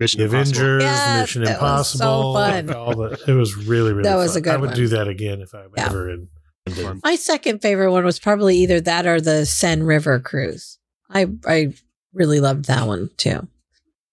Mission 0.00 0.18
the 0.20 0.24
Impossible. 0.24 0.60
Avengers, 0.60 0.82
Yes, 0.82 1.20
Mission 1.20 1.44
that 1.44 1.60
was 1.60 1.90
so 1.90 2.04
Impossible, 2.04 2.34
fun. 2.34 2.70
all 2.74 2.96
the, 2.96 3.24
it 3.28 3.32
was 3.34 3.56
really, 3.56 3.92
really. 3.92 4.02
That 4.08 4.16
was 4.16 4.32
fun. 4.32 4.38
a 4.38 4.40
good 4.42 4.52
I 4.54 4.56
would 4.56 4.66
one. 4.70 4.76
do 4.76 4.88
that 4.88 5.06
again 5.08 5.40
if 5.42 5.54
I 5.54 5.62
were 5.66 5.72
Yeah. 5.76 5.86
ever 5.86 6.10
in. 6.10 6.28
London. 6.68 7.00
My 7.02 7.16
second 7.16 7.60
favorite 7.62 7.90
one 7.90 8.04
was 8.04 8.18
probably 8.20 8.56
either 8.58 8.80
that 8.82 9.06
or 9.06 9.20
the 9.20 9.44
Seine 9.46 9.82
River 9.82 10.20
cruise. 10.20 10.78
I 11.08 11.26
I 11.46 11.74
really 12.12 12.38
loved 12.40 12.66
that 12.66 12.86
one 12.86 13.10
too. 13.16 13.48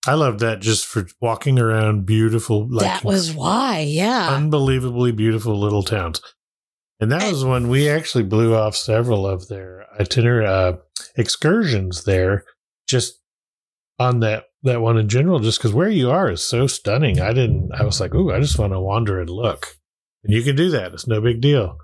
I 0.07 0.13
loved 0.13 0.39
that 0.39 0.61
just 0.61 0.85
for 0.85 1.05
walking 1.19 1.59
around 1.59 2.05
beautiful, 2.05 2.67
like 2.69 2.85
that 2.85 3.03
was 3.03 3.33
why, 3.33 3.79
yeah. 3.81 4.29
unbelievably 4.33 5.11
beautiful 5.11 5.59
little 5.59 5.83
towns. 5.83 6.21
And 7.01 7.11
that 7.11 7.21
And- 7.23 7.31
was 7.33 7.43
when 7.43 7.67
we 7.67 7.89
actually 7.89 8.23
blew 8.23 8.55
off 8.55 8.75
several 8.75 9.27
of 9.27 9.49
their 9.49 9.85
itinerary 9.99 10.45
uh, 10.47 10.73
excursions 11.17 12.05
there, 12.05 12.45
just 12.87 13.19
on 13.99 14.19
that 14.21 14.45
that 14.63 14.81
one 14.81 14.97
in 14.97 15.07
general. 15.09 15.39
Just 15.39 15.59
because 15.59 15.73
where 15.73 15.89
you 15.89 16.09
are 16.11 16.29
is 16.31 16.43
so 16.43 16.67
stunning. 16.67 17.19
I 17.21 17.33
didn't. 17.33 17.71
I 17.73 17.83
was 17.83 17.99
like, 17.99 18.13
ooh, 18.13 18.31
I 18.31 18.39
just 18.39 18.59
want 18.59 18.73
to 18.73 18.79
wander 18.79 19.19
and 19.19 19.29
look. 19.29 19.77
And 20.23 20.33
you 20.33 20.41
can 20.43 20.55
do 20.55 20.69
that. 20.71 20.93
It's 20.93 21.07
no 21.07 21.21
big 21.21 21.41
deal. 21.41 21.77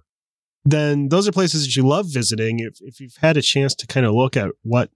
then 0.65 1.09
those 1.09 1.27
are 1.27 1.31
places 1.31 1.65
that 1.65 1.75
you 1.75 1.85
love 1.87 2.07
visiting. 2.11 2.59
If, 2.59 2.77
if 2.81 2.99
you've 2.99 3.17
had 3.21 3.37
a 3.37 3.41
chance 3.41 3.75
to 3.75 3.87
kind 3.87 4.05
of 4.05 4.13
look 4.13 4.35
at 4.37 4.49
what 4.63 4.89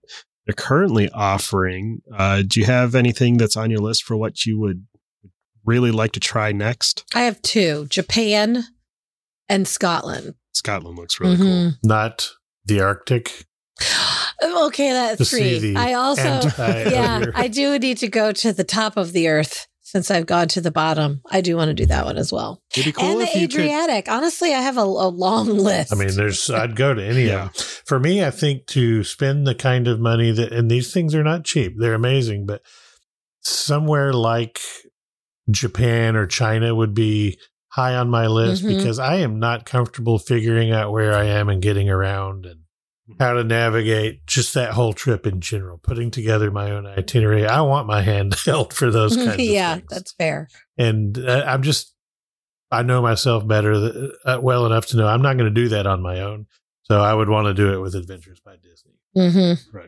they're 0.46 0.54
currently 0.54 1.10
offering, 1.10 2.00
uh, 2.16 2.42
do 2.46 2.60
you 2.60 2.66
have 2.66 2.94
anything 2.94 3.36
that's 3.36 3.56
on 3.56 3.70
your 3.70 3.80
list 3.80 4.02
for 4.04 4.16
what 4.16 4.44
you 4.46 4.58
would 4.58 4.86
really 5.64 5.90
like 5.90 6.12
to 6.12 6.20
try 6.20 6.52
next? 6.52 7.04
I 7.14 7.22
have 7.22 7.40
two, 7.42 7.86
Japan 7.90 8.64
and 9.48 9.68
Scotland. 9.68 10.34
Scotland 10.52 10.98
looks 10.98 11.20
really 11.20 11.36
Mhm. 11.36 11.74
Not 11.82 12.30
the 12.64 12.80
Arctic. 12.80 13.44
Okay, 14.42 14.92
that's 14.92 15.18
To 15.18 15.24
three. 15.24 15.74
I 15.76 15.94
also 15.94 16.22
anti- 16.22 16.90
yeah, 16.90 17.24
I 17.34 17.48
do 17.48 17.78
need 17.78 17.98
to 17.98 18.08
go 18.08 18.30
to 18.32 18.52
the 18.52 18.64
top 18.64 18.96
of 18.96 19.12
the 19.12 19.28
earth 19.28 19.66
since 19.82 20.10
I've 20.10 20.26
gone 20.26 20.48
to 20.48 20.60
the 20.60 20.70
bottom. 20.70 21.22
I 21.30 21.40
do 21.40 21.56
want 21.56 21.68
to 21.70 21.74
do 21.74 21.86
that 21.86 22.04
one 22.04 22.18
as 22.18 22.30
well. 22.30 22.62
cool. 22.74 22.80
It'd 22.82 22.84
be 22.84 22.92
cool 23.00 23.10
and 23.12 23.22
if 23.22 23.32
the 23.32 23.40
you 23.40 23.48
could. 23.48 23.60
Adriatic. 23.60 24.08
Honestly, 24.08 24.52
I 24.54 24.60
have 24.60 24.76
a, 24.76 24.82
a 24.82 25.08
long 25.08 25.46
list. 25.48 25.92
I 25.92 25.96
mean, 25.96 26.14
there's. 26.14 26.48
I'd 26.50 26.76
go 26.76 26.94
to 26.94 27.02
any 27.02 27.24
Yeah. 27.24 27.46
of 27.46 27.54
them. 27.54 27.64
For 27.86 27.98
me, 27.98 28.22
I 28.24 28.30
think 28.30 28.66
to 28.68 29.02
spend 29.02 29.46
the 29.46 29.54
kind 29.54 29.88
of 29.88 29.98
money 29.98 30.30
that, 30.30 30.52
and 30.52 30.70
these 30.70 30.92
things 30.92 31.14
are 31.14 31.24
not 31.24 31.44
cheap. 31.44 31.74
They're 31.78 31.94
amazing, 31.94 32.44
but 32.46 32.60
somewhere 33.42 34.12
like 34.12 34.60
Japan 35.50 36.16
or 36.16 36.26
China 36.26 36.74
would 36.74 36.94
be 36.94 37.38
high 37.70 37.94
on 37.94 38.10
my 38.10 38.26
list 38.26 38.62
Mhm. 38.64 38.76
because 38.76 38.98
I 38.98 39.16
am 39.16 39.38
not 39.38 39.64
comfortable 39.64 40.18
figuring 40.18 40.70
out 40.70 40.92
where 40.92 41.14
I 41.14 41.24
am 41.24 41.48
and 41.48 41.62
getting 41.62 41.88
around 41.88 42.44
and 42.44 42.60
how 43.18 43.32
to 43.32 43.44
navigate 43.44 44.26
just 44.26 44.54
that 44.54 44.72
whole 44.72 44.92
trip 44.92 45.26
in 45.26 45.40
general. 45.40 45.78
Putting 45.78 46.10
together 46.10 46.50
my 46.50 46.70
own 46.70 46.86
itinerary. 46.86 47.46
I 47.46 47.60
want 47.62 47.86
my 47.86 48.02
hand 48.02 48.34
held 48.44 48.72
for 48.72 48.90
those 48.90 49.16
kinds 49.24 49.38
yeah, 49.38 49.72
of 49.72 49.78
things 49.78 49.90
that's 49.90 50.12
fair. 50.12 50.48
and 50.76 51.18
uh, 51.18 51.44
I'm 51.46 51.62
just 51.62 51.94
I 52.70 52.82
know 52.82 53.00
myself 53.00 53.46
better 53.46 53.74
th- 53.74 54.10
uh, 54.24 54.38
well 54.42 54.66
enough 54.66 54.86
to 54.86 54.96
know 54.96 55.06
I'm 55.06 55.22
not 55.22 55.36
going 55.36 55.52
to 55.52 55.62
do 55.62 55.68
that 55.68 55.86
on 55.86 56.02
my 56.02 56.20
own. 56.20 56.46
So 56.82 57.00
I 57.00 57.12
would 57.12 57.28
want 57.28 57.46
to 57.46 57.54
do 57.54 57.72
it 57.72 57.80
with 57.80 57.94
Adventures 57.94 58.40
by 58.40 58.56
Disney. 58.56 58.92
Mm-hmm. 59.16 59.78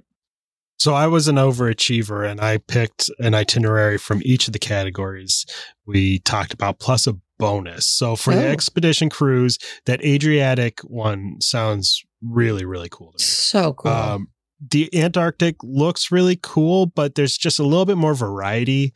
So 0.78 0.94
I 0.94 1.06
was 1.06 1.28
an 1.28 1.36
overachiever 1.36 2.28
and 2.28 2.40
I 2.40 2.58
picked 2.58 3.10
an 3.18 3.34
itinerary 3.34 3.98
from 3.98 4.22
each 4.24 4.46
of 4.46 4.52
the 4.52 4.58
categories 4.58 5.44
we 5.86 6.20
talked 6.20 6.54
about, 6.54 6.78
plus 6.78 7.06
a 7.06 7.16
bonus. 7.40 7.86
So 7.86 8.14
for 8.16 8.34
the 8.34 8.44
Oh. 8.46 8.50
expedition 8.50 9.10
cruise, 9.10 9.58
that 9.86 10.02
Adriatic 10.04 10.80
one 10.80 11.36
sounds 11.40 12.02
really, 12.22 12.64
really 12.64 12.88
cool 12.90 13.12
to 13.12 13.18
me. 13.18 13.24
So 13.24 13.72
cool. 13.74 13.90
Um, 13.90 14.28
the 14.60 14.94
Antarctic 14.94 15.56
looks 15.62 16.12
really 16.12 16.38
cool, 16.40 16.86
but 16.86 17.14
there's 17.14 17.36
just 17.38 17.58
a 17.58 17.64
little 17.64 17.86
bit 17.86 17.96
more 17.96 18.14
variety 18.14 18.92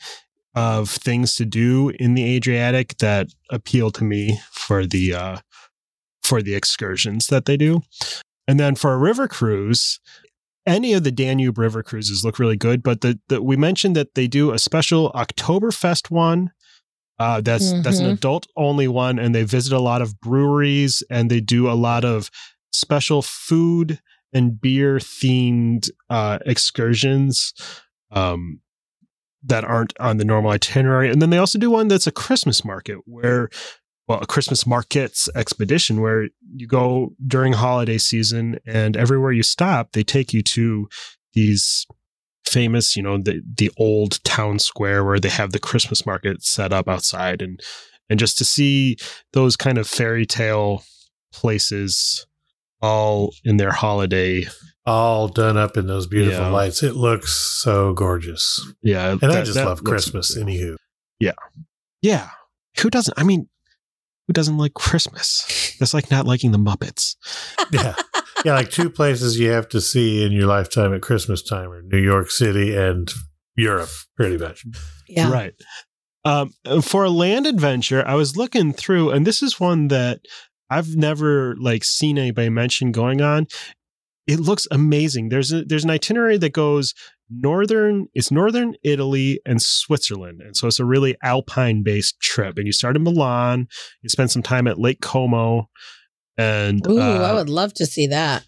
of 0.55 0.90
things 0.90 1.34
to 1.36 1.45
do 1.45 1.90
in 1.99 2.14
the 2.14 2.36
Adriatic 2.36 2.99
that 2.99 3.28
appeal 3.51 3.90
to 3.92 4.05
me 4.05 4.38
for 4.53 4.86
the 4.86 5.14
uh, 5.14 5.38
for 6.22 6.42
the 6.42 6.55
excursions 6.55 7.26
that 7.28 7.45
they 7.47 7.57
do. 7.57 7.80
And 8.47 8.61
then 8.61 8.74
for 8.74 8.92
a 8.92 8.99
river 8.99 9.26
cruise, 9.26 10.01
any 10.66 10.92
of 10.95 11.03
the 11.05 11.11
Danube 11.12 11.59
River 11.59 11.82
cruises 11.82 12.24
look 12.24 12.38
really 12.38 12.57
good, 12.57 12.82
but 12.82 13.01
the, 13.01 13.18
the 13.28 13.42
we 13.42 13.57
mentioned 13.57 13.97
that 13.97 14.14
they 14.14 14.26
do 14.26 14.53
a 14.53 14.59
special 14.59 15.11
Oktoberfest 15.12 16.11
one. 16.11 16.51
Uh, 17.19 17.41
that's 17.41 17.73
that's 17.83 18.01
an 18.01 18.07
Mhm. 18.07 18.15
adult 18.15 18.47
only 18.57 18.89
one, 18.89 19.19
and 19.19 19.35
they 19.35 19.45
visit 19.45 19.73
a 19.73 19.79
lot 19.81 20.03
of 20.03 20.21
breweries 20.21 21.03
and 21.11 21.31
they 21.31 21.41
do 21.41 21.71
a 21.71 21.75
lot 21.75 22.05
of 22.05 22.31
special 22.73 23.23
food 23.23 24.01
and 24.33 24.61
beer 24.61 24.97
themed 24.97 25.89
uh, 26.11 26.39
excursions 26.45 27.53
um, 28.11 28.61
that 29.45 29.65
aren't 29.65 29.93
on 30.01 30.17
the 30.17 30.25
normal 30.25 30.51
itinerary. 30.51 31.09
And 31.11 31.23
then 31.23 31.31
they 31.31 31.39
also 31.39 31.59
do 31.59 31.71
one 31.71 31.87
that's 31.89 32.07
a 32.09 32.12
Christmas 32.12 32.65
market 32.65 32.99
where, 33.05 33.49
well, 34.09 34.19
a 34.21 34.27
Christmas 34.27 34.67
markets 34.67 35.29
expedition 35.37 36.01
where 36.01 36.29
you 36.57 36.67
go 36.67 37.15
during 37.27 37.53
holiday 37.53 37.99
season 37.99 38.59
and 38.67 38.97
everywhere 38.97 39.33
you 39.33 39.43
stop, 39.45 39.93
they 39.93 40.03
take 40.03 40.33
you 40.33 40.43
to 40.43 40.89
these 41.35 41.87
famous, 42.47 42.97
you 42.97 43.03
know, 43.03 43.18
the 43.18 43.42
the 43.57 43.70
old 43.76 44.22
town 44.24 44.59
square 44.59 45.05
where 45.05 45.18
they 45.20 45.28
have 45.28 45.53
the 45.53 45.59
Christmas 45.59 46.05
market 46.07 46.42
set 46.42 46.72
up 46.72 46.88
outside 46.88 47.42
and 47.42 47.61
and 48.11 48.18
just 48.20 48.36
to 48.38 48.45
see 48.45 48.97
those 49.32 49.57
kind 49.57 49.78
of 49.78 49.86
fairy 49.86 50.26
tale 50.26 50.82
places 51.32 52.26
all 52.80 53.32
in 53.45 53.57
their 53.57 53.72
holiday 53.72 54.45
All 54.86 55.28
done 55.28 55.57
up 55.57 55.76
in 55.76 55.86
those 55.86 56.07
beautiful 56.07 56.40
Yeah. 56.45 56.51
lights. 56.51 56.82
It 56.82 56.95
looks 56.97 57.32
so 57.34 57.92
gorgeous. 57.95 58.61
yeah 58.82 59.16
And 59.20 59.32
I 59.32 59.42
just 59.42 59.57
love 59.57 59.82
Christmas, 59.84 60.36
anywho. 60.36 60.76
yeah 61.20 61.32
yeah. 62.03 62.28
who 62.80 62.90
doesn't 62.90 63.18
i 63.18 63.22
mean 63.24 63.49
who 64.26 64.32
doesn't 64.34 64.59
like 64.59 64.74
christmas 64.74 65.74
that's 65.78 65.95
like 65.95 66.11
not 66.11 66.26
liking 66.26 66.53
the 66.53 66.59
muppets 66.59 67.16
Yeah. 67.72 67.95
yeah, 68.45 68.55
like 68.55 68.70
two 68.70 68.90
places 68.90 69.38
you 69.38 69.51
have 69.51 69.68
to 69.70 69.80
see 69.80 70.24
in 70.24 70.32
your 70.32 70.47
lifetime 70.47 70.95
at 70.95 71.03
Christmas 71.03 71.42
time 71.42 71.70
are 71.70 71.82
New 71.82 71.99
York 71.99 72.30
City 72.30 72.76
and 72.76 73.11
Europe, 73.57 73.90
pretty 74.16 74.36
much. 74.36 74.64
Yeah. 75.09 75.30
Right. 75.30 75.55
Um, 76.24 76.53
for 76.82 77.05
a 77.05 77.11
land 77.11 77.47
adventure, 77.47 78.07
I 78.07 78.14
was 78.14 78.36
looking 78.36 78.72
through, 78.72 79.11
and 79.11 79.26
this 79.26 79.42
is 79.42 79.61
one 79.61 79.88
that 79.88 80.20
I've 80.70 80.97
never 80.97 81.55
like 81.57 81.84
seen 81.84 82.18
anybody 82.18 82.49
mention 82.49 82.92
going 82.92 83.20
on. 83.20 83.47
It 84.26 84.40
looks 84.40 84.66
amazing. 84.70 85.28
There's 85.28 85.53
a, 85.53 85.64
there's 85.64 85.84
an 85.84 85.90
itinerary 85.90 86.38
that 86.38 86.55
goes 86.55 86.95
northern. 87.28 88.07
It's 88.14 88.30
northern 88.30 88.74
Italy 88.82 89.40
and 89.45 89.61
Switzerland, 89.61 90.40
and 90.40 90.57
so 90.57 90.66
it's 90.66 90.80
a 90.80 90.84
really 90.84 91.14
alpine 91.22 91.82
based 91.82 92.20
trip. 92.20 92.57
And 92.57 92.66
you 92.66 92.72
start 92.72 92.97
in 92.97 93.03
Milan. 93.03 93.68
You 94.03 94.09
spend 94.09 94.30
some 94.30 94.42
time 94.42 94.66
at 94.66 94.78
Lake 94.78 95.03
Como, 95.03 95.68
and 96.37 96.87
Ooh, 96.87 97.01
uh, 97.01 97.28
I 97.30 97.32
would 97.32 97.49
love 97.49 97.74
to 97.74 97.87
see 97.87 98.07
that. 98.09 98.45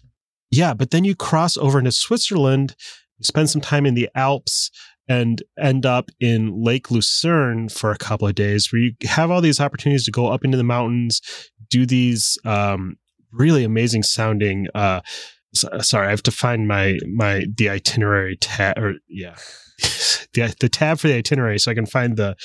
yeah, 0.51 0.73
but 0.73 0.91
then 0.91 1.03
you 1.03 1.15
cross 1.15 1.57
over 1.57 1.79
into 1.79 1.91
Switzerland, 1.91 2.75
you 3.17 3.23
spend 3.23 3.49
some 3.49 3.61
time 3.61 3.85
in 3.85 3.93
the 3.93 4.09
Alps, 4.15 4.69
and 5.09 5.41
end 5.57 5.85
up 5.85 6.09
in 6.19 6.61
Lake 6.63 6.91
Lucerne 6.91 7.69
for 7.69 7.91
a 7.91 7.97
couple 7.97 8.27
of 8.27 8.35
days, 8.35 8.71
where 8.71 8.81
you 8.81 8.91
have 9.03 9.31
all 9.31 9.39
these 9.41 9.61
opportunities 9.61 10.03
to 10.05 10.11
go 10.11 10.27
up 10.27 10.43
into 10.43 10.57
the 10.57 10.63
mountains, 10.63 11.21
do 11.69 11.85
these 11.85 12.37
um, 12.45 12.97
really 13.31 13.63
amazing 13.63 14.03
sounding. 14.03 14.67
Uh, 14.75 14.99
s- 15.55 15.87
sorry, 15.87 16.07
I 16.07 16.09
have 16.09 16.23
to 16.23 16.31
find 16.31 16.67
my 16.67 16.97
my 17.15 17.45
the 17.55 17.69
itinerary 17.69 18.35
tab, 18.37 18.77
or 18.77 18.95
yeah, 19.07 19.35
the 20.33 20.53
the 20.59 20.69
tab 20.69 20.99
for 20.99 21.07
the 21.07 21.15
itinerary, 21.15 21.57
so 21.59 21.71
I 21.71 21.73
can 21.73 21.85
find 21.85 22.17
the 22.17 22.35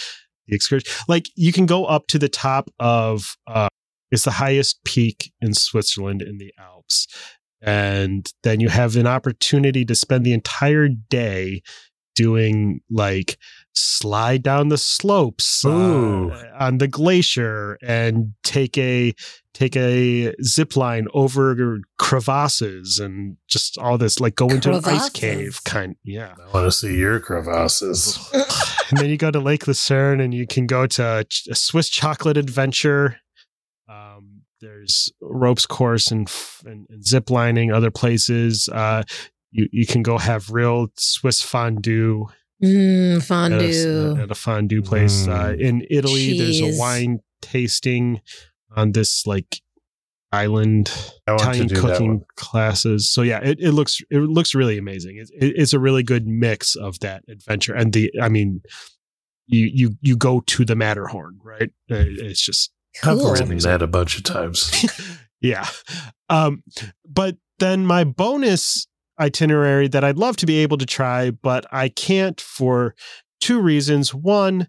the 0.47 0.55
excursion. 0.55 0.89
Like 1.09 1.27
you 1.35 1.53
can 1.53 1.67
go 1.67 1.85
up 1.85 2.07
to 2.09 2.19
the 2.19 2.29
top 2.29 2.71
of. 2.79 3.37
Uh, 3.47 3.69
it's 4.13 4.25
the 4.25 4.31
highest 4.31 4.85
peak 4.85 5.33
in 5.41 5.55
Switzerland 5.55 6.23
in 6.23 6.39
the 6.39 6.53
Alps 6.59 7.09
and 7.63 8.33
then 8.43 8.61
you 8.61 8.69
have 8.69 8.97
an 8.97 9.07
opportunity 9.07 9.85
to 9.85 9.95
spend 9.95 10.27
the 10.27 10.33
entire 10.33 10.89
day 10.89 11.63
doing 12.15 12.81
like 12.91 13.39
slide 13.75 14.43
down 14.43 14.69
the 14.69 14.77
slopes 14.77 15.65
uh, 15.65 16.51
on 16.59 16.79
the 16.79 16.89
glacier 16.89 17.79
and 17.83 18.35
take 18.45 18.77
a 18.77 19.15
take 19.55 19.77
a 19.77 20.35
zip 20.43 20.77
line 20.77 21.07
over 21.15 21.81
crevasses 21.99 22.99
and 22.99 23.37
just 23.49 23.79
all 23.79 23.97
this 23.97 24.21
like 24.21 24.35
go 24.35 24.49
into 24.49 24.71
an 24.71 24.85
ice 24.85 25.09
cave 25.09 25.61
kind 25.65 25.97
yeah 26.05 26.35
I 26.39 26.53
want 26.53 26.67
to 26.67 26.73
see 26.73 26.97
your 26.97 27.19
crevasses. 27.19 28.19
and 28.91 28.99
then 28.99 29.09
you 29.09 29.17
go 29.17 29.31
to 29.31 29.41
Lake 29.41 29.67
Lucerne 29.67 30.21
and 30.21 30.35
you 30.35 30.47
can 30.47 30.67
go 30.67 30.87
to 30.87 31.25
a 31.51 31.55
Swiss 31.55 31.89
chocolate 31.89 32.37
adventure. 32.37 33.19
There's 34.63 35.13
ropes 35.21 35.67
course 35.67 36.11
and, 36.11 36.27
f- 36.29 36.63
and, 36.65 36.87
and 36.89 37.05
zip 37.07 37.29
lining, 37.29 37.71
other 37.73 37.91
places. 37.91 38.69
Uh, 38.73 39.03
you, 39.51 39.69
you 39.73 39.87
can 39.87 40.03
go 40.03 40.17
have 40.17 40.49
real 40.51 40.89
Swiss 40.97 41.43
fondue 41.43 42.27
Mm, 42.63 43.17
at 43.17 43.19
a, 43.19 43.21
fondue. 43.21 44.23
at 44.23 44.31
a 44.31 44.35
fondue 44.37 44.83
place. 44.83 45.27
Uh, 45.27 45.49
Mm. 45.53 45.61
in 45.61 45.87
Italy, 45.91 46.39
there's 46.39 46.61
a 46.61 46.79
wine 46.79 47.19
tasting 47.43 48.21
on 48.77 48.93
this 48.93 49.27
like 49.27 49.61
island 50.33 50.91
Italian 51.27 51.69
to 51.69 51.75
do 51.75 51.81
that 51.81 51.89
cooking 51.99 52.25
classes. 52.37 53.11
So 53.11 53.23
yeah, 53.23 53.41
it, 53.43 53.59
it 53.61 53.73
looks 53.73 54.01
it 54.11 54.19
looks 54.19 54.55
really 54.55 54.79
amazing. 54.79 55.17
It's 55.19 55.31
it, 55.33 55.55
it's 55.57 55.73
a 55.73 55.79
really 55.79 56.03
good 56.03 56.27
mix 56.27 56.75
of 56.77 56.99
that 57.01 57.25
adventure 57.29 57.75
and 57.75 57.93
the. 57.93 58.11
I 58.23 58.29
mean, 58.29 58.63
you 59.47 59.69
you 59.73 59.97
you 60.01 60.17
go 60.17 60.41
to 60.47 60.65
the 60.65 60.77
Matterhorn, 60.77 61.39
right? 61.43 61.71
Uh, 61.91 61.97
It's 62.07 62.41
just 62.41 62.71
I've 62.71 62.72
Cool. 63.01 63.33
written 63.33 63.59
that 63.59 63.83
a 63.83 63.87
bunch 63.87 64.19
of 64.19 64.25
times. 64.25 64.71
yeah. 65.41 65.67
Um, 66.29 66.63
but 67.09 67.37
then 67.59 67.87
my 67.87 68.05
bonus 68.05 68.87
itinerary 69.21 69.89
that 69.89 70.05
I'd 70.05 70.19
love 70.19 70.37
to 70.39 70.47
be 70.47 70.59
able 70.59 70.79
to 70.79 70.87
try, 70.87 71.31
but 71.31 71.65
I 71.71 71.89
can't 71.89 72.41
for 72.41 72.95
two 73.41 73.61
reasons. 73.61 74.15
One, 74.15 74.69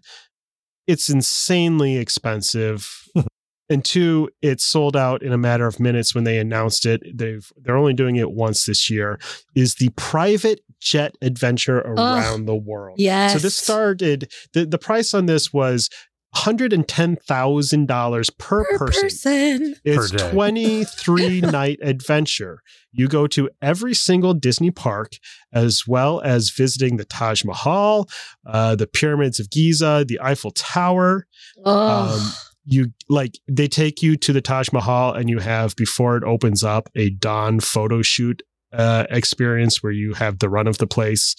it's 0.86 1.08
insanely 1.08 1.96
expensive. 1.96 2.90
and 3.68 3.84
two, 3.84 4.28
it 4.42 4.60
sold 4.60 4.96
out 4.96 5.22
in 5.22 5.32
a 5.32 5.38
matter 5.38 5.66
of 5.66 5.80
minutes 5.80 6.14
when 6.14 6.24
they 6.24 6.38
announced 6.38 6.86
it. 6.86 7.02
They've 7.14 7.50
they're 7.56 7.76
only 7.76 7.94
doing 7.94 8.16
it 8.16 8.32
once 8.32 8.66
this 8.66 8.90
year. 8.90 9.18
Is 9.54 9.76
the 9.76 9.90
private 9.96 10.60
jet 10.80 11.16
adventure 11.22 11.78
around 11.80 12.44
the 12.44 12.54
world. 12.54 12.96
Yes. 13.00 13.32
So 13.32 13.38
this 13.38 13.56
started 13.56 14.30
the, 14.52 14.66
the 14.66 14.78
price 14.78 15.14
on 15.14 15.26
this 15.26 15.52
was 15.52 15.88
$110,000 16.34 18.38
per, 18.38 18.64
per 18.64 18.78
person. 18.78 19.02
person. 19.02 19.76
It's 19.84 20.10
Per 20.12 20.18
23 20.30 21.40
night 21.42 21.78
adventure. 21.82 22.60
You 22.92 23.08
go 23.08 23.26
to 23.28 23.50
every 23.60 23.94
single 23.94 24.34
Disney 24.34 24.70
park, 24.70 25.12
as 25.52 25.82
well 25.86 26.20
as 26.20 26.50
visiting 26.50 26.96
the 26.96 27.04
Taj 27.04 27.44
Mahal, 27.44 28.08
uh, 28.46 28.76
the 28.76 28.86
pyramids 28.86 29.40
of 29.40 29.50
Giza, 29.50 30.04
the 30.06 30.20
Eiffel 30.20 30.52
Tower. 30.52 31.26
Oh, 31.64 32.14
Um, 32.14 32.20
you 32.66 32.92
like 33.10 33.38
they 33.46 33.68
take 33.68 34.02
you 34.02 34.16
to 34.16 34.32
the 34.32 34.40
Taj 34.40 34.72
Mahal, 34.72 35.12
and 35.12 35.28
you 35.28 35.38
have 35.38 35.76
before 35.76 36.16
it 36.16 36.24
opens 36.24 36.64
up 36.64 36.88
a 36.94 37.10
dawn 37.10 37.60
photo 37.60 38.00
shoot 38.00 38.42
uh, 38.72 39.04
experience 39.10 39.82
where 39.82 39.92
you 39.92 40.14
have 40.14 40.38
the 40.38 40.48
run 40.48 40.66
of 40.66 40.78
the 40.78 40.86
place 40.86 41.36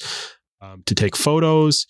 um, 0.62 0.84
to 0.86 0.94
take 0.94 1.16
photos. 1.16 1.88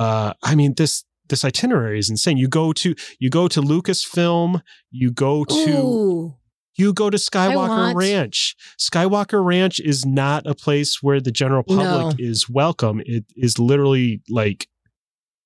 Uh, 0.00 0.32
I 0.42 0.56
mean 0.56 0.74
this 0.76 1.04
this 1.28 1.44
itinerary 1.44 1.98
is 1.98 2.10
insane. 2.10 2.36
You 2.36 2.48
go 2.48 2.72
to 2.74 2.94
you 3.18 3.30
go 3.30 3.48
to 3.48 3.60
Lucasfilm. 3.60 4.62
You 4.90 5.10
go 5.10 5.44
to 5.44 5.78
Ooh. 5.78 6.34
you 6.76 6.92
go 6.92 7.10
to 7.10 7.16
Skywalker 7.18 7.54
want- 7.68 7.96
Ranch. 7.96 8.56
Skywalker 8.78 9.44
Ranch 9.44 9.80
is 9.80 10.04
not 10.06 10.46
a 10.46 10.54
place 10.54 11.02
where 11.02 11.20
the 11.20 11.30
general 11.32 11.62
public 11.62 11.86
No. 11.86 12.12
is 12.18 12.48
welcome. 12.48 13.00
It 13.04 13.24
is 13.36 13.58
literally 13.58 14.22
like 14.28 14.66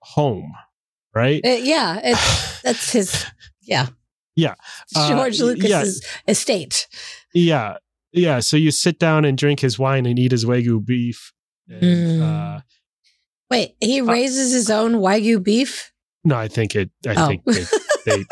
home, 0.03 0.53
right? 1.15 1.41
It- 1.45 1.65
yeah, 1.65 2.01
it's 2.03 2.63
that's 2.63 2.93
his. 2.93 3.27
Yeah. 3.63 3.87
Yeah. 4.35 4.55
Uh, 4.97 5.09
George 5.11 5.41
y- 5.41 5.47
Lucas's 5.47 6.05
estate. 6.27 6.89
Yeah. 7.35 7.77
Yeah. 8.13 8.41
So 8.41 8.57
you 8.57 8.71
sit 8.71 8.99
down 8.99 9.25
and 9.25 9.37
drink 9.39 9.61
his 9.61 9.79
wine 9.79 10.07
and 10.07 10.19
eat 10.19 10.33
his 10.33 10.45
Wagyu 10.45 10.85
beef. 10.85 11.33
And, 11.69 11.83
Mm. 11.83 12.23
uh, 12.23 12.61
Wait, 13.53 13.77
he 13.81 14.01
raises 14.01 14.53
his 14.53 14.71
own 14.71 14.95
wagyu 14.95 15.43
beef. 15.43 15.93
no, 16.25 16.37
I 16.37 16.49
think 16.49 16.75
it, 16.75 16.91
I 17.07 17.15
Oh. 17.17 17.27
think 17.29 17.45
they, 17.45 17.65
they, 18.07 18.25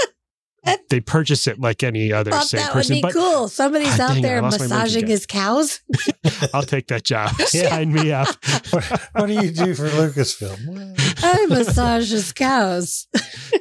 they 0.90 1.00
purchase 1.00 1.46
it 1.46 1.58
like 1.60 1.82
any 1.82 2.12
other 2.12 2.30
Thought 2.32 2.46
same 2.48 2.60
that 2.60 2.68
would 2.74 2.80
person. 2.80 2.96
be 2.96 3.00
But 3.02 3.12
cool. 3.14 3.48
Somebody's 3.48 3.98
Ah, 3.98 4.04
out 4.04 4.08
dang 4.10 4.18
it, 4.18 4.22
there 4.22 4.42
lost 4.42 4.60
my 4.60 4.66
monkey 4.66 4.82
massaging 4.82 5.06
his 5.08 5.26
cows. 5.26 5.80
I'll 6.54 6.62
take 6.62 6.88
that 6.88 7.04
job. 7.04 7.30
Sign 7.46 7.92
me 7.92 8.12
up. 8.12 8.28
what, 8.70 8.84
what 9.12 9.26
do 9.26 9.32
you 9.34 9.50
do 9.50 9.74
for 9.74 9.88
Lucasfilm? 9.88 10.94
I 11.22 11.46
massage 11.46 12.10
his 12.10 12.32
cows. 12.32 13.06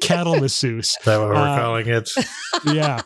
Cattle 0.02 0.40
masseuse. 0.40 0.98
that 1.06 1.18
what 1.20 1.30
we're 1.30 1.36
Uh, 1.36 1.58
calling 1.58 1.88
it? 1.88 2.10
yeah. 2.66 3.02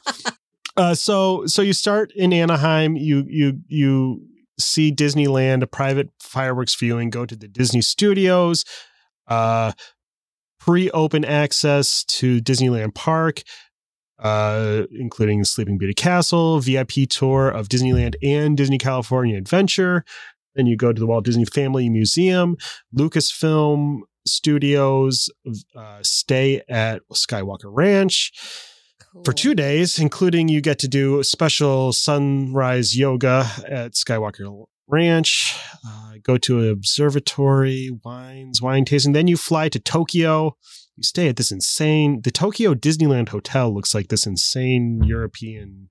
Uh, 0.76 0.95
so 0.95 1.45
so 1.45 1.62
you 1.62 1.72
start 1.74 2.12
in 2.16 2.34
Anaheim. 2.34 2.95
You 2.97 3.26
you 3.30 3.60
you 3.68 4.26
see 4.60 4.93
Disneyland, 4.93 5.64
a 5.64 5.68
private 5.68 6.10
fireworks 6.20 6.76
viewing. 6.76 7.10
Go 7.10 7.26
to 7.26 7.36
the 7.36 7.47
Disney 7.47 7.82
Studios. 7.82 8.66
Uh, 9.28 9.72
pre-open 10.60 11.26
access 11.26 12.06
to 12.06 12.39
Disneyland 12.41 12.95
Park, 12.95 13.43
uh, 14.20 14.84
including 14.97 15.43
Sleeping 15.43 15.78
Beauty 15.78 15.93
Castle, 15.93 16.60
VIP 16.60 17.10
tour 17.10 17.49
of 17.49 17.68
Disneyland 17.68 18.16
and 18.24 18.56
Disney 18.56 18.78
California 18.78 19.38
Adventure. 19.38 20.06
Then 20.56 20.66
you 20.66 20.78
go 20.78 20.93
to 20.93 20.99
the 20.99 21.08
Walt 21.08 21.26
Disney 21.26 21.45
Family 21.45 21.89
Museum, 21.89 22.56
Lucasfilm 22.95 24.01
Studios, 24.26 25.30
uh, 25.76 25.99
stay 26.01 26.62
at 26.70 27.01
Skywalker 27.12 27.66
Ranch 27.66 28.32
for 29.24 29.34
two 29.34 29.53
days, 29.53 29.99
including 29.99 30.47
you 30.47 30.61
get 30.61 30.80
to 30.80 30.88
do 30.88 31.22
special 31.24 31.93
sunrise 31.93 32.97
yoga 32.97 33.49
at 33.68 33.93
Skywalker 33.93 34.66
Ranch, 34.88 35.55
uh, 35.88 36.14
go 36.22 36.38
to 36.38 36.59
an 36.59 36.70
observatory, 36.70 37.89
wines, 38.03 38.61
wine 38.61 38.86
tasting. 38.86 39.14
Then 39.14 39.28
you 39.28 39.38
fly 39.38 39.70
to 39.70 39.80
Tokyo. 39.80 40.57
You 40.95 41.03
stay 41.03 41.28
at 41.28 41.38
this 41.38 41.51
insane, 41.51 42.22
the 42.24 42.32
Tokyo 42.32 42.74
Disneyland 42.74 43.30
Hotel 43.30 43.74
looks 43.74 43.95
like 43.95 44.09
this 44.09 44.28
insane 44.28 45.01
European. 45.03 45.89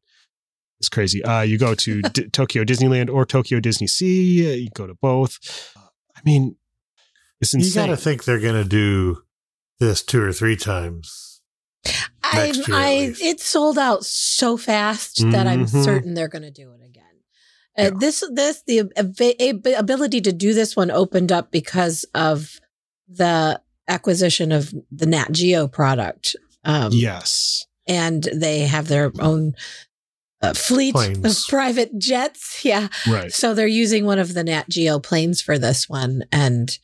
It's 0.79 0.89
crazy. 0.89 1.25
Uh, 1.25 1.43
you 1.43 1.59
go 1.59 1.75
to 1.75 2.03
D- 2.12 2.29
Tokyo 2.29 2.64
Disneyland 2.64 3.09
or 3.12 3.25
Tokyo 3.25 3.61
Disney 3.61 3.87
Sea. 3.87 4.55
You 4.55 4.68
go 4.75 4.87
to 4.87 4.95
both. 4.95 5.39
I 6.14 6.20
mean, 6.25 6.57
it's 7.41 7.55
insane. 7.55 7.68
You 7.68 7.75
got 7.75 7.97
to 7.97 7.97
think 7.97 8.25
they're 8.25 8.41
going 8.41 8.62
to 8.62 8.68
do 8.68 9.23
this 9.81 10.03
two 10.03 10.23
or 10.23 10.33
three 10.33 10.57
times. 10.57 11.32
I, 12.24 12.53
I 12.72 13.14
it 13.20 13.41
sold 13.41 13.78
out 13.78 14.05
so 14.05 14.57
fast 14.57 15.18
that 15.33 15.47
I'm 15.47 15.66
Mhm. 15.66 15.85
certain 15.85 16.14
they're 16.14 16.28
going 16.28 16.43
to 16.43 16.51
do 16.51 16.72
it 16.72 16.80
again. 16.85 17.03
Uh, 17.76 17.83
Yeah. 17.83 17.91
This 17.99 18.24
this 18.33 18.62
the 18.66 18.80
ab- 18.97 19.20
ab- 19.41 19.66
ability 19.78 20.20
to 20.22 20.33
do 20.33 20.55
this 20.55 20.76
one 20.76 20.91
opened 20.91 21.33
up 21.33 21.51
because 21.51 22.05
of 22.14 22.61
the 23.09 23.61
acquisition 23.89 24.53
of 24.53 24.72
the 24.91 25.07
Nat 25.07 25.33
Geo 25.33 25.66
product. 25.68 26.37
Um, 26.64 26.93
yes. 26.93 27.66
and 27.89 28.22
they 28.33 28.61
have 28.61 28.87
their 28.87 29.11
own 29.18 29.55
uh, 30.41 30.55
fleet 30.55 30.95
Planes. 30.95 31.24
of 31.24 31.37
private 31.49 31.99
jets. 31.99 32.64
Yeah, 32.64 32.89
Right. 33.09 33.33
so 33.33 33.53
they're 33.55 33.66
using 33.66 34.05
one 34.05 34.20
of 34.20 34.35
the 34.35 34.45
Nat 34.45 34.68
Geo 34.68 35.01
planes 35.01 35.41
for 35.43 35.59
this 35.59 35.89
one, 35.89 36.22
and 36.30 36.78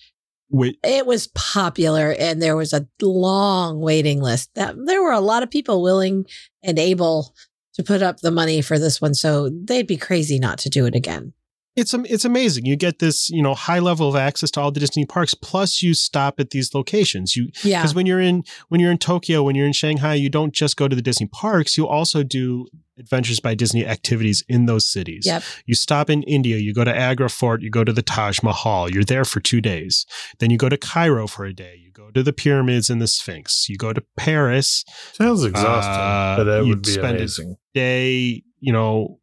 Wait, 0.51 0.78
it 0.82 1.05
was 1.05 1.26
popular 1.28 2.14
and 2.18 2.40
there 2.40 2.57
was 2.57 2.72
a 2.72 2.86
long 3.03 3.80
waiting 3.80 4.22
list 4.22 4.51
that 4.55 4.74
there 4.86 5.03
were 5.03 5.12
a 5.12 5.20
lot 5.20 5.42
of 5.42 5.51
people 5.51 5.82
willing 5.82 6.24
and 6.62 6.78
able 6.78 7.34
to 7.74 7.82
put 7.82 8.03
up 8.03 8.20
the 8.20 8.30
money 8.30 8.62
for 8.62 8.78
this 8.78 9.01
one 9.01 9.14
so 9.14 9.51
they'd 9.51 9.86
be 9.86 9.96
crazy 9.96 10.38
not 10.38 10.59
to 10.59 10.70
do 10.70 10.86
it 10.86 10.94
again 10.94 11.32
it's 11.79 11.95
am- 11.95 12.07
it's 12.07 12.24
amazing. 12.24 12.66
You 12.66 12.76
get 12.76 12.99
this, 12.99 13.31
you 13.31 13.43
know, 13.43 13.55
high 13.55 13.79
level 13.79 14.09
of 14.09 14.16
access 14.16 14.51
to 14.53 14.61
all 14.61 14.70
the 14.70 14.81
Disney 14.81 15.07
parks. 15.07 15.35
Plus, 15.35 15.83
you 15.83 15.95
stop 15.95 16.41
at 16.41 16.51
these 16.51 16.74
locations. 16.74 17.37
You 17.37 17.49
yeah 17.64 17.81
because 17.81 17.95
when 17.95 18.07
you're 18.07 18.20
in 18.20 18.43
when 18.68 18.81
you're 18.81 18.91
in 18.91 18.99
Tokyo, 18.99 19.43
when 19.43 19.55
you're 19.57 19.66
in 19.66 19.72
Shanghai, 19.72 20.14
you 20.14 20.29
don't 20.29 20.53
just 20.53 20.76
go 20.76 20.89
to 20.89 20.97
the 20.97 21.03
Disney 21.03 21.26
parks. 21.29 21.76
You 21.79 21.87
also 21.87 22.22
do 22.22 22.66
Adventures 22.99 23.39
by 23.39 23.55
Disney 23.55 23.87
activities 23.87 24.43
in 24.49 24.66
those 24.66 24.85
cities. 24.85 25.22
Yep. 25.24 25.45
You 25.66 25.76
stop 25.76 26.11
in 26.11 26.24
India. 26.24 26.57
You 26.57 26.74
go 26.74 26.83
to 26.83 26.93
Agra 26.97 27.31
Fort. 27.31 27.62
You 27.62 27.70
go 27.70 27.85
to 27.85 27.93
the 27.93 28.03
Taj 28.03 28.43
Mahal. 28.43 28.91
You're 28.91 29.05
there 29.05 29.24
for 29.24 29.39
two 29.39 29.61
days. 29.61 30.05
Then 30.41 30.51
you 30.51 30.57
go 30.59 30.68
to 30.68 30.76
Cairo 30.76 31.29
for 31.29 31.45
a 31.45 31.53
day. 31.55 31.76
You 31.81 31.93
go 31.93 32.11
to 32.11 32.24
the 32.24 32.33
pyramids 32.33 32.91
and 32.91 33.01
the 33.01 33.07
Sphinx. 33.07 33.68
You 33.68 33.76
go 33.76 33.93
to 33.93 34.03
Paris. 34.16 34.85
Sounds 35.12 35.45
exhausting, 35.45 35.95
Uh, 35.95 36.37
but 36.39 36.45
that 36.45 36.66
you'd 36.66 36.83
be 36.83 36.91
spend 36.91 37.16
it- 37.18 37.20
amazing. 37.20 37.55
day, 37.72 38.43
you 38.59 38.72
know, 38.72 39.20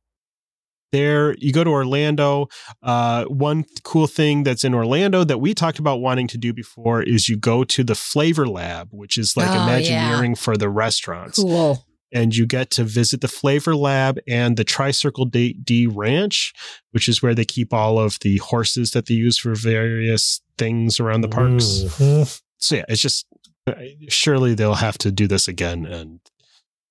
there 0.96 1.36
you 1.40 1.52
go 1.52 1.64
to 1.64 1.70
Orlando. 1.70 2.48
Uh, 2.82 3.26
one 3.26 3.66
cool 3.84 4.08
thing 4.08 4.44
that's 4.44 4.64
in 4.64 4.74
Orlando 4.74 5.24
that 5.24 5.40
we 5.40 5.54
talked 5.54 5.80
about 5.80 5.98
wanting 6.02 6.28
to 6.30 6.38
do 6.38 6.54
before 6.54 7.02
is 7.04 7.28
you 7.30 7.38
go 7.38 7.64
to 7.66 7.84
the 7.84 7.96
Flavor 7.96 8.48
Lab, 8.48 8.90
which 8.92 9.18
is 9.18 9.36
like 9.36 9.50
Oh, 9.50 9.64
Imagineering 9.64 10.36
for 10.36 10.56
the 10.58 10.70
restaurants, 10.70 11.40
cool 11.40 11.84
and 12.12 12.36
you 12.36 12.46
get 12.46 12.70
to 12.72 12.84
visit 12.86 13.20
the 13.20 13.28
Flavor 13.28 13.76
Lab 13.76 14.20
and 14.28 14.56
the 14.56 14.64
Tricircle 14.64 15.30
D, 15.30 15.54
D 15.54 15.86
Ranch, 15.88 16.54
which 16.92 17.10
is 17.10 17.22
where 17.22 17.36
they 17.36 17.46
keep 17.46 17.74
all 17.74 18.00
of 18.00 18.18
the 18.22 18.38
horses 18.38 18.92
that 18.92 19.08
they 19.08 19.16
use 19.16 19.38
for 19.38 19.54
various 19.56 20.42
things 20.58 21.00
around 21.00 21.22
the 21.22 21.28
parks. 21.28 21.66
Mhm. 21.66 22.42
So 22.58 22.76
yeah, 22.78 22.86
it's 22.88 23.02
just 23.02 23.26
uh, 23.68 23.74
surely 24.08 24.54
they'll 24.54 24.76
have 24.76 24.98
to 25.00 25.12
do 25.12 25.28
this 25.28 25.48
again 25.48 25.86
and 25.86 26.20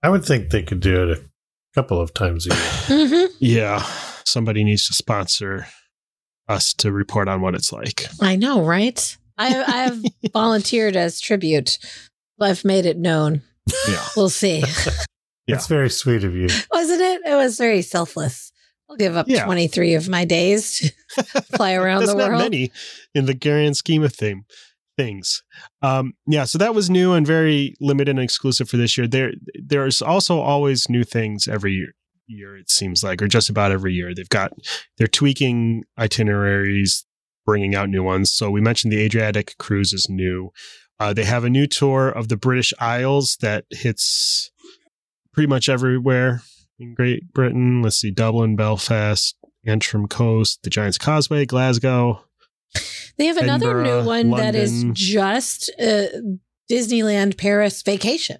I 0.02 0.10
would 0.10 0.24
think 0.24 0.50
they 0.50 0.62
could 0.62 0.80
do 0.80 1.08
it 1.10 1.18
a 1.18 1.22
couple 1.74 2.00
of 2.00 2.14
times 2.14 2.46
a 2.46 2.54
year. 2.54 3.08
hmm 3.08 3.24
Yeah, 3.40 3.84
somebody 4.24 4.64
needs 4.64 4.86
to 4.86 4.94
sponsor 4.94 5.66
us 6.48 6.72
to 6.74 6.92
report 6.92 7.28
on 7.28 7.40
what 7.40 7.54
it's 7.54 7.72
like. 7.72 8.06
i 8.20 8.36
know 8.36 8.62
right 8.62 9.16
i 9.38 9.46
i 9.48 9.76
have 9.84 9.98
volunteered 10.34 10.94
as 10.94 11.18
tribute 11.18 11.78
i've 12.40 12.64
made 12.66 12.84
it 12.84 12.98
known 12.98 13.40
Yeah. 13.88 14.04
we'll 14.16 14.28
see 14.28 14.62
Yeah. 15.46 15.56
It's 15.56 15.66
very 15.66 15.90
sweet 15.90 16.24
of 16.24 16.34
you. 16.34 16.48
wasn't 16.72 17.00
it 17.00 17.22
it 17.26 17.34
was 17.34 17.56
very 17.58 17.80
selfless 17.82 18.52
i'll 18.90 18.96
give 18.96 19.16
up 19.16 19.26
Yeah. 19.26 19.44
23 19.46 19.94
of 19.94 20.08
my 20.08 20.24
days 20.26 20.78
to 21.16 21.42
fly 21.56 21.72
around 21.74 22.00
That's 22.00 22.12
the 22.12 22.18
not 22.18 22.28
world 22.28 22.42
many 22.42 22.70
in 23.14 23.24
the 23.26 23.34
grand 23.34 23.76
scheme 23.78 24.02
of 24.02 24.12
thing, 24.14 24.44
things. 24.96 25.42
Um, 25.82 26.14
yeah, 26.26 26.44
so 26.44 26.58
that 26.58 26.74
was 26.74 26.90
new 26.90 27.12
and 27.12 27.26
very 27.26 27.74
limited 27.80 28.10
and 28.10 28.20
exclusive 28.20 28.68
for 28.68 28.76
this 28.76 28.96
year. 28.96 29.06
There, 29.06 29.32
there's 29.62 30.02
also 30.02 30.40
always 30.40 30.88
new 30.88 31.04
things 31.04 31.48
every 31.48 31.72
year. 31.72 31.94
Year 32.26 32.56
it 32.56 32.70
seems 32.70 33.04
like, 33.04 33.20
or 33.20 33.28
just 33.28 33.50
about 33.50 33.70
every 33.70 33.92
year. 33.92 34.14
They've 34.14 34.28
got 34.28 34.52
they're 34.96 35.06
tweaking 35.06 35.84
itineraries, 35.98 37.04
bringing 37.44 37.74
out 37.74 37.90
new 37.90 38.02
ones. 38.02 38.32
So 38.32 38.50
we 38.50 38.62
mentioned 38.62 38.92
the 38.92 39.02
Adriatic 39.02 39.56
cruise 39.58 39.92
is 39.92 40.06
new. 40.08 40.50
Uh, 40.98 41.12
they 41.12 41.24
have 41.24 41.44
a 41.44 41.50
new 41.50 41.66
tour 41.66 42.08
of 42.08 42.28
the 42.28 42.36
British 42.36 42.72
Isles 42.78 43.36
that 43.42 43.66
hits 43.70 44.50
pretty 45.34 45.48
much 45.48 45.68
everywhere 45.68 46.42
in 46.78 46.94
Great 46.94 47.32
Britain. 47.32 47.82
Let's 47.82 47.96
see, 47.96 48.10
Dublin, 48.10 48.56
Belfast, 48.56 49.36
Antrim 49.66 50.06
Coast, 50.06 50.60
the 50.62 50.70
Giant's 50.70 50.98
Causeway, 50.98 51.44
Glasgow. 51.44 52.24
They 53.16 53.26
have 53.26 53.36
another 53.36 53.80
Edinburgh, 53.80 54.00
new 54.02 54.06
one 54.06 54.30
that 54.30 54.54
is 54.54 54.84
just 54.92 55.70
uh, 55.80 56.06
Disneyland 56.70 57.36
Paris 57.38 57.82
Vacation. 57.82 58.38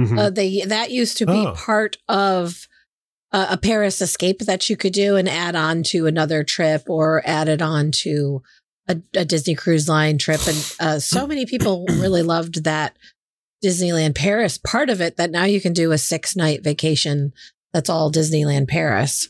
Mhm. 0.00 0.18
Uh, 0.18 0.30
they 0.30 0.62
that 0.62 0.90
used 0.90 1.16
to 1.18 1.26
be 1.26 1.32
Oh. 1.32 1.52
part 1.56 1.96
of 2.08 2.66
uh, 3.32 3.46
a 3.50 3.56
Paris 3.58 4.00
escape 4.00 4.38
that 4.40 4.70
you 4.70 4.76
could 4.76 4.92
do 4.94 5.16
and 5.16 5.28
add 5.28 5.54
on 5.54 5.82
to 5.82 6.06
another 6.06 6.42
trip 6.42 6.82
or 6.88 7.22
add 7.26 7.46
it 7.48 7.60
on 7.60 7.90
to 7.92 8.42
a, 8.88 8.96
a 9.14 9.24
Disney 9.24 9.54
Cruise 9.54 9.86
Line 9.88 10.16
trip. 10.16 10.40
And 10.46 10.74
uh, 10.80 10.98
so 10.98 11.26
many 11.26 11.44
people 11.44 11.84
really 11.90 12.22
loved 12.22 12.64
that 12.64 12.96
Disneyland 13.62 14.14
Paris 14.14 14.56
part 14.56 14.88
of 14.88 15.00
it 15.00 15.16
that 15.18 15.30
now 15.30 15.44
you 15.44 15.60
can 15.60 15.72
do 15.72 15.92
a 15.92 15.98
six 15.98 16.36
night 16.36 16.62
vacation 16.64 17.32
that's 17.72 17.90
all 17.90 18.10
Disneyland 18.10 18.66
Paris. 18.68 19.28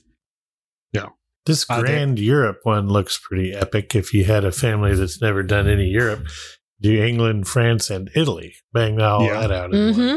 This 1.49 1.67
Uh, 1.69 1.81
Grand 1.81 2.21
Europe 2.21 2.61
one 2.63 2.89
looks 2.89 3.19
pretty 3.19 3.53
epic. 3.53 3.97
If 3.97 4.15
you 4.15 4.23
had 4.25 4.45
a 4.45 4.53
family 4.53 4.95
that's 4.95 5.21
never 5.21 5.43
done 5.43 5.67
any 5.69 5.89
Europe, 5.89 6.29
do 6.81 7.03
England, 7.03 7.49
France, 7.49 7.91
and 7.91 8.09
Italy. 8.15 8.55
Bang 8.73 9.01
all 9.01 9.25
Yeah. 9.25 9.41
that 9.41 9.51
out. 9.51 9.75
in 9.75 9.85
one. 9.87 9.95
hmm 9.95 10.17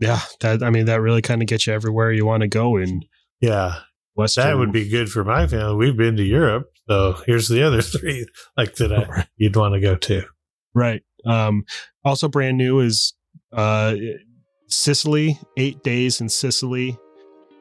yeah, 0.00 0.20
that 0.40 0.62
I 0.62 0.70
mean 0.70 0.84
that 0.86 1.00
really 1.00 1.22
kind 1.22 1.40
of 1.42 1.48
gets 1.48 1.66
you 1.66 1.72
everywhere 1.72 2.12
you 2.12 2.26
want 2.26 2.42
to 2.42 2.48
go 2.48 2.76
in 2.76 3.02
Yeah, 3.40 3.76
Western. 4.14 4.44
that 4.44 4.58
would 4.58 4.70
be 4.72 4.88
good 4.88 5.10
for 5.10 5.24
my 5.24 5.46
family. 5.48 5.74
We've 5.76 5.96
been 5.96 6.16
to 6.16 6.22
Europe, 6.22 6.70
so 6.88 7.14
here's 7.26 7.48
the 7.48 7.62
other 7.64 7.80
three 7.94 8.26
like 8.56 8.74
that 8.76 8.92
I, 8.92 9.26
you'd 9.36 9.56
want 9.56 9.74
to 9.74 9.80
go 9.80 9.96
to. 9.96 10.22
right. 10.74 11.02
Um, 11.26 11.64
also 12.04 12.28
brand 12.28 12.58
new 12.58 12.78
is 12.80 13.12
uh, 13.52 13.96
Sicily, 14.68 15.38
eight 15.56 15.82
days 15.82 16.20
in 16.20 16.28
Sicily, 16.28 16.96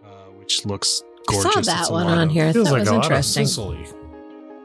uh, 0.05 0.25
which 0.37 0.65
looks 0.65 1.01
I 1.29 1.33
saw 1.41 1.61
that 1.61 1.89
a 1.89 1.91
one 1.93 2.07
on 2.07 2.19
of- 2.27 2.31
here. 2.31 2.51
Feels 2.53 2.67
that 2.67 2.73
like 2.73 2.79
was 2.81 2.89
a 2.89 2.93
lot 2.93 2.99
of 2.99 3.03
interesting. 3.05 3.45
Sicily. 3.47 3.87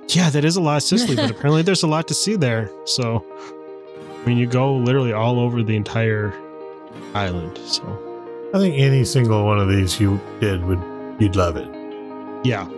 Yeah, 0.08 0.30
that 0.30 0.44
is 0.44 0.56
a 0.56 0.60
lot 0.60 0.76
of 0.78 0.82
Sicily, 0.82 1.16
but 1.16 1.30
apparently 1.34 1.62
there's 1.62 1.82
a 1.82 1.86
lot 1.86 2.08
to 2.08 2.14
see 2.14 2.36
there. 2.36 2.70
So, 2.84 3.24
I 4.22 4.26
mean, 4.28 4.36
you 4.38 4.46
go 4.46 4.74
literally 4.76 5.12
all 5.12 5.38
over 5.40 5.62
the 5.62 5.74
entire 5.76 6.34
island. 7.14 7.58
So, 7.64 7.82
I 8.54 8.58
think 8.58 8.78
any 8.78 9.04
single 9.04 9.44
one 9.46 9.58
of 9.58 9.68
these 9.68 9.98
you 10.00 10.20
did 10.40 10.64
would 10.64 10.80
you'd 11.18 11.36
love 11.36 11.56
it. 11.56 11.68
yeah. 12.44 12.68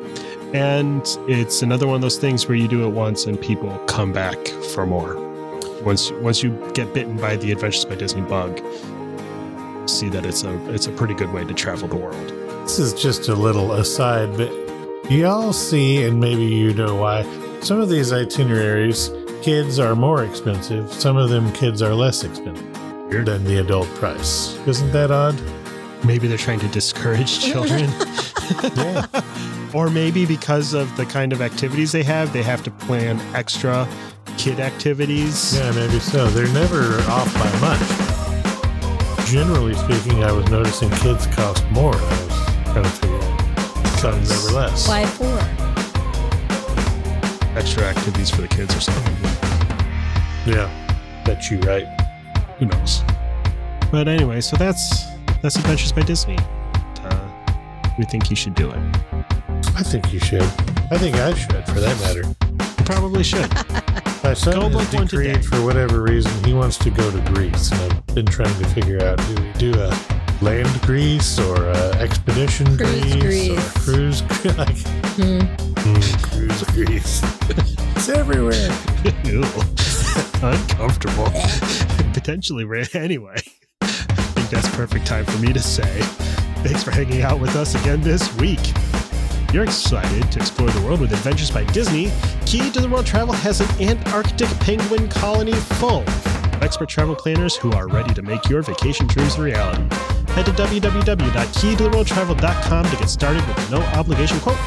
And 0.53 1.03
it's 1.27 1.63
another 1.63 1.89
one 1.89 1.97
of 1.97 2.01
those 2.03 2.17
things 2.19 2.47
where 2.47 2.57
you 2.57 2.69
do 2.69 2.85
it 2.87 2.91
once 2.91 3.27
and 3.27 3.41
people 3.41 3.77
come 3.89 4.13
back 4.13 4.39
for 4.73 4.87
more. 4.87 5.17
Once 5.83 6.13
once 6.23 6.45
you 6.45 6.51
get 6.75 6.95
bitten 6.95 7.17
by 7.17 7.35
the 7.37 7.51
Adventures 7.51 7.85
by 7.85 7.97
Disney 7.97 8.21
bug, 8.23 8.59
see 9.89 10.09
that 10.11 10.25
it's 10.25 10.45
a 10.45 10.73
it's 10.73 10.87
a 10.87 10.93
pretty 10.93 11.15
good 11.15 11.33
way 11.33 11.45
to 11.45 11.53
travel 11.55 11.89
the 11.89 11.97
world. 11.97 12.33
This 12.65 12.79
is 12.79 12.95
just 12.95 13.29
a 13.29 13.35
little 13.35 13.75
aside, 13.75 14.39
but 14.39 14.51
y'all 15.11 15.53
see, 15.53 16.03
and 16.03 16.19
maybe 16.19 16.45
you 16.47 16.73
know 16.73 16.95
why, 16.95 17.23
some 17.61 17.79
of 17.79 17.91
these 17.91 18.11
itineraries, 18.11 19.11
kids 19.43 19.79
are 19.79 19.95
more 19.95 20.25
expensive. 20.25 20.91
Some 20.91 21.19
of 21.19 21.29
them 21.29 21.53
kids 21.53 21.83
are 21.83 21.95
less 21.95 22.25
expensive 22.25 22.67
than 23.11 23.45
the 23.45 23.59
adult 23.59 23.87
price. 23.97 24.57
Isn't 24.67 24.93
that 24.93 25.11
odd? 25.11 25.39
Maybe 26.07 26.27
they're 26.27 26.39
trying 26.39 26.59
to 26.61 26.69
discourage 26.69 27.39
children. 27.45 27.91
Yeah. 28.75 29.07
or 29.75 29.91
maybe 29.91 30.25
because 30.25 30.73
of 30.73 30.97
the 30.97 31.05
kind 31.05 31.35
of 31.35 31.43
activities 31.43 31.93
they 31.93 32.03
have, 32.03 32.33
they 32.33 32.43
have 32.43 32.63
to 32.63 32.71
plan 32.71 33.21
extra 33.35 33.87
kid 34.39 34.59
activities. 34.59 35.55
Yeah, 35.55 35.71
maybe 35.73 36.01
so. 36.01 36.27
They're 36.29 36.53
never 36.55 36.99
off 37.11 37.33
by 37.35 37.61
much. 37.61 39.29
Generally 39.29 39.75
speaking, 39.75 40.25
I 40.25 40.33
was 40.33 40.49
noticing 40.51 40.89
kids 40.93 41.27
cost 41.27 41.63
more. 41.71 41.95
I 42.77 42.81
was 42.81 44.01
trying 44.01 44.21
to 44.21 44.27
figure 44.27 44.49
out 44.49 44.55
less. 44.55 44.89
Why 44.89 45.07
four? 45.07 45.65
extra 47.57 47.85
activities 47.85 48.31
for 48.31 48.43
the 48.43 48.49
kids 48.49 48.75
or 48.77 48.81
something. 48.81 49.15
Yeah, 50.45 50.69
bet 51.25 51.51
you 51.51 51.59
right. 51.61 51.87
Who 52.59 52.67
knows? 52.67 53.03
But 53.91 54.09
anyway, 54.09 54.41
so 54.41 54.57
that's 54.57 55.07
that's 55.41 55.57
Adventures 55.57 55.93
by 55.93 56.03
Disney. 56.03 56.39
Uh, 57.03 57.29
we 57.99 58.05
think 58.05 58.31
you 58.31 58.37
should 58.37 58.55
do 58.55 58.71
it. 58.71 58.79
I 59.77 59.83
think 59.83 60.13
you 60.13 60.19
should. 60.19 60.43
I 60.91 60.99
think 60.99 61.17
I 61.17 61.35
should, 61.35 61.65
for 61.67 61.81
that 61.81 61.99
matter. 62.01 62.23
You 62.23 62.85
probably 62.85 63.23
should. 63.23 63.53
My 64.25 64.35
son 64.35 64.55
Go 64.55 64.69
has 64.69 64.73
book 64.73 65.09
decreed, 65.09 65.45
for 65.45 65.63
whatever 65.63 66.03
reason, 66.03 66.33
he 66.45 66.55
wants 66.55 66.79
to 66.79 66.91
go 66.91 67.11
to 67.11 67.21
Greece, 67.33 67.71
and 67.73 67.93
I've 67.93 68.07
been 68.15 68.27
trying 68.27 68.55
to 68.63 68.69
figure 68.71 69.03
out 69.05 69.19
do 69.19 69.35
we 69.43 69.53
do 69.53 69.81
a 69.81 70.14
land 70.45 70.83
Greece 70.83 71.39
or 71.39 71.71
a 71.71 71.95
expedition 71.97 72.77
Cruise 72.77 73.17
Greece, 73.17 73.51
or 73.51 73.81
cruise 73.81 74.23
like 74.59 74.77
mm, 75.17 76.23
cruise 76.23 76.63
Greece? 76.65 77.23
it's 77.97 78.11
everywhere. 78.11 78.69
Ew. 79.25 79.43
Uncomfortable. 80.47 81.31
Potentially 82.13 82.67
ran 82.67 82.87
anyway. 82.93 83.37
I 83.81 83.87
think 83.87 84.51
that's 84.51 84.69
perfect 84.77 85.07
time 85.07 85.25
for 85.25 85.39
me 85.39 85.55
to 85.55 85.61
say 85.61 86.01
thanks 86.63 86.83
for 86.83 86.91
hanging 86.91 87.23
out 87.23 87.41
with 87.41 87.57
us 87.57 87.75
again 87.81 88.03
this 88.03 88.35
week. 88.37 88.61
You're 89.51 89.65
excited 89.65 90.31
to 90.31 90.41
explore 90.41 90.69
the 90.69 90.83
world 90.83 91.01
with 91.01 91.13
Adventures 91.13 91.51
by 91.51 91.65
Disney. 91.73 92.13
Key 92.45 92.71
to 92.73 92.83
the 92.83 92.89
World 92.89 93.07
Travel 93.07 93.33
has 93.33 93.63
an 93.63 93.89
Antarctic 93.89 94.51
penguin 94.61 95.09
colony 95.09 95.55
full 95.55 96.03
of 96.03 96.63
expert 96.63 96.91
travel 96.91 97.15
planners 97.15 97.57
who 97.57 97.73
are 97.73 97.89
ready 97.89 98.13
to 98.13 98.21
make 98.21 98.47
your 98.51 98.61
vacation 98.61 99.07
dreams 99.07 99.37
a 99.37 99.43
reality. 99.43 100.14
Head 100.35 100.47
to 100.47 100.53
www.keytotheworldtravel.com 100.53 102.85
to 102.91 102.97
get 102.97 103.09
started 103.09 103.47
with 103.47 103.69
a 103.69 103.71
no 103.71 103.81
obligation 103.95 104.41
quote. 104.41 104.59